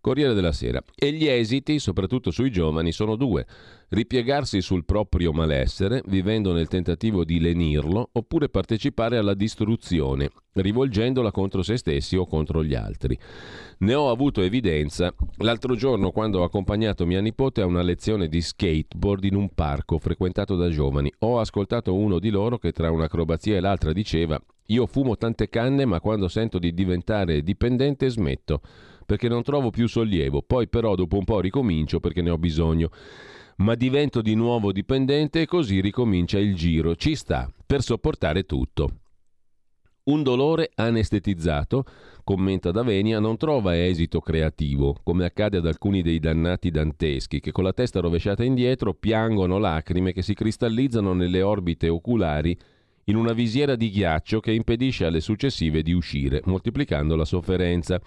[0.04, 0.84] Corriere della Sera.
[0.94, 3.46] E gli esiti, soprattutto sui giovani, sono due.
[3.88, 11.62] Ripiegarsi sul proprio malessere, vivendo nel tentativo di lenirlo, oppure partecipare alla distruzione, rivolgendola contro
[11.64, 13.18] se stessi o contro gli altri.
[13.78, 18.42] Ne ho avuto evidenza l'altro giorno quando ho accompagnato mia nipote a una lezione di
[18.42, 21.10] skateboard in un parco frequentato da giovani.
[21.20, 24.38] Ho ascoltato uno di loro che tra un'acrobazia e l'altra diceva
[24.68, 28.62] io fumo tante canne ma quando sento di diventare dipendente smetto
[29.06, 32.90] perché non trovo più sollievo, poi però dopo un po' ricomincio perché ne ho bisogno.
[33.58, 36.96] Ma divento di nuovo dipendente e così ricomincia il giro.
[36.96, 38.98] Ci sta per sopportare tutto.
[40.06, 41.86] Un dolore anestetizzato,
[42.26, 47.64] commenta Davenia, non trova esito creativo, come accade ad alcuni dei dannati danteschi che con
[47.64, 52.58] la testa rovesciata indietro piangono lacrime che si cristallizzano nelle orbite oculari
[53.06, 58.02] in una visiera di ghiaccio che impedisce alle successive di uscire, moltiplicando la sofferenza.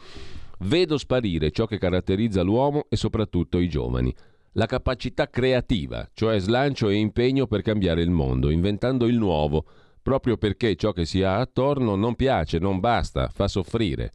[0.60, 4.14] Vedo sparire ciò che caratterizza l'uomo e soprattutto i giovani.
[4.52, 9.66] La capacità creativa, cioè slancio e impegno per cambiare il mondo, inventando il nuovo,
[10.00, 14.10] proprio perché ciò che si ha attorno non piace, non basta, fa soffrire.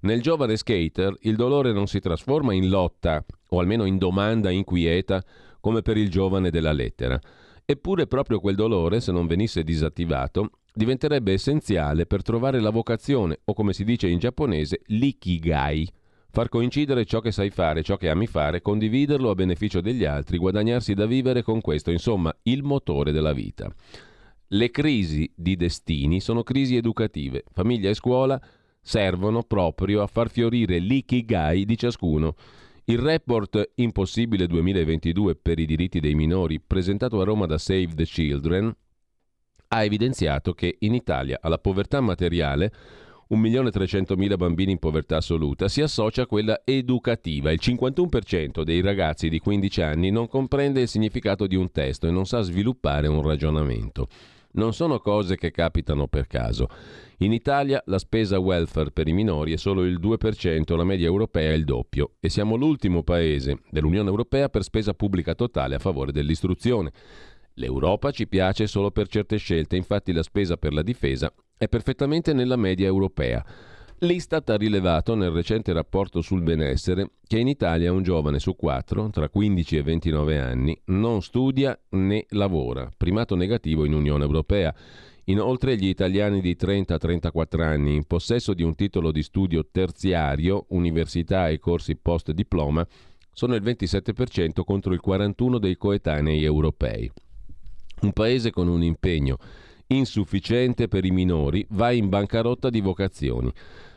[0.00, 5.22] Nel giovane skater il dolore non si trasforma in lotta, o almeno in domanda inquieta,
[5.60, 7.20] come per il giovane della lettera.
[7.66, 13.54] Eppure proprio quel dolore, se non venisse disattivato, diventerebbe essenziale per trovare la vocazione, o
[13.54, 15.88] come si dice in giapponese, l'ikigai.
[16.30, 20.38] Far coincidere ciò che sai fare, ciò che ami fare, condividerlo a beneficio degli altri,
[20.38, 23.70] guadagnarsi da vivere con questo, insomma, il motore della vita.
[24.48, 27.44] Le crisi di destini sono crisi educative.
[27.52, 28.40] Famiglia e scuola
[28.80, 32.34] servono proprio a far fiorire l'ikigai di ciascuno.
[32.84, 38.04] Il report Impossibile 2022 per i diritti dei minori, presentato a Roma da Save the
[38.04, 38.74] Children,
[39.74, 42.72] ha evidenziato che in Italia alla povertà materiale
[43.30, 47.50] 1.300.000 bambini in povertà assoluta si associa a quella educativa.
[47.50, 52.10] Il 51% dei ragazzi di 15 anni non comprende il significato di un testo e
[52.10, 54.08] non sa sviluppare un ragionamento.
[54.54, 56.68] Non sono cose che capitano per caso.
[57.18, 61.52] In Italia la spesa welfare per i minori è solo il 2%, la media europea
[61.52, 66.12] è il doppio e siamo l'ultimo paese dell'Unione Europea per spesa pubblica totale a favore
[66.12, 66.92] dell'istruzione.
[67.54, 72.32] L'Europa ci piace solo per certe scelte, infatti la spesa per la difesa è perfettamente
[72.32, 73.44] nella media europea.
[73.98, 79.10] L'Istat ha rilevato nel recente rapporto sul benessere che in Italia un giovane su quattro,
[79.10, 84.74] tra 15 e 29 anni, non studia né lavora, primato negativo in Unione Europea.
[85.26, 91.48] Inoltre gli italiani di 30-34 anni in possesso di un titolo di studio terziario, università
[91.48, 92.84] e corsi post diploma,
[93.32, 97.08] sono il 27% contro il 41% dei coetanei europei.
[98.02, 99.38] Un paese con un impegno
[99.86, 103.52] insufficiente per i minori va in bancarotta di vocazioni.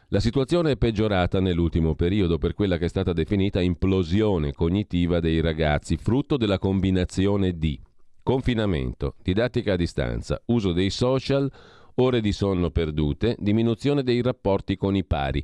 [0.10, 5.41] La situazione è peggiorata nell'ultimo periodo per quella che è stata definita implosione cognitiva dei
[5.41, 7.80] ragazzi, frutto della combinazione di
[8.22, 11.52] confinamento, didattica a distanza, uso dei social,
[11.95, 15.44] ore di sonno perdute, diminuzione dei rapporti con i pari.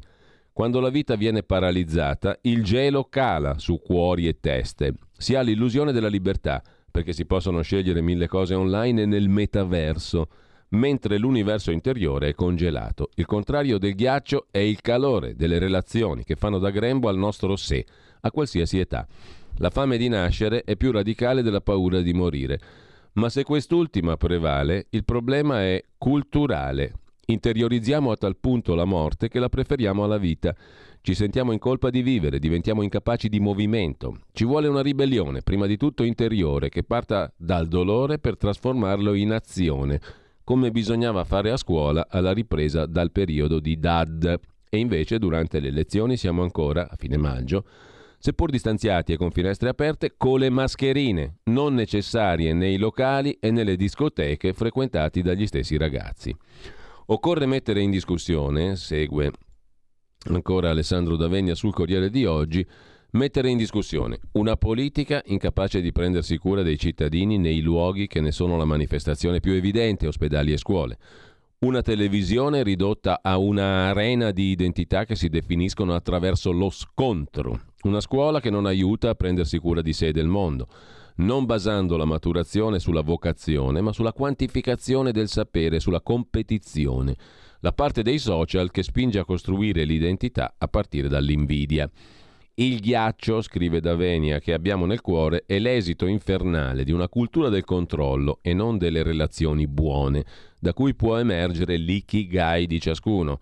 [0.54, 4.94] Quando la vita viene paralizzata, il gelo cala su cuori e teste.
[5.18, 6.62] Si ha l'illusione della libertà,
[6.92, 10.28] perché si possono scegliere mille cose online nel metaverso,
[10.70, 13.10] mentre l'universo interiore è congelato.
[13.16, 17.56] Il contrario del ghiaccio è il calore delle relazioni che fanno da grembo al nostro
[17.56, 17.86] sé,
[18.22, 19.08] a qualsiasi età.
[19.58, 22.60] La fame di nascere è più radicale della paura di morire.
[23.14, 26.94] Ma se quest'ultima prevale, il problema è culturale.
[27.26, 30.56] Interiorizziamo a tal punto la morte che la preferiamo alla vita.
[31.04, 34.20] Ci sentiamo in colpa di vivere, diventiamo incapaci di movimento.
[34.34, 39.32] Ci vuole una ribellione, prima di tutto interiore, che parta dal dolore per trasformarlo in
[39.32, 40.00] azione,
[40.44, 44.40] come bisognava fare a scuola alla ripresa dal periodo di DAD.
[44.70, 47.66] E invece durante le lezioni siamo ancora, a fine maggio,
[48.20, 53.76] seppur distanziati e con finestre aperte, con le mascherine, non necessarie nei locali e nelle
[53.76, 56.32] discoteche frequentati dagli stessi ragazzi.
[57.08, 59.32] Occorre mettere in discussione, segue
[60.30, 62.66] ancora Alessandro Davegna sul Corriere di oggi,
[63.14, 68.32] Mettere in discussione una politica incapace di prendersi cura dei cittadini nei luoghi che ne
[68.32, 70.98] sono la manifestazione più evidente, ospedali e scuole.
[71.60, 77.64] Una televisione ridotta a una arena di identità che si definiscono attraverso lo scontro.
[77.82, 80.70] Una scuola che non aiuta a prendersi cura di sé e del mondo,
[81.18, 87.18] non basando la maturazione sulla vocazione, ma sulla quantificazione del sapere, sulla competizione.
[87.64, 91.88] La parte dei social che spinge a costruire l'identità a partire dall'invidia.
[92.56, 97.64] Il ghiaccio, scrive Davenia, che abbiamo nel cuore è l'esito infernale di una cultura del
[97.64, 100.26] controllo e non delle relazioni buone,
[100.60, 103.40] da cui può emergere l'ikigai di ciascuno.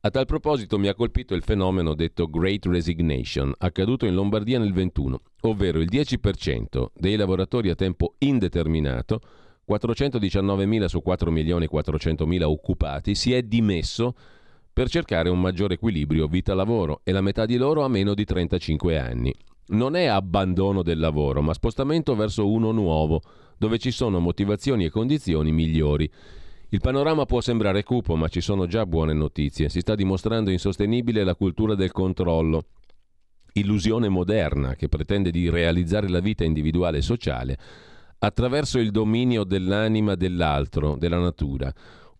[0.00, 4.74] A tal proposito mi ha colpito il fenomeno detto Great Resignation, accaduto in Lombardia nel
[4.74, 9.20] 21, ovvero il 10% dei lavoratori a tempo indeterminato,
[9.68, 14.14] 419.000 su 4.400.000 occupati, si è dimesso
[14.72, 18.98] per cercare un maggiore equilibrio vita-lavoro e la metà di loro ha meno di 35
[18.98, 19.32] anni.
[19.66, 23.22] Non è abbandono del lavoro, ma spostamento verso uno nuovo,
[23.56, 26.10] dove ci sono motivazioni e condizioni migliori.
[26.70, 29.68] Il panorama può sembrare cupo, ma ci sono già buone notizie.
[29.68, 32.64] Si sta dimostrando insostenibile la cultura del controllo,
[33.52, 37.58] illusione moderna che pretende di realizzare la vita individuale e sociale
[38.24, 41.72] attraverso il dominio dell'anima dell'altro, della natura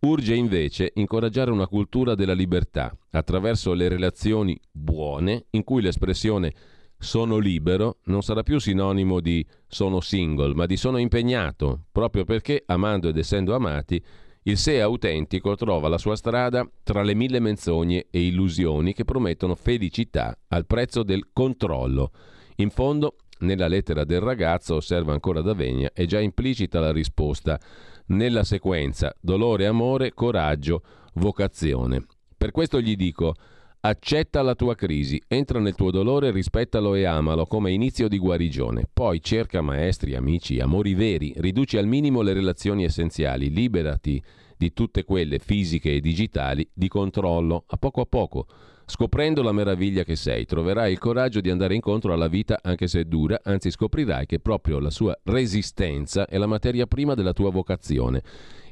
[0.05, 6.53] Urge invece incoraggiare una cultura della libertà attraverso le relazioni buone in cui l'espressione
[6.99, 12.63] sono libero non sarà più sinonimo di sono single, ma di sono impegnato, proprio perché,
[12.67, 14.03] amando ed essendo amati,
[14.43, 19.55] il sé autentico trova la sua strada tra le mille menzogne e illusioni che promettono
[19.55, 22.11] felicità al prezzo del controllo.
[22.57, 27.59] In fondo, nella lettera del ragazzo, osserva ancora Davegna, è già implicita la risposta
[28.07, 30.83] nella sequenza dolore, amore, coraggio,
[31.15, 32.05] vocazione.
[32.37, 33.35] Per questo gli dico,
[33.81, 38.89] accetta la tua crisi, entra nel tuo dolore, rispettalo e amalo come inizio di guarigione.
[38.93, 44.23] Poi cerca maestri, amici, amori veri, riduci al minimo le relazioni essenziali, liberati
[44.57, 48.47] di tutte quelle fisiche e digitali di controllo, a poco a poco
[48.87, 53.01] Scoprendo la meraviglia che sei, troverai il coraggio di andare incontro alla vita anche se
[53.01, 57.51] è dura, anzi scoprirai che proprio la sua resistenza è la materia prima della tua
[57.51, 58.23] vocazione.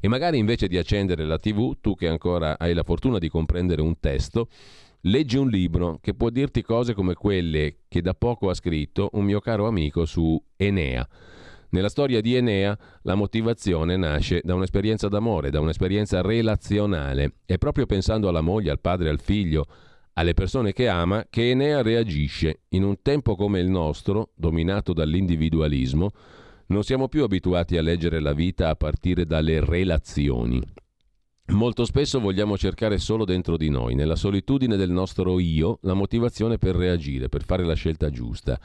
[0.00, 3.80] E magari invece di accendere la TV, tu che ancora hai la fortuna di comprendere
[3.80, 4.48] un testo,
[5.02, 9.24] leggi un libro che può dirti cose come quelle che da poco ha scritto un
[9.24, 11.08] mio caro amico su Enea.
[11.70, 17.36] Nella storia di Enea la motivazione nasce da un'esperienza d'amore, da un'esperienza relazionale.
[17.46, 19.66] E proprio pensando alla moglie, al padre, al figlio,
[20.14, 22.62] alle persone che ama che Enea reagisce.
[22.70, 26.10] In un tempo come il nostro, dominato dall'individualismo,
[26.66, 30.60] non siamo più abituati a leggere la vita a partire dalle relazioni.
[31.46, 36.56] Molto spesso vogliamo cercare solo dentro di noi, nella solitudine del nostro io, la motivazione
[36.56, 38.58] per reagire, per fare la scelta giusta.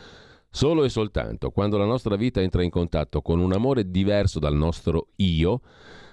[0.49, 4.55] Solo e soltanto quando la nostra vita entra in contatto con un amore diverso dal
[4.55, 5.61] nostro io,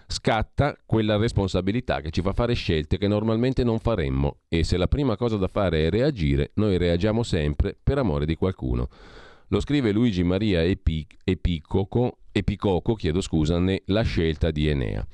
[0.07, 4.89] scatta quella responsabilità che ci fa fare scelte che normalmente non faremmo e se la
[4.89, 8.89] prima cosa da fare è reagire, noi reagiamo sempre per amore di qualcuno.
[9.49, 15.07] Lo scrive Luigi Maria Epic- Epicoco, Epicoco chiedo scusa, ne La scelta di Enea.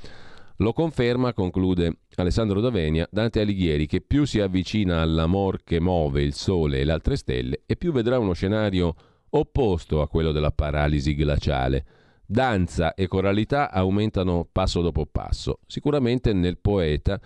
[0.57, 6.35] Lo conferma, conclude Alessandro Davenia, Dante Alighieri, che più si avvicina all'amor che muove il
[6.35, 8.95] sole e le altre stelle e più vedrà uno scenario
[9.31, 11.85] opposto a quello della paralisi glaciale
[12.33, 15.59] Danza e coralità aumentano passo dopo passo.
[15.67, 17.21] Sicuramente nel poeta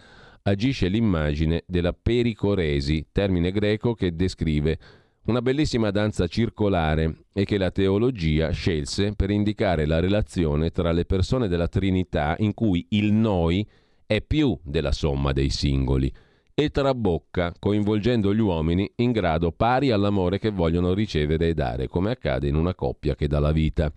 [0.44, 4.78] agisce l'immagine della pericoresi, termine greco che descrive
[5.26, 11.05] una bellissima danza circolare e che la teologia scelse per indicare la relazione tra le
[11.05, 13.68] persone della Trinità in cui il noi
[14.06, 16.10] è più della somma dei singoli
[16.55, 22.10] e trabocca, coinvolgendo gli uomini in grado pari all'amore che vogliono ricevere e dare, come
[22.10, 23.93] accade in una coppia che dà la vita.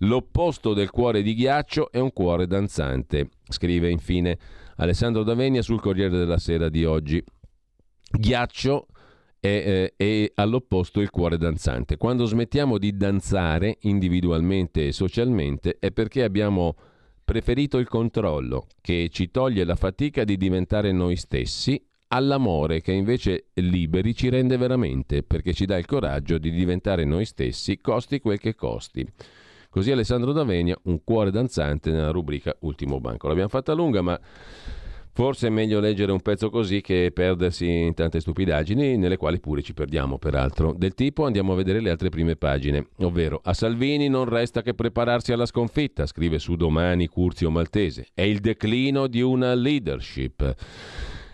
[0.00, 4.38] L'opposto del cuore di ghiaccio è un cuore danzante, scrive infine
[4.76, 7.22] Alessandro Davenia sul Corriere della Sera di oggi.
[8.10, 8.88] Ghiaccio
[9.40, 11.96] è, eh, è, all'opposto il cuore danzante.
[11.96, 16.76] Quando smettiamo di danzare individualmente e socialmente è perché abbiamo
[17.24, 23.46] preferito il controllo, che ci toglie la fatica di diventare noi stessi, all'amore che invece
[23.54, 28.38] liberi ci rende veramente, perché ci dà il coraggio di diventare noi stessi, costi quel
[28.38, 29.04] che costi.
[29.76, 33.28] Così Alessandro Davenia, un cuore danzante nella rubrica Ultimo Banco.
[33.28, 34.18] L'abbiamo fatta lunga, ma
[35.12, 39.60] forse è meglio leggere un pezzo così che perdersi in tante stupidaggini, nelle quali pure
[39.60, 40.72] ci perdiamo, peraltro.
[40.72, 44.72] Del tipo andiamo a vedere le altre prime pagine, ovvero a Salvini non resta che
[44.72, 48.06] prepararsi alla sconfitta, scrive su domani Curzio Maltese.
[48.14, 50.54] È il declino di una leadership.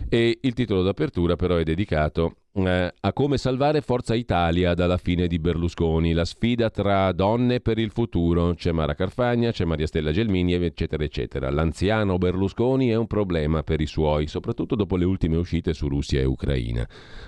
[0.09, 5.27] E il titolo d'apertura però è dedicato eh, a come salvare Forza Italia dalla fine
[5.27, 8.55] di Berlusconi, la sfida tra donne per il futuro.
[8.55, 11.51] C'è Mara Carfagna, c'è Maria Stella Gelmini, eccetera, eccetera.
[11.51, 16.21] L'anziano Berlusconi è un problema per i suoi, soprattutto dopo le ultime uscite su Russia
[16.21, 16.87] e Ucraina.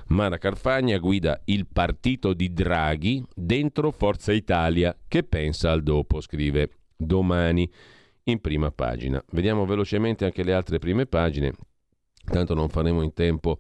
[0.09, 6.71] Mara Carfagna guida il partito di Draghi dentro Forza Italia, che pensa al dopo, scrive
[6.97, 7.71] domani
[8.25, 9.23] in prima pagina.
[9.33, 11.53] Vediamo velocemente anche le altre prime pagine,
[12.25, 13.59] tanto non faremo in tempo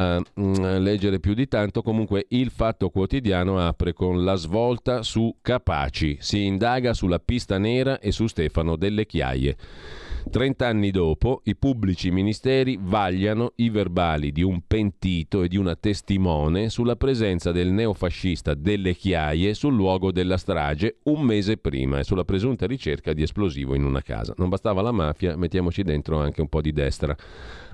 [0.00, 1.82] mm, leggere più di tanto.
[1.82, 6.18] Comunque il Fatto Quotidiano apre con la svolta su Capaci.
[6.20, 9.56] Si indaga sulla pista nera e su Stefano delle Chiaie.
[10.28, 16.68] Trent'anni dopo, i pubblici ministeri vagliano i verbali di un pentito e di una testimone
[16.68, 22.24] sulla presenza del neofascista delle Chiaie sul luogo della strage un mese prima e sulla
[22.24, 24.34] presunta ricerca di esplosivo in una casa.
[24.36, 27.16] Non bastava la mafia, mettiamoci dentro anche un po' di destra.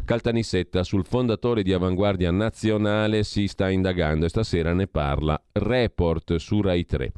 [0.05, 6.61] Caltanissetta, sul fondatore di Avanguardia Nazionale si sta indagando e stasera ne parla Report su
[6.61, 7.12] Rai 3.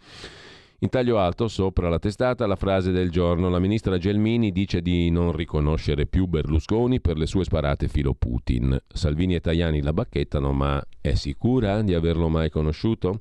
[0.84, 3.48] In taglio alto, sopra la testata, la frase del giorno.
[3.48, 8.78] La ministra Gelmini dice di non riconoscere più Berlusconi per le sue sparate filo Putin.
[8.86, 13.20] Salvini e Tajani la bacchettano, ma è sicura di averlo mai conosciuto?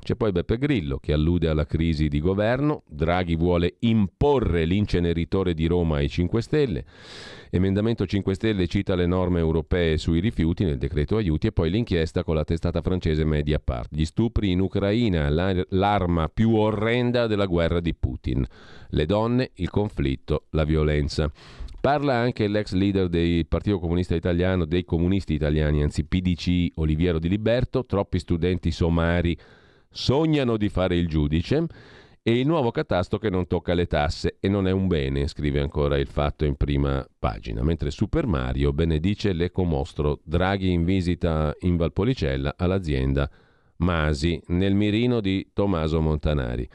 [0.00, 5.66] C'è poi Beppe Grillo che allude alla crisi di governo, Draghi vuole imporre l'inceneritore di
[5.66, 6.84] Roma ai 5 Stelle,
[7.50, 12.22] emendamento 5 Stelle cita le norme europee sui rifiuti nel decreto aiuti e poi l'inchiesta
[12.22, 13.88] con la testata francese Mediapart.
[13.92, 15.28] Gli stupri in Ucraina,
[15.68, 18.46] l'arma più orrenda della guerra di Putin.
[18.88, 21.30] Le donne, il conflitto, la violenza.
[21.80, 27.28] Parla anche l'ex leader del Partito Comunista Italiano, dei comunisti italiani, anzi PDC, Oliviero Di
[27.28, 29.36] Liberto, troppi studenti somari
[29.90, 31.66] sognano di fare il giudice
[32.22, 35.60] e il nuovo catasto che non tocca le tasse e non è un bene, scrive
[35.60, 37.62] ancora il fatto in prima pagina.
[37.62, 43.28] Mentre Super Mario benedice l'ecomostro Draghi in visita in Valpolicella all'azienda
[43.76, 46.68] Masi nel mirino di Tommaso Montanari.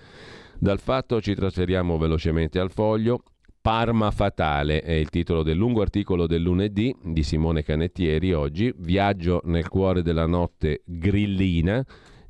[0.57, 3.21] Dal fatto ci trasferiamo velocemente al foglio.
[3.61, 8.73] Parma fatale è il titolo del lungo articolo del lunedì di Simone Canettieri oggi.
[8.75, 11.85] Viaggio nel cuore della notte grillina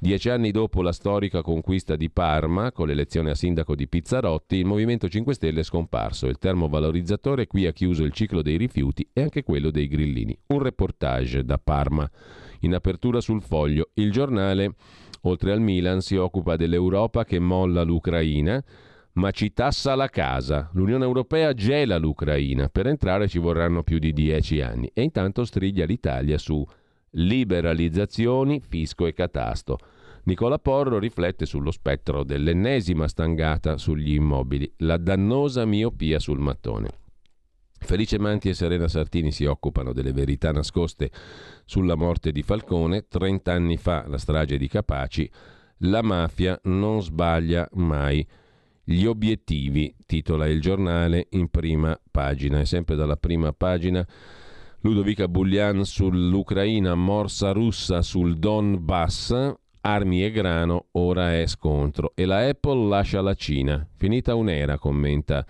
[0.05, 4.65] Dieci anni dopo la storica conquista di Parma, con l'elezione a sindaco di Pizzarotti, il
[4.65, 6.27] Movimento 5 Stelle è scomparso.
[6.27, 10.37] Il termovalorizzatore qui ha chiuso il ciclo dei rifiuti e anche quello dei grillini.
[10.49, 12.07] Un reportage da Parma.
[12.59, 14.75] In apertura sul foglio, il giornale,
[15.21, 18.63] oltre al Milan, si occupa dell'Europa che molla l'Ucraina
[19.13, 20.69] ma ci tassa la casa.
[20.73, 22.69] L'Unione Europea gela l'Ucraina.
[22.69, 24.87] Per entrare ci vorranno più di dieci anni.
[24.93, 26.63] E intanto striglia l'Italia su
[27.09, 29.79] liberalizzazioni, fisco e catasto.
[30.25, 36.89] Nicola Porro riflette sullo spettro dell'ennesima stangata sugli immobili, la dannosa miopia sul mattone.
[37.77, 41.11] Felice Manti e Serena Sartini si occupano delle verità nascoste
[41.65, 43.05] sulla morte di Falcone.
[43.07, 45.29] Trent'anni fa la strage di Capaci.
[45.79, 48.27] La mafia non sbaglia mai.
[48.83, 52.59] Gli obiettivi, titola il giornale in prima pagina.
[52.59, 54.03] E sempre dalla prima pagina
[54.79, 59.53] Ludovica Bullian sull'Ucraina, morsa russa sul Donbass,
[59.85, 62.11] armi e grano, ora è scontro.
[62.15, 63.87] E la Apple lascia la Cina.
[63.95, 65.45] Finita un'era, commenta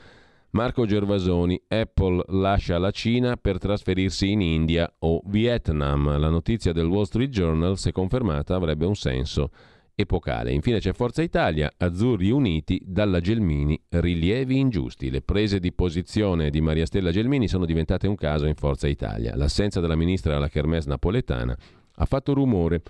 [0.52, 1.60] Marco Gervasoni.
[1.68, 6.20] Apple lascia la Cina per trasferirsi in India o Vietnam.
[6.20, 9.52] La notizia del Wall Street Journal, se confermata, avrebbe un senso
[9.96, 10.52] epocale.
[10.52, 15.10] Infine c'è Forza Italia, Azzurri Uniti, dalla Gelmini, rilievi ingiusti.
[15.10, 19.34] Le prese di posizione di Maria Stella Gelmini sono diventate un caso in Forza Italia.
[19.38, 21.58] L'assenza della ministra alla Kermesse napoletana
[21.96, 22.82] ha fatto rumore.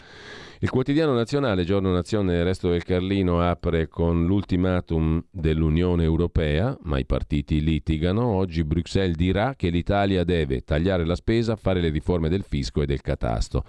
[0.66, 6.76] Il quotidiano nazionale, Giorno Nazione e il resto del Carlino, apre con l'ultimatum dell'Unione Europea,
[6.86, 8.26] ma i partiti litigano.
[8.26, 12.88] Oggi Bruxelles dirà che l'Italia deve tagliare la spesa, fare le riforme del fisco e
[12.88, 13.64] del catasto.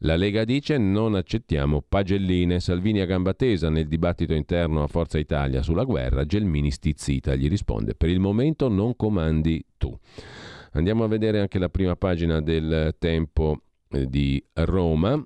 [0.00, 2.60] La Lega dice non accettiamo pagelline.
[2.60, 6.26] Salvini a gamba tesa nel dibattito interno a Forza Italia sulla guerra.
[6.26, 9.98] Gelmini stizzita gli risponde per il momento non comandi tu.
[10.72, 15.18] Andiamo a vedere anche la prima pagina del Tempo eh, di Roma.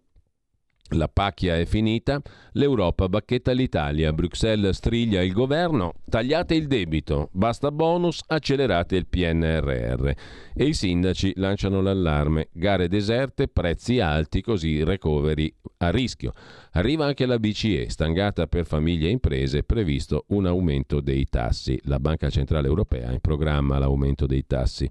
[0.91, 2.23] La pacchia è finita,
[2.53, 10.11] l'Europa bacchetta l'Italia, Bruxelles striglia il governo, tagliate il debito, basta bonus, accelerate il PNRR.
[10.55, 16.33] E i sindaci lanciano l'allarme, gare deserte, prezzi alti, così recovery a rischio.
[16.73, 21.81] Arriva anche la BCE, stangata per famiglie e imprese, previsto un aumento dei tassi.
[21.85, 24.89] La Banca Centrale Europea in programma l'aumento dei tassi.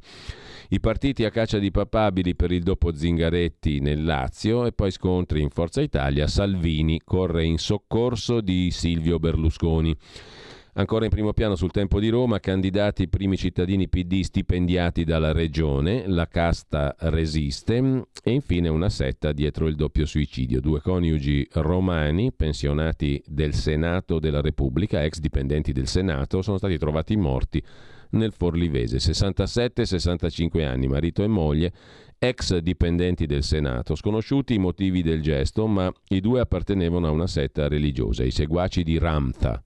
[0.69, 5.41] I partiti a caccia di papabili per il dopo Zingaretti nel Lazio e poi scontri
[5.41, 6.27] in Forza Italia.
[6.27, 9.95] Salvini corre in soccorso di Silvio Berlusconi.
[10.77, 16.05] Ancora in primo piano sul tempo di Roma, candidati primi cittadini PD stipendiati dalla regione,
[16.05, 20.59] la casta resiste e infine una setta dietro il doppio suicidio.
[20.59, 27.15] Due coniugi romani, pensionati del Senato della Repubblica, ex dipendenti del Senato, sono stati trovati
[27.15, 27.63] morti
[28.09, 31.71] nel Forlivese, 67-65 anni, marito e moglie,
[32.19, 37.27] ex dipendenti del Senato, sconosciuti i motivi del gesto, ma i due appartenevano a una
[37.27, 39.63] setta religiosa, i seguaci di Ramtha,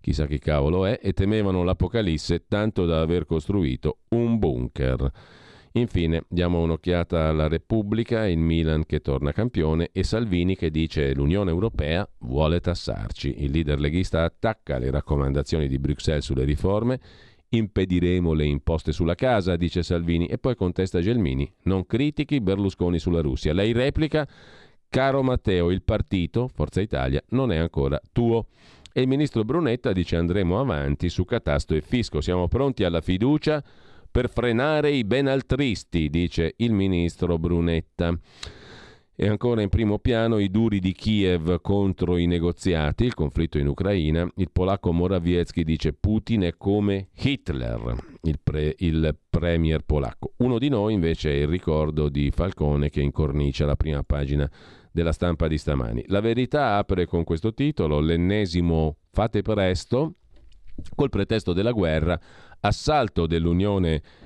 [0.00, 5.10] chissà chi cavolo è, e temevano l'Apocalisse tanto da aver costruito un bunker.
[5.76, 11.50] Infine diamo un'occhiata alla Repubblica, il Milan che torna campione e Salvini che dice l'Unione
[11.50, 13.42] Europea vuole tassarci.
[13.42, 17.00] Il leader leghista attacca le raccomandazioni di Bruxelles sulle riforme,
[17.56, 23.20] impediremo le imposte sulla casa, dice Salvini, e poi contesta Gelmini, non critichi Berlusconi sulla
[23.20, 23.52] Russia.
[23.52, 24.26] Lei replica,
[24.88, 28.46] caro Matteo, il partito, Forza Italia, non è ancora tuo.
[28.92, 33.62] E il ministro Brunetta dice andremo avanti su catasto e fisco, siamo pronti alla fiducia
[34.10, 38.16] per frenare i benaltristi, dice il ministro Brunetta.
[39.16, 43.68] E ancora in primo piano i duri di Kiev contro i negoziati, il conflitto in
[43.68, 44.28] Ucraina.
[44.36, 50.32] Il polacco Morawiecki dice Putin è come Hitler, il, pre, il premier polacco.
[50.38, 54.50] Uno di noi invece è il ricordo di Falcone che incornicia la prima pagina
[54.90, 56.02] della stampa di stamani.
[56.08, 60.14] La verità apre con questo titolo, l'ennesimo fate presto,
[60.92, 62.18] col pretesto della guerra,
[62.58, 64.23] assalto dell'Unione Europea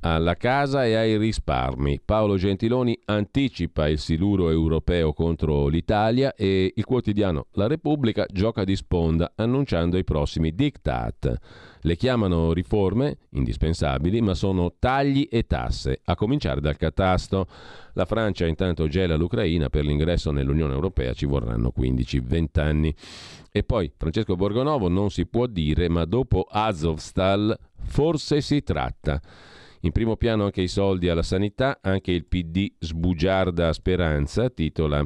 [0.00, 2.00] alla casa e ai risparmi.
[2.04, 8.76] Paolo Gentiloni anticipa il siluro europeo contro l'Italia e il quotidiano La Repubblica gioca di
[8.76, 11.38] sponda annunciando i prossimi diktat.
[11.82, 17.46] Le chiamano riforme indispensabili, ma sono tagli e tasse, a cominciare dal catasto.
[17.94, 22.94] La Francia intanto gela l'Ucraina, per l'ingresso nell'Unione Europea ci vorranno 15-20 anni.
[23.50, 27.56] E poi Francesco Borgonovo non si può dire, ma dopo Azovstal
[27.90, 29.20] forse si tratta.
[29.80, 35.04] In primo piano anche i soldi alla sanità, anche il PD sbugiarda speranza, titola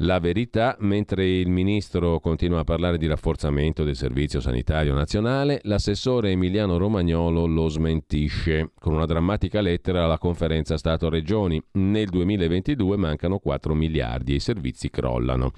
[0.00, 6.32] la verità, mentre il ministro continua a parlare di rafforzamento del servizio sanitario nazionale, l'assessore
[6.32, 11.62] Emiliano Romagnolo lo smentisce con una drammatica lettera alla conferenza Stato-Regioni.
[11.72, 15.52] Nel 2022 mancano 4 miliardi e i servizi crollano.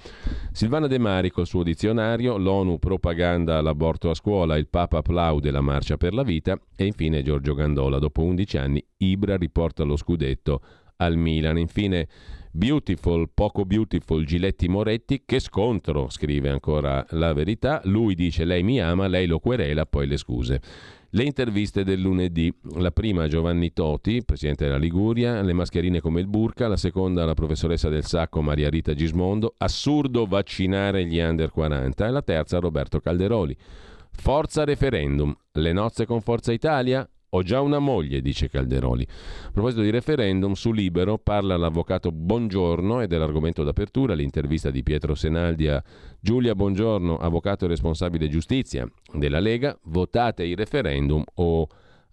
[0.53, 5.61] Silvana De Mari col suo dizionario, l'ONU propaganda l'aborto a scuola, il Papa applaude la
[5.61, 10.61] marcia per la vita e infine Giorgio Gandola, dopo 11 anni, Ibra riporta lo scudetto
[10.97, 11.57] al Milan.
[11.57, 12.07] Infine
[12.51, 17.79] Beautiful, poco beautiful, Giletti Moretti, che scontro, scrive ancora la verità.
[17.83, 20.59] Lui dice lei mi ama, lei lo querela, poi le scuse.
[21.11, 26.27] Le interviste del lunedì, la prima Giovanni Toti, presidente della Liguria, le mascherine come il
[26.27, 32.07] burka, la seconda la professoressa del Sacco Maria Rita Gismondo, assurdo vaccinare gli under 40
[32.07, 33.55] e la terza Roberto Calderoli.
[34.11, 37.07] Forza referendum, le nozze con Forza Italia?
[37.31, 39.05] Ho già una moglie, dice Calderoli.
[39.47, 44.81] A proposito di referendum, su Libero parla l'avvocato Bongiorno ed è l'argomento d'apertura, l'intervista di
[44.81, 45.83] Pietro Senaldi a
[46.19, 49.77] Giulia Bongiorno, avvocato e responsabile giustizia della Lega.
[49.83, 51.67] Votate il referendum o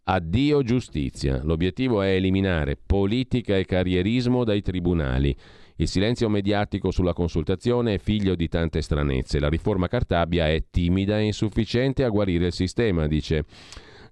[0.04, 1.40] addio giustizia.
[1.42, 5.34] L'obiettivo è eliminare politica e carrierismo dai tribunali.
[5.76, 9.40] Il silenzio mediatico sulla consultazione è figlio di tante stranezze.
[9.40, 13.44] La riforma Cartabia è timida e insufficiente a guarire il sistema, dice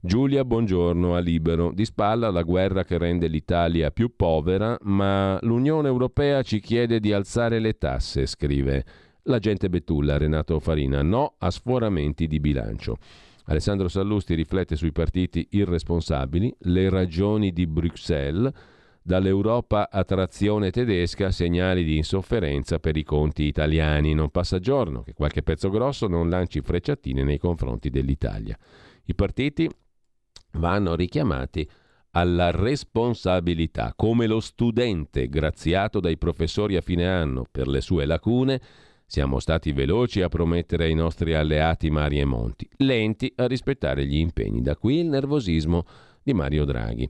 [0.06, 1.72] Giulia Buongiorno a Libero.
[1.72, 7.10] Di spalla la guerra che rende l'Italia più povera, ma l'Unione Europea ci chiede di
[7.10, 8.84] alzare le tasse, scrive
[9.22, 11.00] l'agente Betulla Renato Farina.
[11.02, 12.98] No a sforamenti di bilancio.
[13.44, 18.52] Alessandro Sallusti riflette sui partiti irresponsabili, le ragioni di Bruxelles,
[19.00, 24.12] dall'Europa a trazione tedesca, segnali di insofferenza per i conti italiani.
[24.12, 28.54] Non passa giorno che qualche pezzo grosso non lanci frecciatine nei confronti dell'Italia.
[29.06, 29.66] I partiti
[30.54, 31.68] vanno richiamati
[32.12, 38.60] alla responsabilità, come lo studente graziato dai professori a fine anno per le sue lacune,
[39.06, 44.16] siamo stati veloci a promettere ai nostri alleati mari e monti, lenti a rispettare gli
[44.16, 44.62] impegni.
[44.62, 45.84] Da qui il nervosismo
[46.22, 47.08] di Mario Draghi.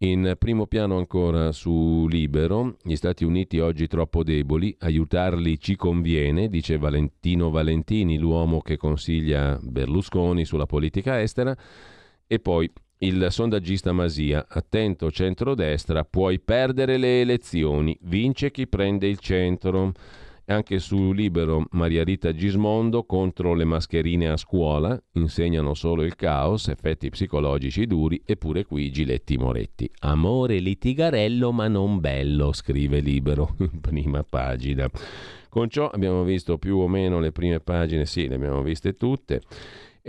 [0.00, 6.48] In primo piano ancora su Libero, gli Stati Uniti oggi troppo deboli, aiutarli ci conviene,
[6.48, 11.56] dice Valentino Valentini, l'uomo che consiglia Berlusconi sulla politica estera.
[12.30, 19.18] E poi il sondaggista Masia, attento centrodestra, puoi perdere le elezioni, vince chi prende il
[19.18, 19.92] centro.
[20.50, 26.68] Anche su Libero Maria Rita Gismondo contro le mascherine a scuola, insegnano solo il caos,
[26.68, 29.90] effetti psicologici duri, eppure qui Giletti Moretti.
[30.00, 34.90] Amore litigarello ma non bello, scrive Libero in prima pagina.
[35.48, 39.40] Con ciò abbiamo visto più o meno le prime pagine, sì, le abbiamo viste tutte.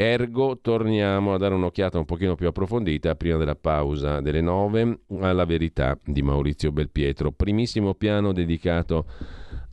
[0.01, 5.43] Ergo torniamo a dare un'occhiata un pochino più approfondita prima della pausa delle 9 alla
[5.43, 7.33] verità di Maurizio Belpietro.
[7.33, 9.05] Primissimo piano dedicato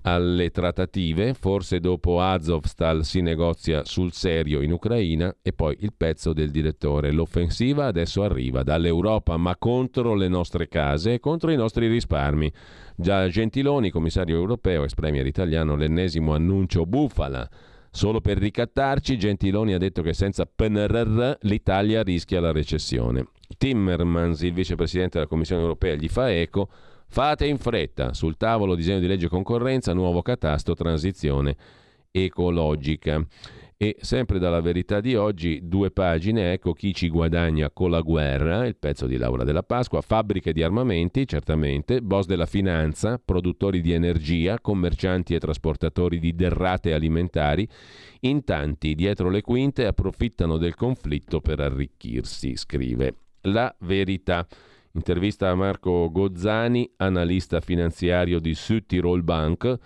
[0.02, 6.32] alle trattative, forse dopo Azovstal si negozia sul serio in Ucraina e poi il pezzo
[6.32, 7.12] del direttore.
[7.12, 12.52] L'offensiva adesso arriva dall'Europa ma contro le nostre case e contro i nostri risparmi.
[12.96, 17.48] Già Gentiloni, commissario europeo, ex premier italiano, l'ennesimo annuncio bufala.
[17.96, 23.28] Solo per ricattarci, Gentiloni ha detto che senza PNRR l'Italia rischia la recessione.
[23.56, 26.68] Timmermans, il vicepresidente della Commissione europea, gli fa eco
[27.08, 31.56] Fate in fretta, sul tavolo disegno di legge concorrenza, nuovo catasto, transizione
[32.10, 33.26] ecologica.
[33.78, 38.64] E sempre dalla verità di oggi, due pagine, ecco chi ci guadagna con la guerra,
[38.64, 43.92] il pezzo di Laura della Pasqua, fabbriche di armamenti, certamente, boss della finanza, produttori di
[43.92, 47.68] energia, commercianti e trasportatori di derrate alimentari,
[48.20, 53.14] in tanti dietro le quinte approfittano del conflitto per arricchirsi, scrive.
[53.42, 54.46] La verità.
[54.92, 59.78] Intervista a Marco Gozzani, analista finanziario di Südtirol Bank.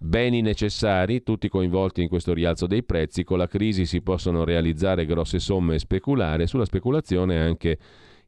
[0.00, 3.24] Beni necessari, tutti coinvolti in questo rialzo dei prezzi.
[3.24, 6.46] Con la crisi si possono realizzare grosse somme e speculare.
[6.46, 7.78] Sulla speculazione anche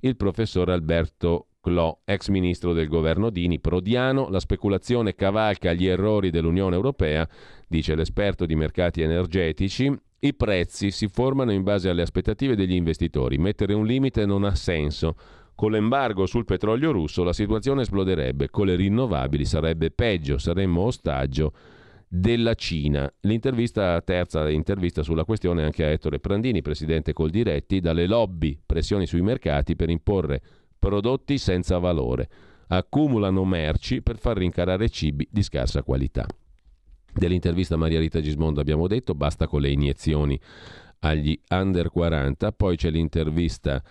[0.01, 6.31] il professor Alberto Clò, ex ministro del governo Dini, prodiano, la speculazione cavalca gli errori
[6.31, 7.29] dell'Unione Europea,
[7.69, 13.39] dice l'esperto di mercati energetici, i prezzi si formano in base alle aspettative degli investitori,
[13.39, 15.17] mettere un limite non ha senso,
[15.61, 21.53] con l'embargo sul petrolio russo la situazione esploderebbe, con le rinnovabili sarebbe peggio, saremmo ostaggio
[22.09, 23.13] della Cina.
[23.21, 29.21] L'intervista terza intervista sulla questione anche a Ettore Prandini, presidente Coldiretti, dalle lobby, pressioni sui
[29.21, 30.41] mercati per imporre
[30.79, 32.31] prodotti senza valore.
[32.69, 36.25] Accumulano merci per far rincarare cibi di scarsa qualità.
[37.13, 40.41] Dell'intervista a Maria Rita Gismondo abbiamo detto, basta con le iniezioni
[41.01, 43.83] agli under 40, poi c'è l'intervista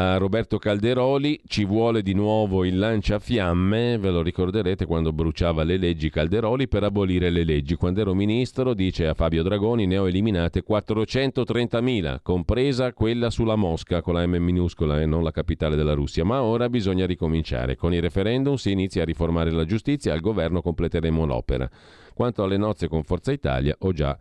[0.00, 5.76] a Roberto Calderoli ci vuole di nuovo il lanciafiamme, ve lo ricorderete quando bruciava le
[5.76, 7.74] leggi Calderoli per abolire le leggi.
[7.74, 14.00] Quando ero ministro, dice a Fabio Dragoni, ne ho eliminate 430.000, compresa quella sulla Mosca
[14.00, 17.74] con la M minuscola e non la capitale della Russia, ma ora bisogna ricominciare.
[17.74, 21.68] Con i referendum si inizia a riformare la giustizia, al governo completeremo l'opera.
[22.14, 24.16] Quanto alle nozze con Forza Italia, ho già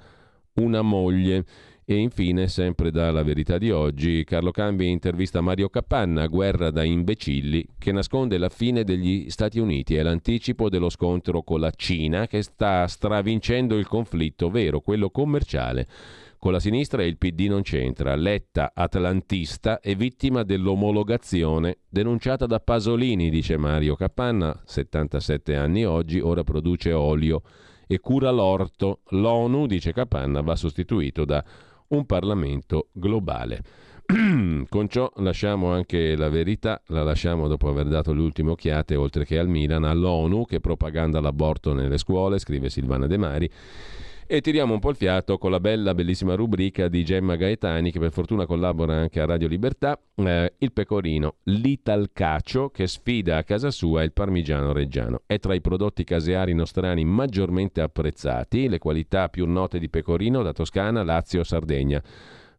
[0.55, 1.45] una moglie.
[1.89, 7.65] E infine, sempre dalla verità di oggi, Carlo Cambi intervista Mario Capanna, guerra da imbecilli,
[7.77, 12.41] che nasconde la fine degli Stati Uniti e l'anticipo dello scontro con la Cina che
[12.41, 15.87] sta stravincendo il conflitto vero, quello commerciale.
[16.37, 18.17] Con la sinistra il PD non c'entra.
[18.17, 26.43] Letta, atlantista, è vittima dell'omologazione denunciata da Pasolini, dice Mario Capanna, 77 anni oggi, ora
[26.43, 27.43] produce olio
[27.87, 29.03] e cura l'orto.
[29.11, 31.41] L'ONU, dice Capanna, va sostituito da
[31.89, 33.61] un Parlamento globale.
[34.69, 39.25] Con ciò lasciamo anche la verità, la lasciamo dopo aver dato le ultime occhiate, oltre
[39.25, 43.51] che al Milan, all'ONU che propaganda l'aborto nelle scuole, scrive Silvana De Mari.
[44.29, 47.99] E tiriamo un po' il fiato con la bella, bellissima rubrica di Gemma Gaetani, che
[47.99, 53.71] per fortuna collabora anche a Radio Libertà, eh, il pecorino, l'italcacio, che sfida a casa
[53.71, 55.21] sua il parmigiano reggiano.
[55.25, 60.51] È tra i prodotti caseari nostrani maggiormente apprezzati, le qualità più note di pecorino da
[60.51, 62.03] Toscana, Lazio, Sardegna.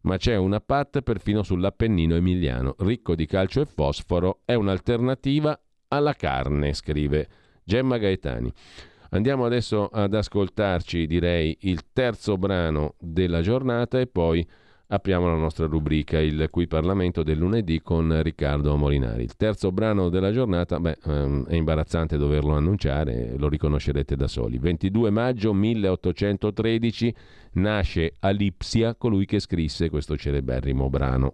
[0.01, 6.15] Ma c'è una pat perfino sull'Appennino emiliano, ricco di calcio e fosforo, è un'alternativa alla
[6.15, 7.27] carne, scrive
[7.63, 8.51] Gemma Gaetani.
[9.11, 14.47] Andiamo adesso ad ascoltarci, direi, il terzo brano della giornata e poi
[14.91, 19.23] apriamo la nostra rubrica, il Qui Parlamento del lunedì con Riccardo Molinari.
[19.23, 24.59] Il terzo brano della giornata, beh, ehm, è imbarazzante doverlo annunciare, lo riconoscerete da soli.
[24.59, 27.15] 22 maggio 1813
[27.53, 31.33] nasce a Lipsia colui che scrisse questo celeberrimo brano.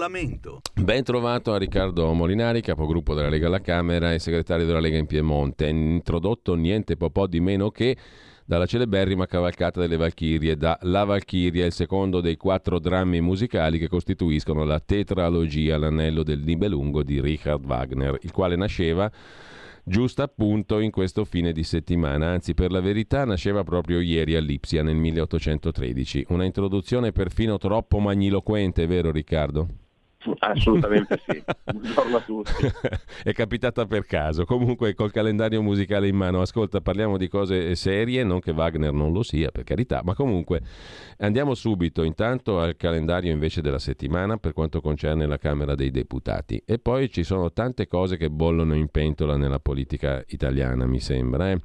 [0.00, 0.62] Parlamento.
[0.80, 5.04] Ben trovato a Riccardo Molinari, capogruppo della Lega alla Camera e segretario della Lega in
[5.04, 5.66] Piemonte.
[5.68, 7.94] Introdotto niente po' di meno che
[8.46, 13.88] dalla celeberrima cavalcata delle Valchirie, da La Valchiria, il secondo dei quattro drammi musicali che
[13.88, 19.12] costituiscono la tetralogia L'anello del Nibelungo di Richard Wagner, il quale nasceva
[19.84, 24.40] giusto appunto in questo fine di settimana, anzi per la verità nasceva proprio ieri a
[24.40, 26.24] Lipsia nel 1813.
[26.28, 29.88] Una introduzione perfino troppo magniloquente, vero Riccardo?
[30.40, 31.42] Assolutamente sì,
[31.72, 32.52] buongiorno a tutti.
[33.22, 34.44] È capitata per caso.
[34.44, 39.12] Comunque col calendario musicale in mano, ascolta, parliamo di cose serie, non che Wagner non
[39.12, 40.60] lo sia, per carità, ma comunque
[41.18, 46.62] andiamo subito intanto al calendario invece della settimana per quanto concerne la Camera dei Deputati.
[46.66, 51.50] E poi ci sono tante cose che bollono in pentola nella politica italiana, mi sembra.
[51.50, 51.60] Eh?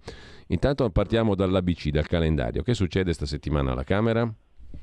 [0.47, 2.61] Intanto partiamo dall'ABC, dal calendario.
[2.61, 4.31] Che succede sta settimana alla Camera?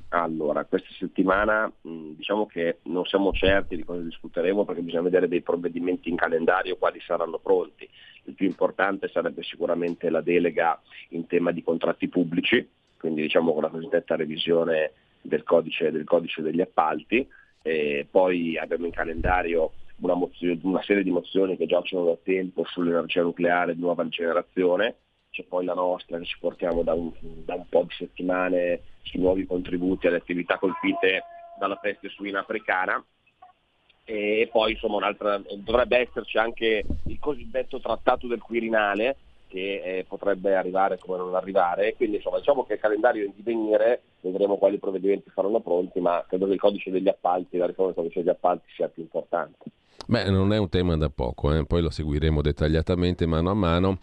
[0.09, 5.41] Allora, questa settimana diciamo che non siamo certi di cosa discuteremo perché bisogna vedere dei
[5.41, 7.89] provvedimenti in calendario quali saranno pronti.
[8.25, 10.79] Il più importante sarebbe sicuramente la delega
[11.09, 12.67] in tema di contratti pubblici,
[12.97, 14.91] quindi diciamo con la cosiddetta revisione
[15.21, 17.27] del codice, del codice degli appalti.
[17.61, 22.65] E poi abbiamo in calendario una, mozione, una serie di mozioni che giacciono da tempo
[22.65, 24.95] sull'energia nucleare di nuova generazione,
[25.33, 27.11] c'è poi la nostra che ci portiamo da un,
[27.43, 31.23] da un po' di settimane sui nuovi contributi alle attività colpite
[31.57, 33.03] dalla peste suina africana
[34.05, 35.11] e poi insomma
[35.57, 41.95] dovrebbe esserci anche il cosiddetto trattato del Quirinale che eh, potrebbe arrivare come non arrivare,
[41.95, 46.23] quindi insomma diciamo che il calendario è in divenire, vedremo quali provvedimenti saranno pronti, ma
[46.27, 49.65] credo che il codice degli appalti, la riforma del codice degli appalti sia più importante.
[50.05, 51.65] Beh, non è un tema da poco, eh?
[51.65, 53.97] poi lo seguiremo dettagliatamente mano a mano.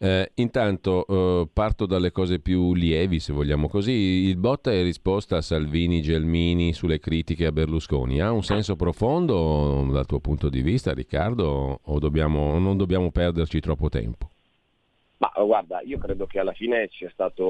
[0.00, 3.92] Eh, intanto eh, parto dalle cose più lievi, se vogliamo così.
[4.28, 9.88] Il botta e risposta a Salvini Gelmini sulle critiche a Berlusconi ha un senso profondo
[9.90, 14.30] dal tuo punto di vista, Riccardo, o dobbiamo, non dobbiamo perderci troppo tempo?
[15.18, 17.42] Ma guarda, io credo che alla fine sia stata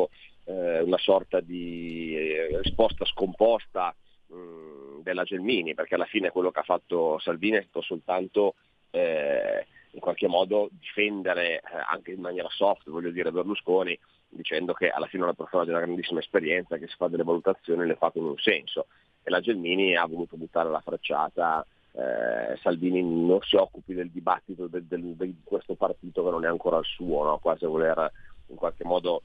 [0.45, 3.95] eh, una sorta di eh, risposta scomposta
[4.29, 8.55] mh, mm, della Gelmini, perché alla fine quello che ha fatto Salvini è stato soltanto
[8.91, 13.99] eh, in qualche modo difendere eh, anche in maniera soft, voglio dire, Berlusconi,
[14.29, 17.25] dicendo che alla fine è una persona di una grandissima esperienza che si fa delle
[17.25, 18.87] valutazioni e le fa con un senso.
[19.23, 24.67] E la Gelmini ha voluto buttare la frecciata, eh, Salvini non si occupi del dibattito
[24.67, 27.39] di del, del, questo partito che non è ancora il suo, no?
[27.39, 28.13] quasi a voler
[28.49, 29.23] in qualche modo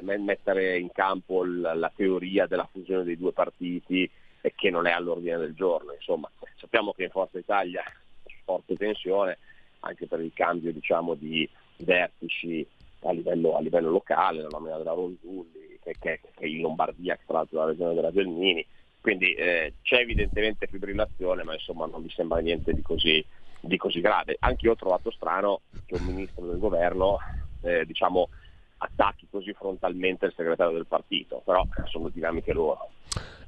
[0.00, 4.08] mettere in campo la, la teoria della fusione dei due partiti
[4.40, 5.92] e che non è all'ordine del giorno.
[5.92, 7.82] Insomma, sappiamo che in Forza Italia
[8.24, 9.38] c'è forte tensione,
[9.84, 11.48] anche per il cambio diciamo, di
[11.78, 12.66] vertici
[13.02, 17.16] a livello, a livello, locale, la nomina della Ronzulli, che, che, che, è in Lombardia,
[17.16, 18.64] che tra l'altro la regione della Gelmini,
[19.00, 23.22] quindi eh, c'è evidentemente fibrillazione, ma insomma non mi sembra niente di così,
[23.60, 24.36] di così grave.
[24.38, 27.18] Anche io ho trovato strano che un ministro del governo
[27.60, 28.30] eh, diciamo,
[28.78, 32.88] attacchi così frontalmente il segretario del partito, però sono dinamiche loro.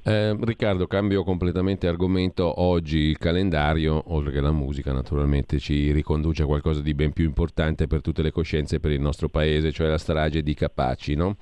[0.03, 2.61] Eh, Riccardo, cambio completamente argomento.
[2.61, 7.25] Oggi il calendario, oltre che la musica, naturalmente ci riconduce a qualcosa di ben più
[7.25, 11.35] importante per tutte le coscienze per il nostro paese, cioè la strage di Capaci, no?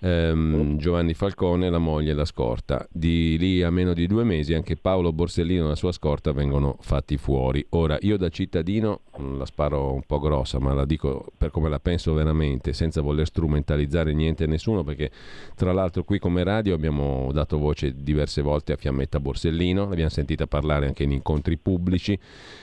[0.00, 2.86] Ehm, Giovanni Falcone, la moglie e la scorta.
[2.90, 6.76] Di lì a meno di due mesi anche Paolo Borsellino e la sua scorta vengono
[6.80, 7.64] fatti fuori.
[7.70, 11.68] Ora, io da cittadino, mm, la sparo un po' grossa, ma la dico per come
[11.68, 15.10] la penso veramente, senza voler strumentalizzare niente e nessuno, perché
[15.54, 20.46] tra l'altro qui come radio abbiamo dato voce diverse volte a Fiammetta Borsellino, l'abbiamo sentita
[20.46, 22.18] parlare anche in incontri pubblici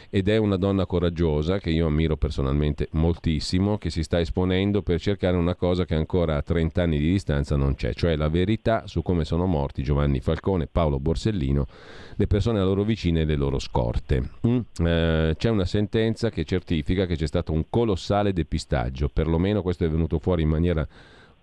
[0.09, 4.99] ed è una donna coraggiosa che io ammiro personalmente moltissimo, che si sta esponendo per
[4.99, 8.87] cercare una cosa che ancora a 30 anni di distanza non c'è, cioè la verità
[8.87, 11.65] su come sono morti Giovanni Falcone, Paolo Borsellino,
[12.15, 14.29] le persone a loro vicine e le loro scorte.
[14.47, 14.59] Mm?
[14.85, 19.89] Eh, c'è una sentenza che certifica che c'è stato un colossale depistaggio, perlomeno questo è
[19.89, 20.87] venuto fuori in maniera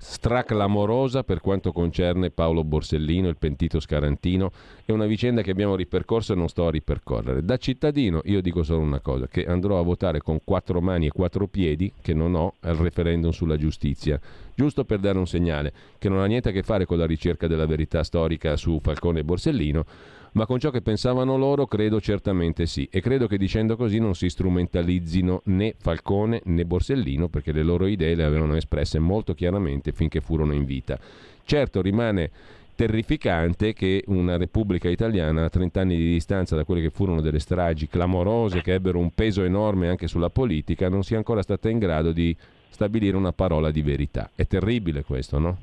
[0.02, 4.51] straclamorosa per quanto concerne Paolo Borsellino, il pentito scarantino.
[4.82, 7.44] È una vicenda che abbiamo ripercorso e non sto a ripercorrere.
[7.44, 11.10] Da cittadino io dico solo una cosa, che andrò a votare con quattro mani e
[11.10, 14.18] quattro piedi, che non ho, al referendum sulla giustizia,
[14.55, 17.47] giusto per dare un segnale, che non ha niente a che fare con la ricerca
[17.47, 19.85] della verità storica su Falcone e Borsellino,
[20.32, 24.15] ma con ciò che pensavano loro credo certamente sì e credo che dicendo così non
[24.15, 29.93] si strumentalizzino né Falcone né Borsellino perché le loro idee le avevano espresse molto chiaramente
[29.93, 30.98] finché furono in vita.
[31.44, 32.31] Certo rimane
[32.77, 37.39] terrificante che una Repubblica italiana a 30 anni di distanza da quelle che furono delle
[37.39, 41.78] stragi clamorose che ebbero un peso enorme anche sulla politica non sia ancora stata in
[41.78, 42.35] grado di
[42.70, 44.31] stabilire una parola di verità.
[44.35, 45.59] È terribile questo, no?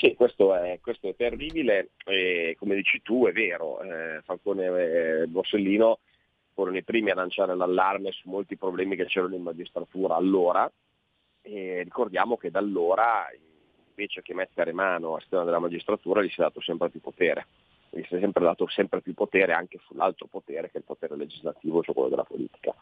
[0.00, 5.26] Sì, questo è, questo è terribile e come dici tu è vero, eh, Falcone e
[5.26, 5.98] Borsellino
[6.54, 10.72] furono i primi a lanciare l'allarme su molti problemi che c'erano in magistratura allora
[11.42, 13.26] e ricordiamo che da allora
[13.90, 17.46] invece che mettere mano al sistema della magistratura gli si è dato sempre più potere,
[17.90, 21.14] gli si è sempre dato sempre più potere anche sull'altro potere che è il potere
[21.14, 22.74] legislativo, cioè quello della politica.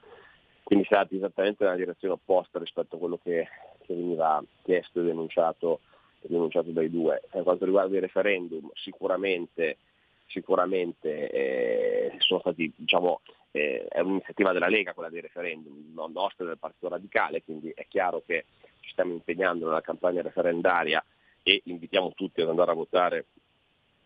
[0.62, 3.49] Quindi si è andati esattamente nella direzione opposta rispetto a quello che,
[3.85, 5.81] che veniva chiesto e denunciato
[6.23, 7.23] denunciato dai due.
[7.31, 9.78] Per quanto riguarda i referendum, sicuramente,
[10.27, 13.20] sicuramente eh, sono stati, diciamo,
[13.53, 17.86] eh, è un'iniziativa della Lega quella dei referendum, non nostra del Partito Radicale, quindi è
[17.89, 18.45] chiaro che
[18.81, 21.03] ci stiamo impegnando nella campagna referendaria
[21.43, 23.24] e invitiamo tutti ad andare a votare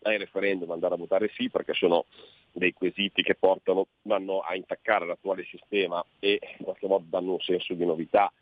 [0.02, 2.06] ai referendum, andare a votare sì, perché sono
[2.52, 7.40] dei quesiti che portano, vanno a intaccare l'attuale sistema e in qualche modo danno un
[7.40, 8.32] senso di novità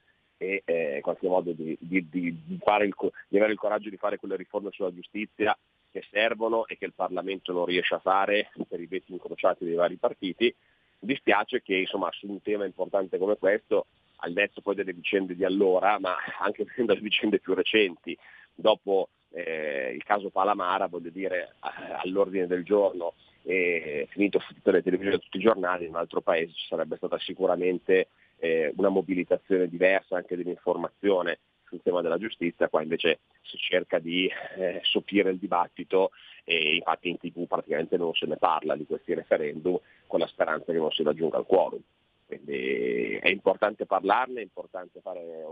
[0.42, 4.16] e eh, in qualche modo di, di, di, il, di, avere il coraggio di fare
[4.16, 5.54] quelle riforme sulla giustizia
[5.90, 9.74] che servono e che il Parlamento non riesce a fare per i veti incrociati dei
[9.74, 10.54] vari partiti.
[10.98, 13.84] Dispiace che insomma, su un tema importante come questo,
[14.16, 18.16] al netto poi delle vicende di allora, ma anche dalle vicende più recenti,
[18.54, 21.56] dopo eh, il caso Palamara, voglio dire,
[22.02, 23.12] all'ordine del giorno,
[23.42, 26.96] e finito tutte le televisioni e tutti i giornali, in un altro paese ci sarebbe
[26.96, 28.08] stata sicuramente
[28.40, 31.38] eh, una mobilitazione diversa anche dell'informazione
[31.70, 36.10] sul tema della giustizia, qua invece si cerca di eh, sopire il dibattito
[36.44, 40.72] e infatti in tv praticamente non se ne parla di questi referendum con la speranza
[40.72, 41.80] che non si raggiunga il quorum.
[42.26, 45.44] Quindi è importante parlarne, è importante fare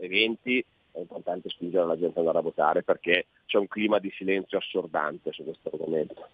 [0.00, 4.10] eventi, è importante spingere la gente ad andare a votare perché c'è un clima di
[4.10, 6.28] silenzio assordante su questo argomento.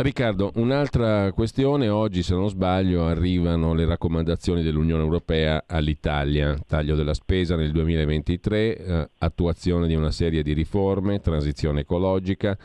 [0.00, 7.14] Riccardo, un'altra questione, oggi se non sbaglio arrivano le raccomandazioni dell'Unione Europea all'Italia, taglio della
[7.14, 12.56] spesa nel 2023, eh, attuazione di una serie di riforme, transizione ecologica,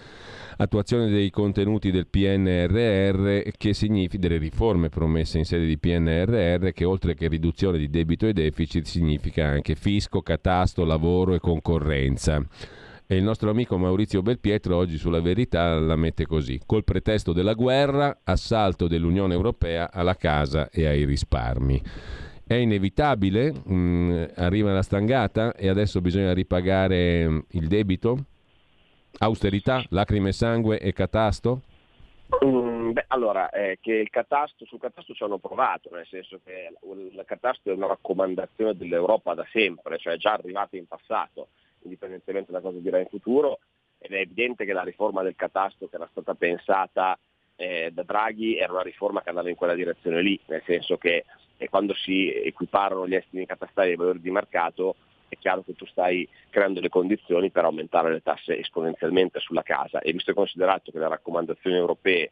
[0.57, 6.85] attuazione dei contenuti del PNRR, che significa delle riforme promesse in sede di PNRR, che
[6.85, 12.45] oltre che riduzione di debito e deficit significa anche fisco, catasto, lavoro e concorrenza.
[13.13, 16.59] E il nostro amico Maurizio Belpietro oggi sulla verità la mette così.
[16.65, 21.79] Col pretesto della guerra, assalto dell'Unione Europea alla casa e ai risparmi.
[22.43, 23.53] È inevitabile?
[23.69, 28.17] Mm, arriva la stangata e adesso bisogna ripagare mm, il debito?
[29.19, 31.61] Austerità, lacrime e sangue e catasto?
[32.43, 36.71] Mm, beh, allora, eh, che il catasto, sul catasto ci hanno provato, nel senso che
[36.81, 41.49] il catasto è una raccomandazione dell'Europa da sempre, cioè già arrivata in passato
[41.83, 43.59] indipendentemente da cosa dirà in futuro,
[43.97, 47.17] ed è evidente che la riforma del catasto che era stata pensata
[47.55, 51.25] eh, da Draghi era una riforma che andava in quella direzione lì, nel senso che
[51.57, 54.95] eh, quando si equiparano gli estimi catastali ai valori di mercato
[55.33, 59.99] è chiaro che tu stai creando le condizioni per aumentare le tasse esponenzialmente sulla casa.
[59.99, 62.31] E visto e considerato che le raccomandazioni europee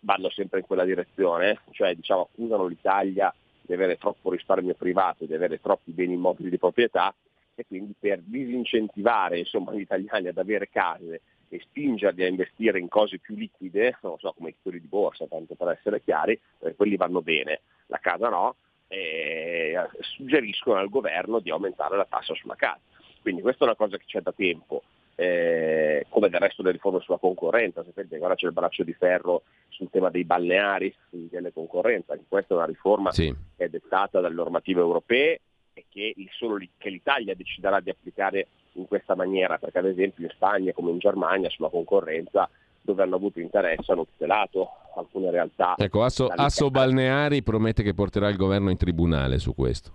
[0.00, 5.34] vanno sempre in quella direzione, cioè diciamo, accusano l'Italia di avere troppo risparmio privato, di
[5.34, 7.14] avere troppi beni immobili di proprietà,
[7.60, 12.88] e quindi per disincentivare insomma, gli italiani ad avere case e spingerli a investire in
[12.88, 16.74] cose più liquide, non so come i titoli di borsa, tanto per essere chiari, eh,
[16.74, 18.54] quelli vanno bene, la casa no,
[18.88, 22.80] e suggeriscono al governo di aumentare la tassa sulla casa.
[23.20, 24.82] Quindi questa è una cosa che c'è da tempo,
[25.16, 29.42] eh, come del resto delle riforme sulla concorrenza, sapete ora c'è il braccio di ferro
[29.68, 33.34] sul tema dei balneari, delle concorrenza, questa è una riforma sì.
[33.56, 35.40] che è dettata dalle normative europee
[35.80, 40.30] e che, solo, che l'Italia deciderà di applicare in questa maniera, perché ad esempio in
[40.30, 42.48] Spagna come in Germania sulla concorrenza
[42.82, 45.74] dove hanno avuto interesse hanno tutelato alcune realtà.
[45.76, 49.94] Ecco, Asso, Asso Balneari promette che porterà il governo in tribunale su questo.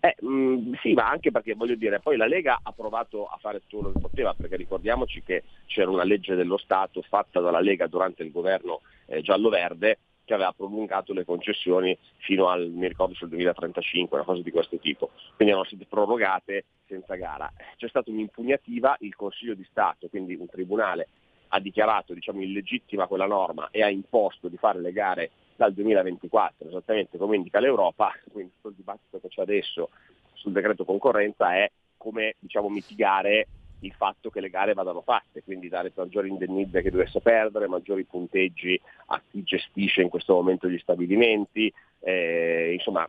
[0.00, 3.38] Eh, mh, mm, sì, ma anche perché voglio dire, poi la Lega ha provato a
[3.40, 7.60] fare tutto quello che poteva, perché ricordiamoci che c'era una legge dello Stato fatta dalla
[7.60, 13.14] Lega durante il governo eh, giallo-verde che aveva prolungato le concessioni fino al, mi ricordo,
[13.14, 15.10] sul 2035, una cosa di questo tipo.
[15.34, 17.50] Quindi erano state prorogate senza gara.
[17.76, 21.08] C'è stata un'impugnativa, il Consiglio di Stato, quindi un tribunale,
[21.48, 26.68] ha dichiarato diciamo, illegittima quella norma e ha imposto di fare le gare dal 2024,
[26.68, 29.90] esattamente come indica l'Europa, quindi tutto il dibattito che c'è adesso
[30.32, 33.46] sul decreto concorrenza è come diciamo, mitigare
[33.82, 38.04] il fatto che le gare vadano fatte, quindi dare maggiori indennizzi che dovesse perdere, maggiori
[38.04, 43.08] punteggi a chi gestisce in questo momento gli stabilimenti, eh, insomma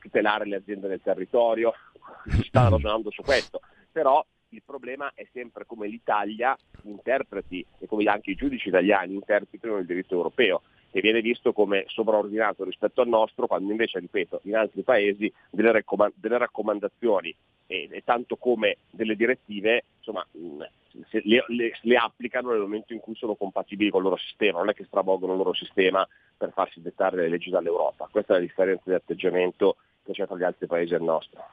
[0.00, 1.72] tutelare le aziende del territorio,
[2.28, 3.60] si sta ragionando su questo,
[3.90, 9.78] però il problema è sempre come l'Italia interpreti e come anche i giudici italiani interpretano
[9.78, 14.56] il diritto europeo e viene visto come sovraordinato rispetto al nostro, quando invece, ripeto, in
[14.56, 17.34] altri paesi delle, raccomand- delle raccomandazioni
[17.66, 20.62] e, e, tanto come delle direttive, insomma, mh,
[21.10, 24.70] le, le, le, applicano nel momento in cui sono compatibili con il loro sistema, non
[24.70, 26.06] è che stravolgono il loro sistema
[26.36, 28.08] per farsi dettare le leggi dall'Europa.
[28.10, 31.44] Questa è la differenza di atteggiamento che c'è tra gli altri paesi e il nostro.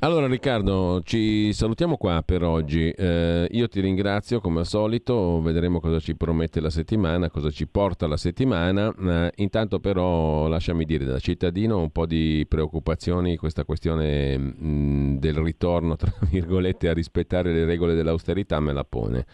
[0.00, 2.90] Allora Riccardo, ci salutiamo qua per oggi.
[2.90, 7.66] Eh, io ti ringrazio come al solito, vedremo cosa ci promette la settimana, cosa ci
[7.66, 8.94] porta la settimana.
[8.94, 15.16] Eh, intanto però lasciami dire da cittadino un po' di preoccupazioni questa questione mh, mm,
[15.16, 19.24] del ritorno, tra virgolette, a rispettare le regole dell'austerità me la pone.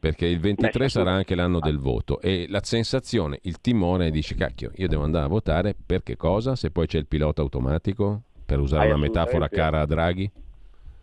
[0.00, 4.36] Perché il 23 Beh, sarà anche l'anno del voto e la sensazione, il timore dici
[4.36, 6.54] cacchio, io devo andare a votare per che cosa?
[6.54, 8.22] Se poi c'è il pilota automatico?
[8.48, 10.30] Per usare Hai una metafora cara a Draghi?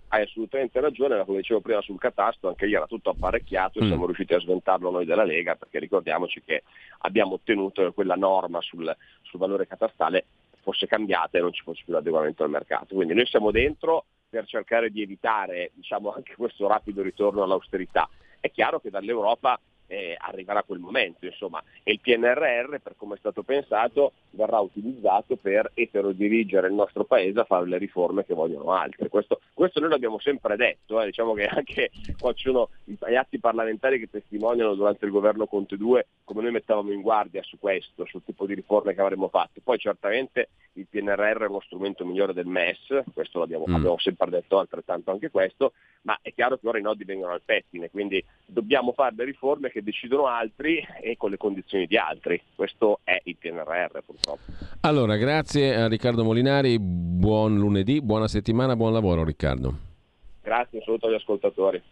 [0.07, 3.87] Hai assolutamente ragione, come dicevo prima sul catasto, anche lì era tutto apparecchiato e mm.
[3.87, 6.63] siamo riusciti a sventarlo noi della Lega, perché ricordiamoci che
[6.99, 8.91] abbiamo ottenuto che quella norma sul,
[9.21, 10.25] sul valore catastale
[10.63, 12.95] fosse cambiata e non ci fosse più l'adeguamento al mercato.
[12.95, 18.09] Quindi noi siamo dentro per cercare di evitare diciamo, anche questo rapido ritorno all'austerità.
[18.39, 23.17] È chiaro che dall'Europa eh, arriverà quel momento, insomma, e il PNRR, per come è
[23.17, 28.71] stato pensato, verrà utilizzato per eterodirigere il nostro paese a fare le riforme che vogliono
[28.71, 29.09] altri.
[29.09, 31.05] Questo, questo noi l'abbiamo sempre detto, eh.
[31.05, 35.77] diciamo che anche qua ci sono gli atti parlamentari che testimoniano durante il governo Conte
[35.77, 39.61] 2 come noi mettavamo in guardia su questo, sul tipo di riforme che avremmo fatto.
[39.63, 43.75] Poi certamente il PNRR è uno strumento migliore del MES, questo l'abbiamo mm.
[43.75, 47.41] abbiamo sempre detto altrettanto anche questo, ma è chiaro che ora i nodi vengono al
[47.43, 52.41] pettine, quindi dobbiamo fare le riforme che decidono altri e con le condizioni di altri.
[52.55, 54.39] Questo è il PNRR purtroppo.
[54.79, 59.77] Allora, grazie a Riccardo Molinari, buon lunedì, buona settimana, buon lavoro Riccardo.
[60.41, 61.83] Grazie, un saluto agli ascoltatori.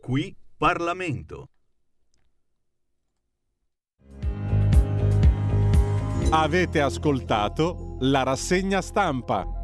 [0.00, 1.48] Qui Parlamento.
[6.30, 9.63] Avete ascoltato la rassegna stampa.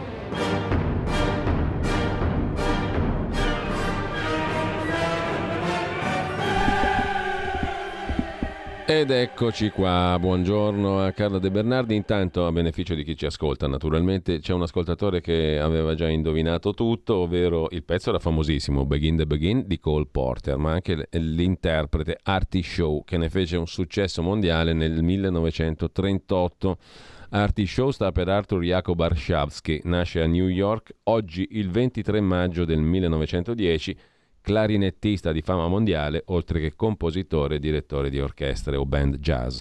[8.93, 11.95] Ed eccoci qua, buongiorno a Carla De Bernardi.
[11.95, 16.73] Intanto, a beneficio di chi ci ascolta, naturalmente c'è un ascoltatore che aveva già indovinato
[16.73, 22.19] tutto, ovvero il pezzo era famosissimo, Begin the Begin di Cole Porter, ma anche l'interprete
[22.21, 26.77] Artie Shaw che ne fece un successo mondiale nel 1938.
[27.29, 32.65] Artie Shaw sta per Arthur Jacob Arshavsky, nasce a New York oggi il 23 maggio
[32.65, 33.97] del 1910
[34.41, 39.59] clarinettista di fama mondiale, oltre che compositore e direttore di orchestre o band jazz.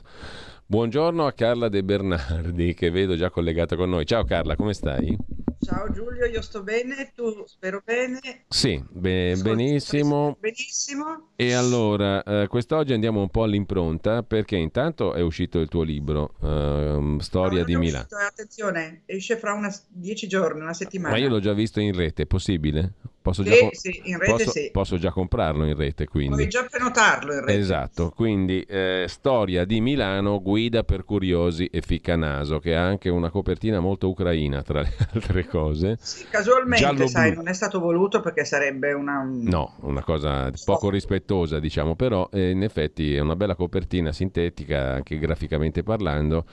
[0.67, 4.07] Buongiorno a Carla De Bernardi, che vedo già collegata con noi.
[4.07, 5.17] Ciao Carla, come stai?
[5.63, 8.21] Ciao Giulio, io sto bene, tu spero bene.
[8.49, 10.37] Sì, be- benissimo.
[10.39, 11.31] Benissimo.
[11.37, 16.35] E allora, eh, quest'oggi andiamo un po' all'impronta perché intanto è uscito il tuo libro,
[16.41, 18.05] eh, Storia No, di Milano.
[18.05, 21.15] uscito, eh, attenzione, esce fra una, dieci giorni, una settimana.
[21.15, 22.93] Ma io l'ho già visto in rete, è possibile?
[23.23, 24.71] Posso, Sì, già, sì, rete posso, sì.
[24.73, 26.37] posso già comprarlo in rete, quindi.
[26.37, 27.59] Puoi già prenotarlo in rete.
[27.59, 33.29] Esatto, quindi eh, Storia di Milano, guida per curiosi e ficcanaso, che ha anche una
[33.29, 35.99] copertina molto ucraina tra le altre cose.
[36.31, 37.09] Casualmente, Giallo-blu.
[37.09, 39.23] sai, non è stato voluto perché sarebbe una...
[39.23, 44.95] No, una cosa poco rispettosa, diciamo, però eh, in effetti è una bella copertina sintetica,
[44.95, 46.47] anche graficamente parlando,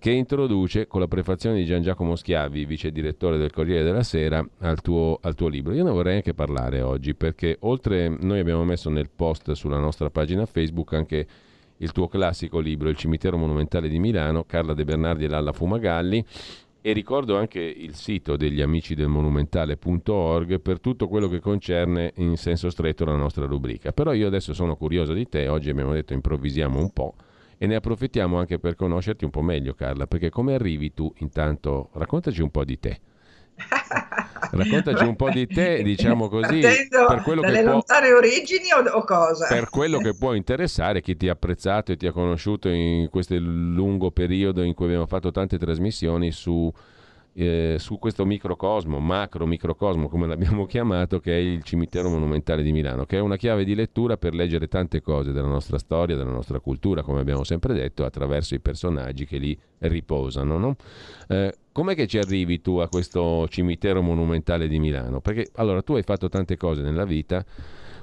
[0.00, 4.42] che introduce con la prefazione di Gian Giacomo Schiavi, vice direttore del Corriere della Sera,
[4.60, 5.74] al tuo, al tuo libro.
[5.74, 10.08] Io ne vorrei anche parlare oggi, perché oltre noi abbiamo messo nel post sulla nostra
[10.08, 11.26] pagina Facebook anche
[11.76, 16.24] il tuo classico libro, Il cimitero monumentale di Milano, Carla De Bernardi e Lalla Fumagalli.
[16.80, 22.38] E ricordo anche il sito degli amici del monumentale.org per tutto quello che concerne in
[22.38, 23.92] senso stretto la nostra rubrica.
[23.92, 27.14] Però io adesso sono curioso di te, oggi abbiamo detto improvvisiamo un po'
[27.62, 31.90] e ne approfittiamo anche per conoscerti un po' meglio Carla, perché come arrivi tu intanto,
[31.92, 33.00] raccontaci un po' di te.
[34.52, 38.72] Raccontaci un po' di te, diciamo così, Partendo per quello, dalle che può, lontane origini
[38.72, 39.46] o, o cosa?
[39.46, 43.36] per quello che può interessare chi ti ha apprezzato e ti ha conosciuto in questo
[43.38, 46.72] lungo periodo in cui abbiamo fatto tante trasmissioni su,
[47.34, 52.72] eh, su questo microcosmo, macro microcosmo come l'abbiamo chiamato, che è il cimitero monumentale di
[52.72, 56.30] Milano, che è una chiave di lettura per leggere tante cose della nostra storia, della
[56.30, 60.58] nostra cultura, come abbiamo sempre detto, attraverso i personaggi che lì riposano.
[60.58, 60.76] No?
[61.28, 65.20] Eh, com'è che ci arrivi tu a questo cimitero monumentale di Milano?
[65.20, 67.44] Perché allora tu hai fatto tante cose nella vita,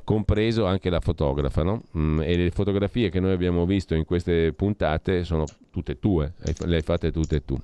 [0.03, 1.83] compreso anche la fotografa, no?
[1.97, 6.33] Mm, e le fotografie che noi abbiamo visto in queste puntate sono tutte tue,
[6.65, 7.59] le hai fatte tutte tu.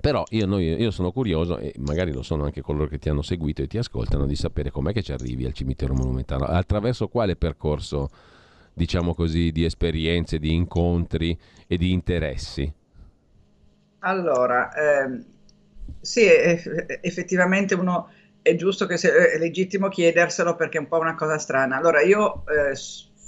[0.00, 3.22] Però io, noi- io sono curioso, e magari lo sono anche coloro che ti hanno
[3.22, 7.36] seguito e ti ascoltano, di sapere com'è che ci arrivi al cimitero monumentale, attraverso quale
[7.36, 8.08] percorso,
[8.72, 11.36] diciamo così, di esperienze, di incontri
[11.66, 12.72] e di interessi.
[14.00, 15.24] Allora, ehm,
[16.00, 18.10] sì, eff- effettivamente uno
[18.42, 21.76] è giusto che se, è legittimo chiederselo perché è un po' una cosa strana.
[21.76, 22.76] Allora, io eh,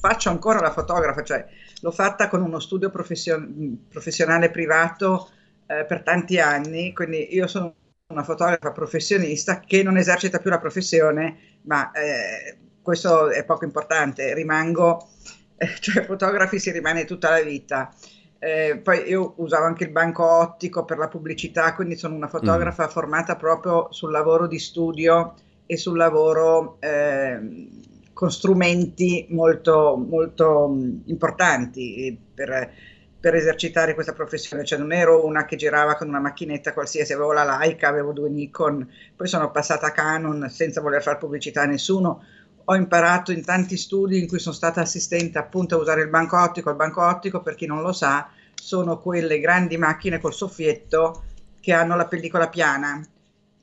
[0.01, 1.45] faccio ancora la fotografa, cioè
[1.81, 5.31] l'ho fatta con uno studio profession- professionale privato
[5.69, 7.75] eh, per tanti anni, quindi io sono
[8.09, 14.33] una fotografa professionista che non esercita più la professione, ma eh, questo è poco importante,
[14.33, 15.09] rimango,
[15.57, 17.95] eh, cioè fotografi si rimane tutta la vita.
[18.41, 22.89] Eh, poi io usavo anche il banco ottico per la pubblicità, quindi sono una fotografa
[22.89, 25.35] formata proprio sul lavoro di studio
[25.67, 27.83] e sul lavoro ehm,
[28.15, 30.75] con strumenti molto, molto
[31.07, 32.73] importanti eh, per,
[33.21, 34.65] per esercitare questa professione.
[34.65, 38.29] Cioè non ero una che girava con una macchinetta qualsiasi, avevo la Leica, avevo due
[38.29, 42.25] Nikon, poi sono passata a Canon senza voler fare pubblicità a nessuno.
[42.65, 46.39] Ho imparato in tanti studi in cui sono stata assistente appunto a usare il banco
[46.39, 46.71] ottico.
[46.71, 51.25] Il banco ottico, per chi non lo sa, sono quelle grandi macchine col soffietto
[51.61, 53.03] che hanno la pellicola piana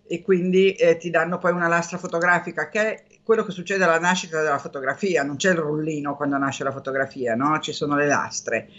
[0.07, 3.99] e quindi eh, ti danno poi una lastra fotografica che è quello che succede alla
[3.99, 7.59] nascita della fotografia, non c'è il rullino quando nasce la fotografia, no?
[7.59, 8.69] ci sono le lastre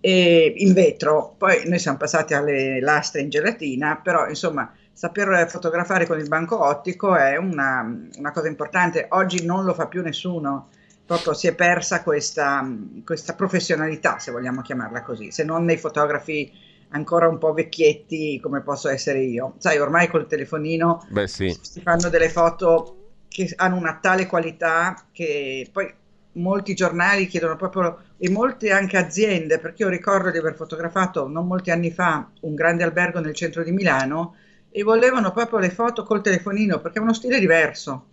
[0.00, 6.06] e in vetro, poi noi siamo passati alle lastre in gelatina, però insomma saper fotografare
[6.06, 7.82] con il banco ottico è una,
[8.16, 10.68] una cosa importante, oggi non lo fa più nessuno,
[11.06, 12.68] proprio si è persa questa,
[13.04, 16.52] questa professionalità, se vogliamo chiamarla così, se non nei fotografi
[16.90, 19.54] ancora un po' vecchietti come posso essere io.
[19.58, 22.94] Sai, ormai col telefonino Beh sì, si fanno delle foto
[23.28, 25.92] che hanno una tale qualità che poi
[26.38, 31.46] molti giornali chiedono proprio e molte anche aziende, perché io ricordo di aver fotografato non
[31.46, 34.34] molti anni fa un grande albergo nel centro di Milano
[34.70, 38.06] e volevano proprio le foto col telefonino perché è uno stile diverso.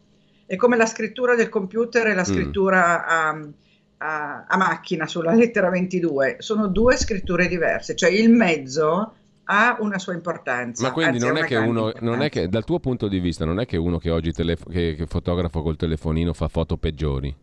[0.46, 2.26] È come la scrittura del computer e la Mm.
[2.26, 3.48] scrittura a,
[3.98, 9.14] a- a macchina sulla lettera 22, sono due scritture diverse, cioè il mezzo
[9.46, 10.84] ha una sua importanza.
[10.88, 13.60] ma quindi non è che uno, non è che dal tuo punto di vista, non
[13.60, 17.36] è che uno che oggi telefo- che, che fotografa col telefonino fa foto peggiori.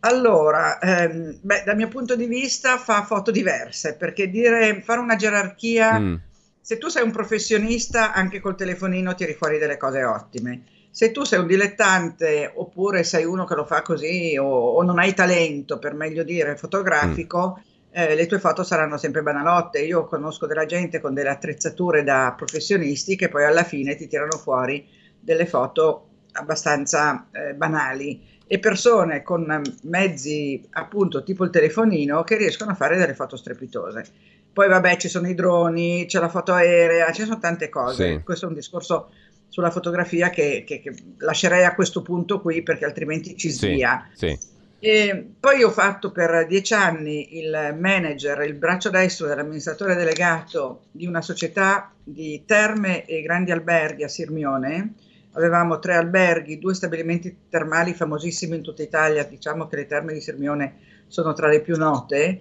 [0.00, 5.16] Allora, ehm, beh, dal mio punto di vista fa foto diverse, perché dire, fare una
[5.16, 6.14] gerarchia, Mm.
[6.60, 10.64] se tu sei un professionista, anche col telefonino tiri fuori delle cose ottime.
[10.90, 14.98] Se tu sei un dilettante oppure sei uno che lo fa così o, o non
[14.98, 19.80] hai talento, per meglio dire, fotografico, eh, le tue foto saranno sempre banalotte.
[19.80, 24.36] Io conosco della gente con delle attrezzature da professionisti che poi alla fine ti tirano
[24.38, 24.86] fuori
[25.18, 32.70] delle foto abbastanza eh, banali e persone con mezzi appunto tipo il telefonino che riescono
[32.70, 34.04] a fare delle foto strepitose.
[34.52, 38.16] Poi vabbè ci sono i droni, c'è la foto aerea, ci sono tante cose.
[38.16, 38.22] Sì.
[38.24, 39.10] Questo è un discorso
[39.48, 44.08] sulla fotografia che, che- che lascerei a questo punto qui perché altrimenti ci Sì, svia.
[44.14, 44.36] sì.
[44.80, 51.04] E poi ho fatto per dieci anni il manager, il braccio destro dell'amministratore delegato di
[51.06, 54.94] una società di terme e grandi alberghi a Sirmione.
[55.38, 59.22] Avevamo tre alberghi, due stabilimenti termali famosissimi in tutta Italia.
[59.22, 60.74] Diciamo che le terme di Sirmione
[61.06, 62.40] sono tra le più note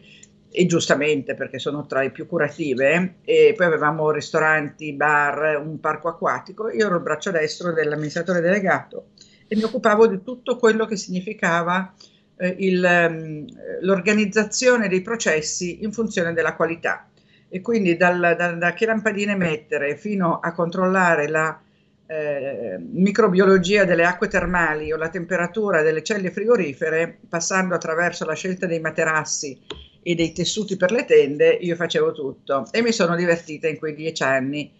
[0.49, 3.17] e giustamente perché sono tra le più curative.
[3.23, 6.71] E poi avevamo ristoranti, bar, un parco acquatico.
[6.71, 9.09] Io ero il braccio destro dell'amministratore delegato
[9.47, 11.93] e mi occupavo di tutto quello che significava
[12.35, 13.45] eh, il, ehm,
[13.81, 17.07] l'organizzazione dei processi in funzione della qualità
[17.47, 21.61] e quindi dal- dal- da che lampadine mettere fino a controllare la
[22.07, 28.65] eh, microbiologia delle acque termali o la temperatura delle celle frigorifere, passando attraverso la scelta
[28.65, 29.59] dei materassi
[30.01, 33.93] e dei tessuti per le tende, io facevo tutto e mi sono divertita in quei
[33.93, 34.71] dieci anni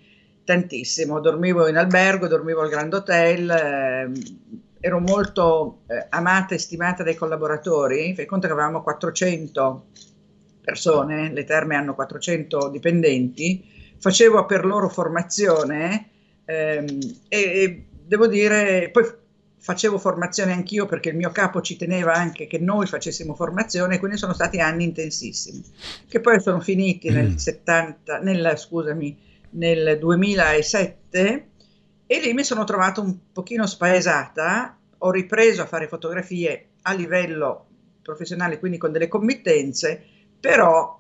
[0.46, 1.20] tantissimo.
[1.20, 4.14] Dormivo in albergo, dormivo al Grand Hotel, ehm,
[4.80, 8.16] ero molto eh, amata e stimata dai collaboratori.
[8.16, 9.86] Fai conto che avevamo 400
[10.62, 13.66] persone, le terme hanno 400 dipendenti,
[13.98, 16.12] facevo per loro formazione
[16.48, 19.04] e, e devo dire, poi
[19.60, 24.18] facevo formazione anch'io perché il mio capo ci teneva anche che noi facessimo formazione, quindi
[24.18, 25.62] sono stati anni intensissimi,
[26.08, 29.18] che poi sono finiti nel 70, nel, scusami,
[29.52, 31.48] nel 2007
[32.06, 37.66] e lì mi sono trovato un pochino spaesata, ho ripreso a fare fotografie a livello
[38.02, 40.02] professionale, quindi con delle committenze,
[40.40, 40.98] però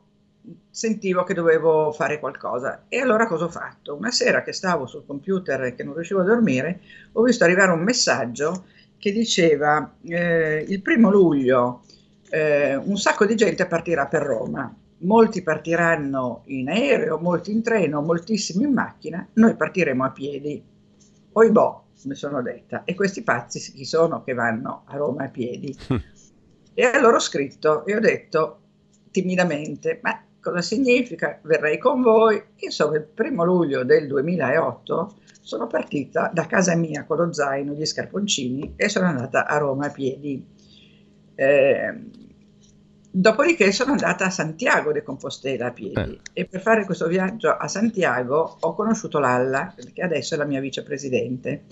[0.70, 2.86] sentivo che dovevo fare qualcosa.
[2.88, 3.96] E allora cosa ho fatto?
[3.96, 6.82] Una sera che stavo sul computer e che non riuscivo a dormire,
[7.14, 8.66] ho visto arrivare un messaggio
[8.98, 11.82] che diceva eh, il primo luglio
[12.30, 14.74] eh, un sacco di gente partirà per Roma.
[15.00, 20.64] Molti partiranno in aereo, molti in treno, moltissimi in macchina, noi partiremo a piedi.
[21.32, 25.30] Poi boh, mi sono detta, e questi pazzi chi sono che vanno a Roma a
[25.30, 25.76] piedi?
[26.80, 28.60] E allora ho scritto e ho detto
[29.10, 31.40] timidamente, ma cosa significa?
[31.44, 32.42] Verrei con voi.
[32.58, 37.86] Insomma, il primo luglio del 2008 sono partita da casa mia con lo zaino, gli
[37.86, 40.46] scarponcini e sono andata a Roma a piedi.
[41.36, 42.00] Eh,
[43.12, 47.68] dopodiché sono andata a Santiago de Compostela a piedi e per fare questo viaggio a
[47.68, 51.64] Santiago ho conosciuto Lalla, che adesso è la mia vicepresidente.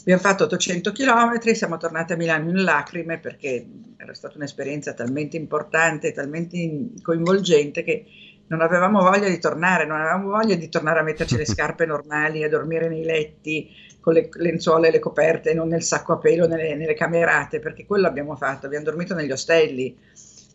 [0.00, 3.66] Abbiamo fatto 800 km, siamo tornati a Milano in lacrime perché
[3.96, 8.04] era stata un'esperienza talmente importante, talmente in- coinvolgente che
[8.48, 12.44] non avevamo voglia di tornare, non avevamo voglia di tornare a metterci le scarpe normali,
[12.44, 16.46] a dormire nei letti con le lenzuola e le coperte, non nel sacco a pelo,
[16.46, 19.96] nelle, nelle camerate, perché quello abbiamo fatto, abbiamo dormito negli ostelli.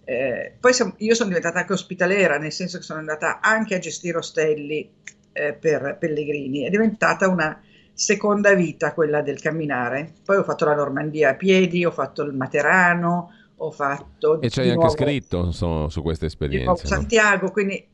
[0.03, 3.79] Eh, poi siamo- io sono diventata anche ospitalera, nel senso che sono andata anche a
[3.79, 4.91] gestire ostelli
[5.31, 7.59] eh, per pellegrini, è diventata una
[7.99, 10.13] seconda vita quella del camminare.
[10.23, 14.61] Poi ho fatto la Normandia a piedi, ho fatto il Materano, ho fatto E ci
[14.61, 16.67] di hai anche scritto so, su di nuovo esperienze.
[16.67, 16.75] no?
[16.75, 17.85] Santiago, quindi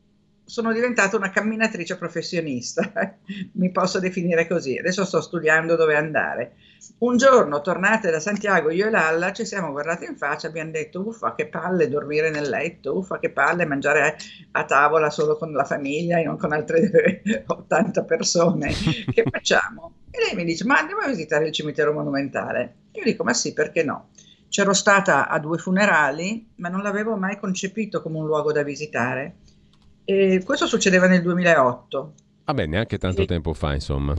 [0.46, 2.88] sono diventata una camminatrice professionista,
[3.54, 4.78] mi posso definire così.
[4.78, 6.54] Adesso sto studiando dove andare.
[6.98, 11.04] Un giorno, tornate da Santiago, io e Lalla ci siamo guardati in faccia abbiamo detto:
[11.04, 14.16] Uffa, che palle dormire nel letto, uffa, che palle mangiare
[14.52, 18.72] a tavola solo con la famiglia e non con altre 80 persone.
[19.12, 19.94] Che facciamo?
[20.10, 22.74] E lei mi dice: Ma andiamo a visitare il cimitero monumentale.
[22.92, 24.10] Io dico: Ma sì, perché no?
[24.48, 29.38] C'ero stata a due funerali, ma non l'avevo mai concepito come un luogo da visitare.
[30.08, 32.12] E questo succedeva nel 2008.
[32.44, 34.14] Vabbè, neanche tanto tempo fa, insomma.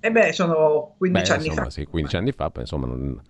[0.00, 1.70] E beh, sono 15 Beh, anni insomma, fa.
[1.70, 3.20] sì, 15 anni fa, insomma, non...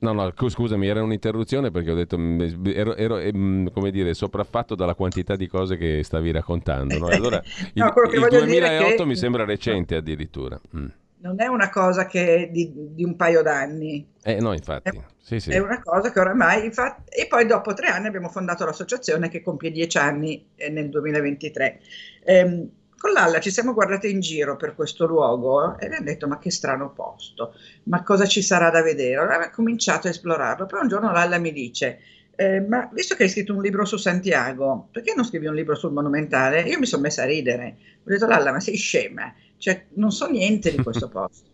[0.00, 4.14] No, no, cu- scusami, era un'interruzione perché ho detto, mh, ero, ero, ehm, come dire,
[4.14, 6.98] sopraffatto dalla quantità di cose che stavi raccontando.
[6.98, 7.06] no?
[7.08, 10.60] Allora, il, No, il è 2008 che- mi sembra recente addirittura.
[10.76, 10.86] Mm.
[11.20, 15.40] Non è una cosa che è di, di un paio d'anni, Eh, no, infatti, sì,
[15.40, 15.50] sì.
[15.50, 19.42] è una cosa che oramai, infatti, e poi dopo tre anni abbiamo fondato l'associazione che
[19.42, 21.80] compie dieci anni eh, nel 2023.
[22.24, 26.38] Ehm, con Lalla ci siamo guardati in giro per questo luogo e abbiamo detto ma
[26.38, 27.54] che strano posto,
[27.84, 29.16] ma cosa ci sarà da vedere?
[29.16, 31.98] Allora abbiamo cominciato a esplorarlo, poi un giorno Lalla mi dice
[32.40, 35.74] eh, ma visto che hai scritto un libro su Santiago, perché non scrivi un libro
[35.74, 36.60] sul monumentale?
[36.62, 40.28] Io mi sono messa a ridere, ho detto Lalla ma sei scema, cioè non so
[40.28, 41.48] niente di questo posto,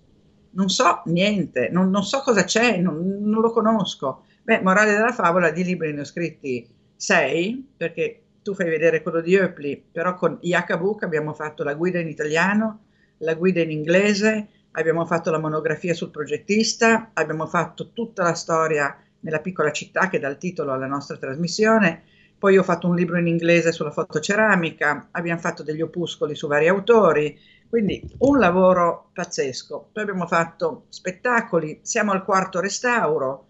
[0.50, 4.24] non so niente, non, non so cosa c'è, non, non lo conosco.
[4.42, 9.20] Beh, morale della favola, di libri ne ho scritti sei, perché tu fai vedere quello
[9.20, 12.84] di Eupli, però con Iacabuc abbiamo fatto la guida in italiano,
[13.18, 18.96] la guida in inglese, abbiamo fatto la monografia sul progettista, abbiamo fatto tutta la storia
[19.20, 22.02] nella piccola città che dà il titolo alla nostra trasmissione,
[22.38, 26.68] poi ho fatto un libro in inglese sulla fotoceramica, abbiamo fatto degli opuscoli su vari
[26.68, 27.38] autori,
[27.74, 29.88] quindi un lavoro pazzesco.
[29.92, 33.48] Poi abbiamo fatto spettacoli, siamo al quarto restauro,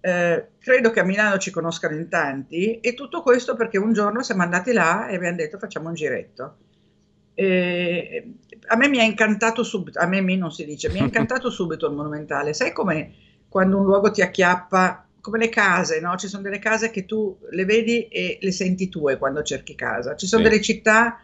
[0.00, 4.24] eh, credo che a Milano ci conoscano in tanti e tutto questo perché un giorno
[4.24, 6.56] siamo andati là e abbiamo detto facciamo un giretto.
[7.34, 8.32] E
[8.66, 11.48] a me mi ha incantato subito, a me mi non si dice, mi ha incantato
[11.48, 12.54] subito il monumentale.
[12.54, 13.14] Sai come
[13.48, 16.16] quando un luogo ti acchiappa, come le case, no?
[16.16, 20.16] Ci sono delle case che tu le vedi e le senti tue quando cerchi casa.
[20.16, 20.48] Ci sono sì.
[20.48, 21.20] delle città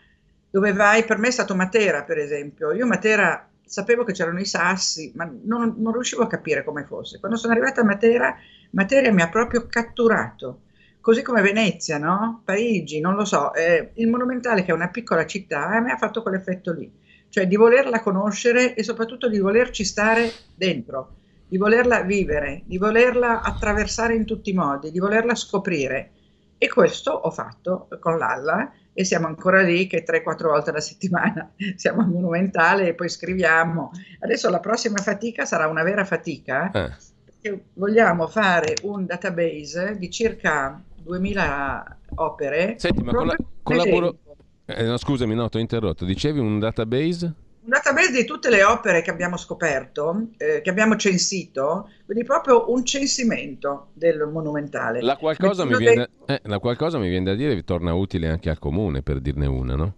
[0.50, 2.72] dove vai, per me è stato Matera per esempio.
[2.72, 7.18] Io Matera sapevo che c'erano i sassi, ma non, non riuscivo a capire come fosse.
[7.18, 8.36] Quando sono arrivata a Matera
[8.70, 10.62] Materia mi ha proprio catturato,
[11.00, 12.42] così come Venezia, no?
[12.44, 15.96] Parigi, non lo so, eh, il Monumentale che è una piccola città, a me ha
[15.96, 16.90] fatto quell'effetto lì,
[17.30, 21.14] cioè di volerla conoscere e soprattutto di volerci stare dentro,
[21.48, 26.12] di volerla vivere, di volerla attraversare in tutti i modi, di volerla scoprire.
[26.58, 31.52] E questo ho fatto con l'Alla e siamo ancora lì che 3-4 volte alla settimana
[31.76, 33.92] siamo al Monumentale e poi scriviamo.
[34.18, 36.68] Adesso la prossima fatica sarà una vera fatica.
[36.72, 37.06] Eh
[37.40, 42.74] che vogliamo fare un database di circa 2000 opere.
[42.78, 44.16] Senti, ma colla- collaboro...
[44.64, 46.04] Eh, no, scusami, no, ti ho interrotto.
[46.04, 47.32] Dicevi un database?
[47.68, 52.72] Un database di tutte le opere che abbiamo scoperto, eh, che abbiamo censito, quindi proprio
[52.72, 55.02] un censimento del monumentale.
[55.02, 58.58] La qualcosa, mi viene, eh, la qualcosa mi viene da dire torna utile anche al
[58.58, 59.94] comune, per dirne una, no?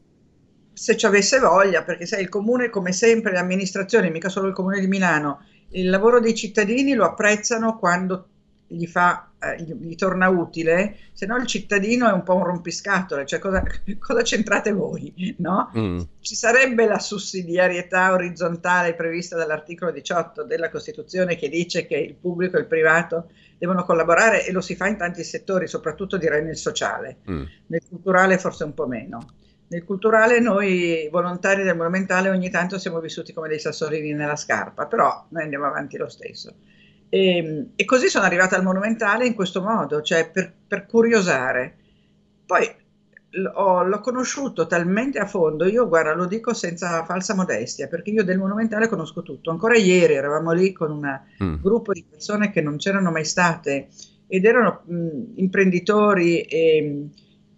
[0.72, 4.52] Se ci avesse voglia, perché sai, il comune, come sempre, le amministrazioni, mica solo il
[4.52, 8.30] comune di Milano, il lavoro dei cittadini lo apprezzano quando
[8.72, 13.26] gli, fa, eh, gli, torna utile, se no il cittadino è un po' un rompiscatole,
[13.26, 13.62] cioè cosa,
[13.98, 15.34] cosa c'entrate voi?
[15.38, 15.70] No?
[15.76, 16.00] Mm.
[16.20, 22.56] Ci sarebbe la sussidiarietà orizzontale prevista dall'articolo 18 della Costituzione che dice che il pubblico
[22.56, 26.56] e il privato devono collaborare e lo si fa in tanti settori, soprattutto direi nel
[26.56, 27.42] sociale, mm.
[27.66, 29.26] nel culturale forse un po' meno.
[29.66, 34.86] Nel culturale noi volontari del monumentale ogni tanto siamo vissuti come dei sassolini nella scarpa,
[34.86, 36.54] però noi andiamo avanti lo stesso.
[37.10, 41.76] E, e così sono arrivata al monumentale in questo modo, cioè per, per curiosare.
[42.46, 42.66] Poi
[43.30, 48.24] l'ho, l'ho, conosciuto talmente a fondo, io guarda, lo dico senza falsa modestia, perché io
[48.24, 49.50] del monumentale conosco tutto.
[49.50, 51.56] Ancora ieri eravamo lì con un mm.
[51.60, 53.88] gruppo di persone che non c'erano mai state
[54.26, 57.08] ed erano mh, imprenditori e,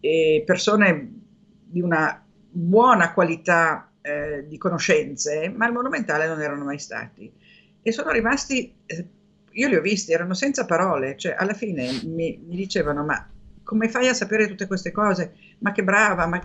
[0.01, 1.13] e persone
[1.65, 7.33] di una buona qualità eh, di conoscenze, ma al Monumentale non erano mai stati.
[7.83, 9.07] E sono rimasti, eh,
[9.53, 13.29] io li ho visti, erano senza parole, cioè alla fine mi, mi, dicevano ma
[13.63, 15.35] come fai a sapere tutte queste cose?
[15.59, 16.41] Ma che brava, ma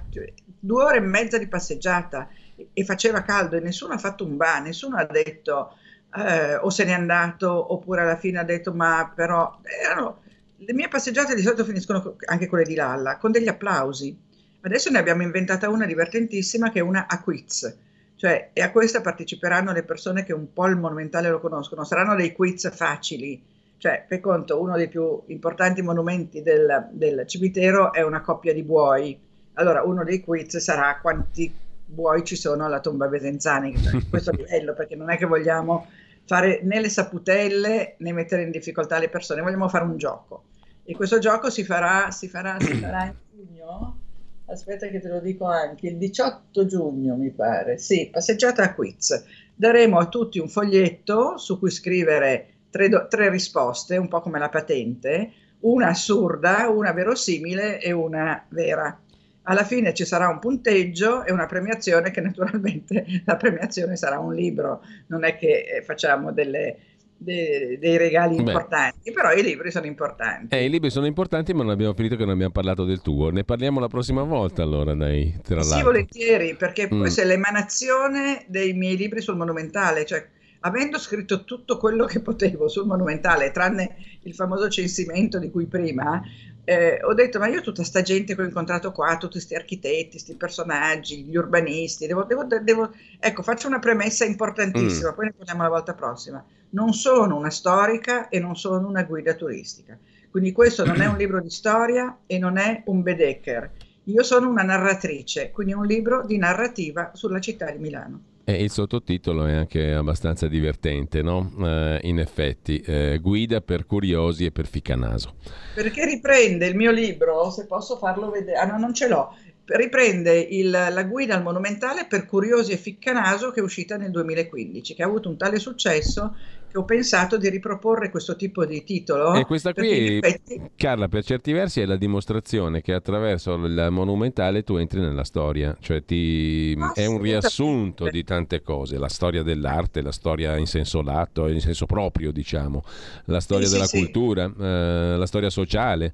[0.59, 2.29] due ore e mezza di passeggiata
[2.73, 5.77] e faceva caldo e nessuno ha fatto un ba, nessuno ha detto
[6.15, 10.21] eh, o se n'è andato oppure alla fine ha detto ma però erano,
[10.57, 14.25] le mie passeggiate di solito finiscono anche quelle di Lalla con degli applausi
[14.67, 17.73] Adesso ne abbiamo inventata una divertentissima che è una a quiz,
[18.17, 22.15] cioè e a questa parteciperanno le persone che un po' il monumentale lo conoscono, saranno
[22.15, 23.41] dei quiz facili,
[23.77, 28.63] cioè per conto uno dei più importanti monumenti del, del cimitero è una coppia di
[28.63, 29.17] buoi,
[29.53, 31.53] allora uno dei quiz sarà quanti
[31.85, 35.85] buoi ci sono alla tomba Besenzani, cioè, questo livello, perché non è che vogliamo
[36.25, 40.45] fare né le saputelle né mettere in difficoltà le persone, vogliamo fare un gioco.
[40.83, 44.05] E questo gioco si farà, si farà, si farà in giugno
[44.47, 49.23] aspetta che te lo dico anche, il 18 giugno mi pare, sì, passeggiata a quiz.
[49.55, 54.39] Daremo a tutti un foglietto su cui scrivere tre, do, tre risposte, un po' come
[54.39, 58.99] la patente, una assurda, una verosimile e una vera.
[59.43, 64.33] Alla fine ci sarà un punteggio e una premiazione che naturalmente la premiazione sarà un
[64.33, 66.77] libro, non è che eh, facciamo delle
[67.17, 68.41] de, dei regali Beh.
[68.41, 70.55] importanti, però i libri sono importanti.
[70.55, 73.29] Eh, i libri sono importanti, ma non abbiamo finito che non abbiamo parlato del tuo.
[73.29, 76.99] Ne parliamo la prossima volta allora, dai, tra Sì, volentieri, perché mm.
[76.99, 80.25] questa è l'emanazione dei miei libri sul monumentale, cioè
[80.61, 86.21] avendo scritto tutto quello che potevo sul monumentale, tranne il famoso censimento di cui prima,
[86.69, 90.09] eh, ho detto, ma io tutta sta gente che ho incontrato qua, tutti questi architetti,
[90.09, 92.91] questi personaggi, gli urbanisti, devo, devo, devo...
[93.19, 95.13] ecco, faccio una premessa importantissima, mm.
[95.13, 96.43] poi ne parliamo la volta prossima.
[96.71, 99.97] Non sono una storica e non sono una guida turistica.
[100.29, 103.71] Quindi questo non è un libro di storia e non è un Bedecker.
[104.03, 108.21] Io sono una narratrice, quindi un libro di narrativa sulla città di Milano.
[108.49, 111.51] E il sottotitolo è anche abbastanza divertente, no?
[111.59, 115.33] Eh, in effetti, eh, guida per curiosi e per ficcanaso.
[115.75, 120.39] Perché riprende il mio libro, se posso farlo vedere, ah no, non ce l'ho, riprende
[120.39, 125.03] il, la guida al monumentale per curiosi e ficcanaso che è uscita nel 2015, che
[125.03, 126.33] ha avuto un tale successo
[126.69, 129.33] che ho pensato di riproporre questo tipo di titolo.
[129.35, 130.61] E questa qui, effetti...
[130.75, 135.75] Carla, per certi versi è la dimostrazione che attraverso il monumentale tu entri nella storia,
[135.79, 136.77] cioè ti...
[136.93, 141.61] è un riassunto di tante cose, la storia dell'arte, la storia in senso lato, in
[141.61, 142.83] senso proprio, diciamo,
[143.25, 144.63] la storia sì, della sì, cultura, sì.
[144.63, 146.13] Eh, la storia sociale.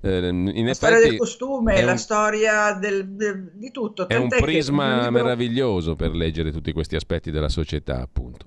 [0.00, 1.84] Eh, in la storia del costume, un...
[1.84, 4.08] la storia del, del, di tutto.
[4.08, 8.46] È un prisma meraviglioso per leggere tutti questi aspetti della società, appunto.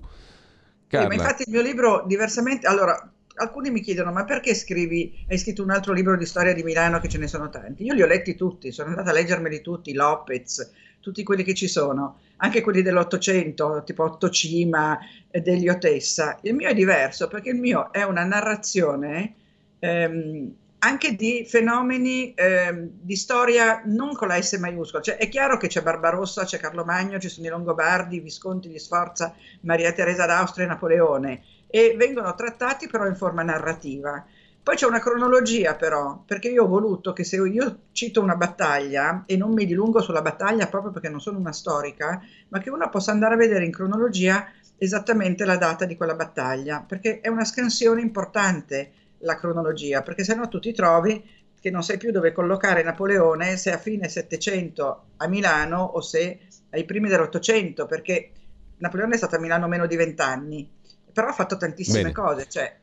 [0.88, 5.38] Sì, ma infatti il mio libro, diversamente, allora, alcuni mi chiedono, ma perché scrivi, hai
[5.38, 7.84] scritto un altro libro di storia di Milano che ce ne sono tanti?
[7.84, 11.68] Io li ho letti tutti, sono andata a leggermeli tutti, Lopez, tutti quelli che ci
[11.68, 14.98] sono, anche quelli dell'Ottocento, tipo Otto Cima,
[15.30, 16.38] e degli Otessa.
[16.42, 19.34] Il mio è diverso perché il mio è una narrazione
[19.78, 20.54] ehm,
[20.86, 25.66] anche di fenomeni eh, di storia non con la S maiuscola, cioè è chiaro che
[25.66, 30.26] c'è Barbarossa, c'è Carlo Magno, ci sono i Longobardi, i Visconti di Sforza, Maria Teresa
[30.26, 34.24] d'Austria e Napoleone e vengono trattati però in forma narrativa.
[34.62, 39.24] Poi c'è una cronologia però, perché io ho voluto che se io cito una battaglia
[39.26, 42.88] e non mi dilungo sulla battaglia proprio perché non sono una storica, ma che uno
[42.88, 44.46] possa andare a vedere in cronologia
[44.78, 50.34] esattamente la data di quella battaglia, perché è una scansione importante la cronologia, perché se
[50.34, 51.22] no tu ti trovi
[51.60, 56.40] che non sai più dove collocare Napoleone se a fine 700 a Milano o se
[56.70, 58.30] ai primi dell'Ottocento, perché
[58.78, 60.70] Napoleone è stato a Milano meno di vent'anni,
[61.12, 62.12] però ha fatto tantissime Bene.
[62.12, 62.76] cose, cioè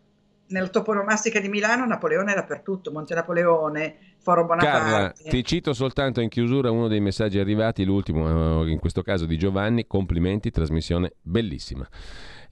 [0.46, 4.80] nella toponomastica di Milano Napoleone era per tutto, Monte Napoleone, Foro Bonaparte.
[4.80, 9.38] Carla, ti cito soltanto in chiusura uno dei messaggi arrivati, l'ultimo, in questo caso di
[9.38, 11.88] Giovanni, complimenti, trasmissione bellissima.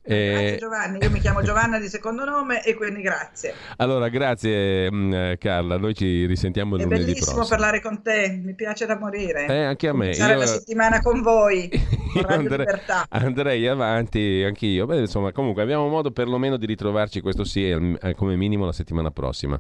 [0.04, 3.54] Grazie eh, Giovanni, io mi chiamo Giovanna di secondo nome e quindi grazie.
[3.78, 7.20] Allora, grazie mh, mm, Carla, noi ci risentiamo È lunedì prossimo.
[7.20, 9.46] È bellissimo parlare con te, mi piace da morire.
[9.46, 10.08] Eh, anche a me.
[10.08, 10.40] Passare io...
[10.40, 11.70] la settimana con voi,
[12.20, 12.66] con andrei,
[13.10, 14.88] andrei, avanti anch'io.
[14.88, 19.12] Beh, insomma, comunque abbiamo modo perlomeno di ritrovarci, questo sì, eh, come minimo la settimana
[19.12, 19.60] prossima.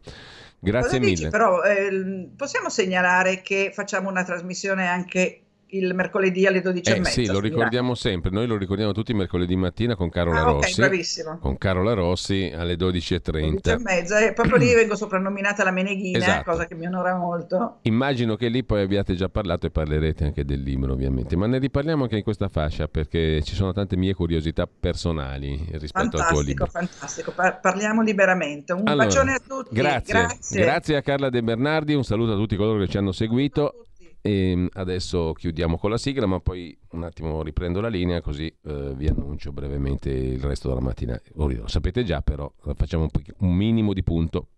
[0.58, 1.16] Grazie Cosa mille.
[1.16, 5.42] Dici, però eh, possiamo segnalare che facciamo una trasmissione anche
[5.72, 7.00] il mercoledì alle 12.30.
[7.00, 10.82] Eh, sì, lo ricordiamo sempre, noi lo ricordiamo tutti mercoledì mattina con Carola ah, Rossi.
[10.82, 11.38] Bravissimo.
[11.40, 13.60] Con Carola Rossi alle 12.30.
[13.64, 16.52] 12.30 e proprio lì vengo soprannominata la Meneghina, esatto.
[16.52, 17.80] cosa che mi onora molto.
[17.84, 21.58] Immagino che lì poi abbiate già parlato e parlerete anche del libro ovviamente, ma ne
[21.60, 26.30] riparliamo anche in questa fascia perché ci sono tante mie curiosità personali rispetto fantastico, al
[26.30, 26.66] tuo libro.
[26.66, 28.74] Fantastico, Par- parliamo liberamente.
[28.74, 29.74] Un allora, bacione a tutti.
[29.74, 30.14] Grazie.
[30.14, 30.62] grazie.
[30.62, 33.86] Grazie a Carla De Bernardi, un saluto a tutti coloro che ci hanno seguito.
[34.22, 38.46] E ehm, adesso chiudiamo con la sigla, ma poi un attimo riprendo la linea così
[38.64, 41.20] eh, vi annuncio brevemente il resto della mattina.
[41.34, 44.50] Lo sapete già, però facciamo un, un minimo di punto.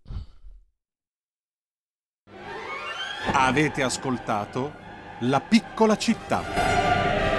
[3.32, 4.74] Avete ascoltato
[5.22, 7.33] La piccola città.